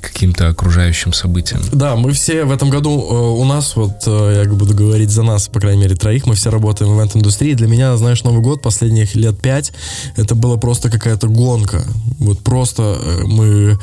каким-то 0.06 0.48
окружающим 0.48 1.12
событиям. 1.12 1.62
Да, 1.72 1.96
мы 1.96 2.12
все 2.12 2.44
в 2.44 2.50
этом 2.50 2.70
году, 2.70 2.90
э, 2.90 3.40
у 3.40 3.44
нас, 3.44 3.76
вот 3.76 4.02
э, 4.06 4.42
я 4.44 4.50
буду 4.50 4.74
говорить 4.74 5.10
за 5.10 5.22
нас, 5.22 5.48
по 5.48 5.60
крайней 5.60 5.82
мере, 5.82 5.96
троих, 5.96 6.26
мы 6.26 6.34
все 6.34 6.50
работаем 6.50 6.92
в 6.92 6.98
ивент-индустрии. 6.98 7.54
Для 7.54 7.66
меня, 7.66 7.96
знаешь, 7.96 8.22
Новый 8.24 8.42
год 8.42 8.62
последних 8.62 9.14
лет 9.14 9.38
пять, 9.40 9.72
это 10.16 10.34
было 10.34 10.56
просто 10.56 10.90
какая-то 10.90 11.28
гонка. 11.28 11.84
Вот 12.18 12.40
просто 12.40 12.98
э, 13.00 13.24
мы 13.26 13.78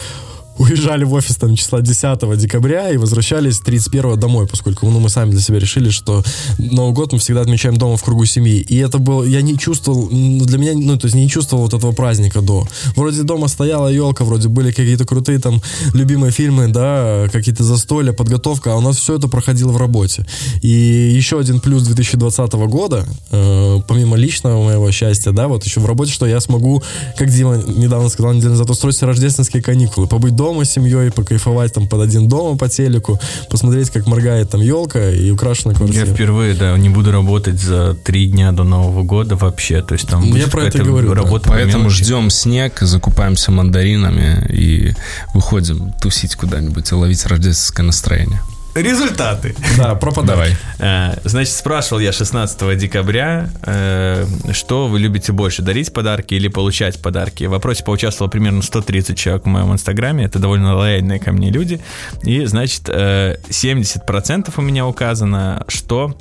уезжали 0.58 1.04
в 1.04 1.14
офис 1.14 1.36
там 1.38 1.56
числа 1.56 1.82
10 1.82 2.38
декабря 2.38 2.90
и 2.92 2.98
возвращались 2.98 3.60
31 3.60 4.20
домой, 4.20 4.48
поскольку 4.48 4.90
ну, 4.90 5.00
мы 5.00 5.10
сами 5.10 5.32
для 5.32 5.42
себя 5.42 5.60
решили, 5.60 5.90
что 5.90 6.24
Новый 6.58 6.94
год 6.94 7.14
мы 7.14 7.20
всегда 7.20 7.42
отмечаем 7.42 7.78
дома 7.78 7.98
в 7.98 8.04
кругу 8.04 8.26
семьи. 8.26 8.60
И 8.60 8.78
это 8.78 9.00
было, 9.00 9.24
я 9.24 9.42
не 9.42 9.58
чувствовал, 9.58 10.10
ну, 10.12 10.46
для 10.46 10.58
меня, 10.58 10.74
ну, 10.76 10.98
то 10.98 11.06
есть 11.06 11.16
не 11.16 11.30
чувствовал 11.30 11.64
вот 11.64 11.74
этого 11.74 11.92
праздника 11.92 12.42
до. 12.42 12.68
Вроде 12.96 13.24
дома 13.24 13.48
стояла 13.48 13.88
елка, 13.88 14.24
вроде 14.24 14.48
были 14.48 14.72
какие-то 14.72 15.06
крутые 15.06 15.40
там 15.40 15.62
любимые 15.94 16.32
фильмы, 16.32 16.68
да, 16.68 17.28
какие-то 17.32 17.64
застолья, 17.64 18.14
подготовка, 18.14 18.74
а 18.74 18.76
у 18.76 18.82
нас 18.82 18.98
все 18.98 19.16
это 19.16 19.28
проходило 19.28 19.72
в 19.72 19.78
работе. 19.78 20.26
И 20.62 20.68
еще 21.16 21.40
один 21.40 21.60
плюс 21.60 21.84
2020 21.84 22.54
года, 22.54 23.06
э, 23.32 23.80
помимо 23.88 24.18
личного 24.18 24.64
моего 24.64 24.92
счастья, 24.92 25.32
да, 25.32 25.48
вот 25.48 25.66
еще 25.66 25.80
в 25.80 25.86
работе, 25.86 26.12
что 26.12 26.26
я 26.26 26.40
смогу, 26.40 26.84
как 27.18 27.30
Дима 27.30 27.58
недавно 27.58 28.10
сказал, 28.10 28.34
неделю 28.34 28.52
назад, 28.52 28.70
устроить 28.70 29.02
рождественские 29.02 29.64
каникулы, 29.64 30.08
побыть 30.08 30.36
дома 30.36 30.43
с 30.66 30.70
семьей, 30.70 31.12
покайфовать 31.12 31.74
там 31.74 31.88
под 31.88 32.02
один 32.02 32.28
дома 32.28 32.58
по 32.58 32.68
телеку, 32.70 33.20
посмотреть, 33.50 33.90
как 33.90 34.08
моргает 34.08 34.50
там 34.50 34.62
елка 34.62 35.10
и 35.12 35.30
украшена 35.32 35.72
Я 35.74 35.78
квартира. 35.78 36.06
впервые, 36.06 36.54
да, 36.56 36.78
не 36.78 36.90
буду 36.90 37.12
работать 37.12 37.60
за 37.60 37.96
три 37.96 38.28
дня 38.28 38.52
до 38.52 38.64
Нового 38.64 39.04
года 39.04 39.36
вообще. 39.36 39.82
То 39.82 39.94
есть 39.94 40.08
там 40.08 40.24
я 40.36 40.48
про 40.48 40.64
это 40.64 40.84
говорю, 40.84 41.10
да. 41.10 41.16
работа 41.16 41.48
по 41.50 41.54
Поэтому 41.56 41.84
мелочи. 41.86 42.04
ждем 42.04 42.30
снег, 42.30 42.80
закупаемся 42.82 43.52
мандаринами 43.52 44.46
и 44.52 44.94
выходим 45.34 45.94
тусить 46.02 46.36
куда-нибудь 46.36 46.92
и 46.92 46.96
ловить 46.96 47.26
рождественское 47.26 47.86
настроение. 47.86 48.42
Результаты. 48.76 49.56
Да, 49.78 49.96
про 49.96 50.12
подарки. 50.12 50.58
Давай. 50.80 51.14
Э, 51.14 51.20
Значит, 51.24 51.54
спрашивал 51.54 52.00
я 52.00 52.12
16 52.12 52.76
декабря, 52.78 53.50
э, 53.66 54.26
что 54.52 54.88
вы 54.88 55.00
любите 55.00 55.32
больше, 55.32 55.62
дарить 55.62 55.94
подарки 55.94 56.34
или 56.34 56.48
получать 56.48 57.00
подарки. 57.02 57.44
В 57.44 57.52
вопросе 57.52 57.84
поучаствовало 57.84 58.32
примерно 58.32 58.62
130 58.62 59.18
человек 59.18 59.44
в 59.44 59.48
моем 59.48 59.72
инстаграме, 59.74 60.26
это 60.26 60.40
довольно 60.40 60.76
лояльные 60.76 61.20
ко 61.20 61.32
мне 61.32 61.52
люди. 61.52 61.82
И, 62.24 62.46
значит, 62.46 62.84
э, 62.88 63.38
70% 63.50 64.54
у 64.58 64.62
меня 64.62 64.88
указано, 64.88 65.66
что 65.68 66.16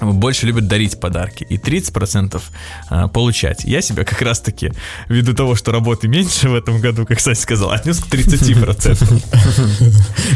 больше 0.00 0.46
любят 0.46 0.66
дарить 0.66 1.00
подарки 1.00 1.44
и 1.48 1.56
30% 1.56 2.40
а, 2.88 3.08
получать. 3.08 3.64
Я 3.64 3.80
себя 3.80 4.04
как 4.04 4.20
раз-таки, 4.22 4.72
ввиду 5.08 5.34
того, 5.34 5.54
что 5.54 5.72
работы 5.72 6.08
меньше 6.08 6.48
в 6.48 6.54
этом 6.54 6.80
году, 6.80 7.06
как 7.06 7.18
Кстати 7.18 7.38
сказал, 7.38 7.70
отнес 7.70 8.00
к 8.00 8.06
30%. 8.08 9.22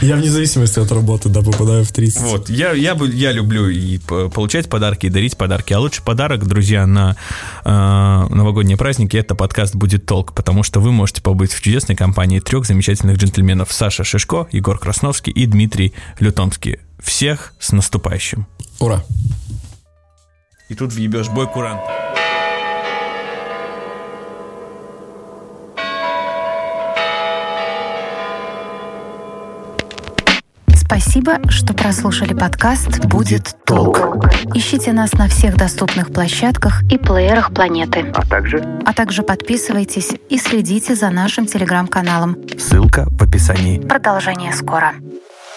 Я 0.03 0.17
вне 0.17 0.31
зависимости 0.31 0.79
от 0.79 0.91
работы, 0.91 1.29
да, 1.29 1.43
попадаю 1.43 1.85
в 1.85 1.93
30. 1.93 2.23
Вот, 2.23 2.51
я, 2.51 2.73
я, 2.73 2.97
я 3.13 3.33
люблю 3.33 3.69
и 3.69 3.99
получать 3.99 4.69
подарки, 4.69 5.07
и 5.07 5.11
дарить 5.11 5.37
подарки. 5.37 5.73
А 5.73 5.81
лучший 5.81 6.03
подарок, 6.03 6.47
друзья, 6.47 6.87
на 6.87 7.17
э, 7.65 7.69
новогодние 7.71 8.77
праздники 8.77 9.17
это 9.17 9.35
подкаст 9.35 9.75
«Будет 9.75 10.07
толк», 10.07 10.33
потому 10.35 10.63
что 10.63 10.81
вы 10.81 10.93
можете 10.93 11.21
побыть 11.21 11.53
в 11.53 11.61
чудесной 11.61 11.97
компании 11.97 12.41
трех 12.41 12.65
замечательных 12.65 13.19
джентльменов 13.19 13.73
Саша 13.73 14.05
Шишко, 14.05 14.47
Егор 14.53 14.79
Красновский 14.79 15.33
и 15.33 15.47
Дмитрий 15.47 15.93
Лютомский. 16.21 16.79
Всех 17.01 17.53
с 17.59 17.73
наступающим. 17.73 18.47
Ура. 18.81 19.01
И 20.69 20.75
тут 20.75 20.93
въебешь 20.93 21.29
бой 21.29 21.47
куранта. 21.49 21.99
Спасибо, 30.75 31.39
что 31.49 31.75
прослушали 31.75 32.35
подкаст 32.35 33.05
«Будет 33.07 33.57
толк». 33.67 34.01
Ищите 34.55 34.93
нас 34.93 35.13
на 35.13 35.29
всех 35.29 35.57
доступных 35.57 36.13
площадках 36.13 36.83
и 36.91 36.99
плеерах 36.99 37.53
планеты. 37.53 38.11
А 38.15 38.27
также 38.27 38.81
А 38.85 38.93
также 38.93 39.23
подписывайтесь 39.23 40.13
и 40.29 40.39
следите 40.39 40.95
за 40.95 41.11
нашим 41.11 41.47
телеграм-каналом. 41.47 42.37
ссылка 42.59 43.07
в 43.11 43.23
описании. 43.23 43.81
Продолжение 43.81 44.53
скоро. 44.53 44.95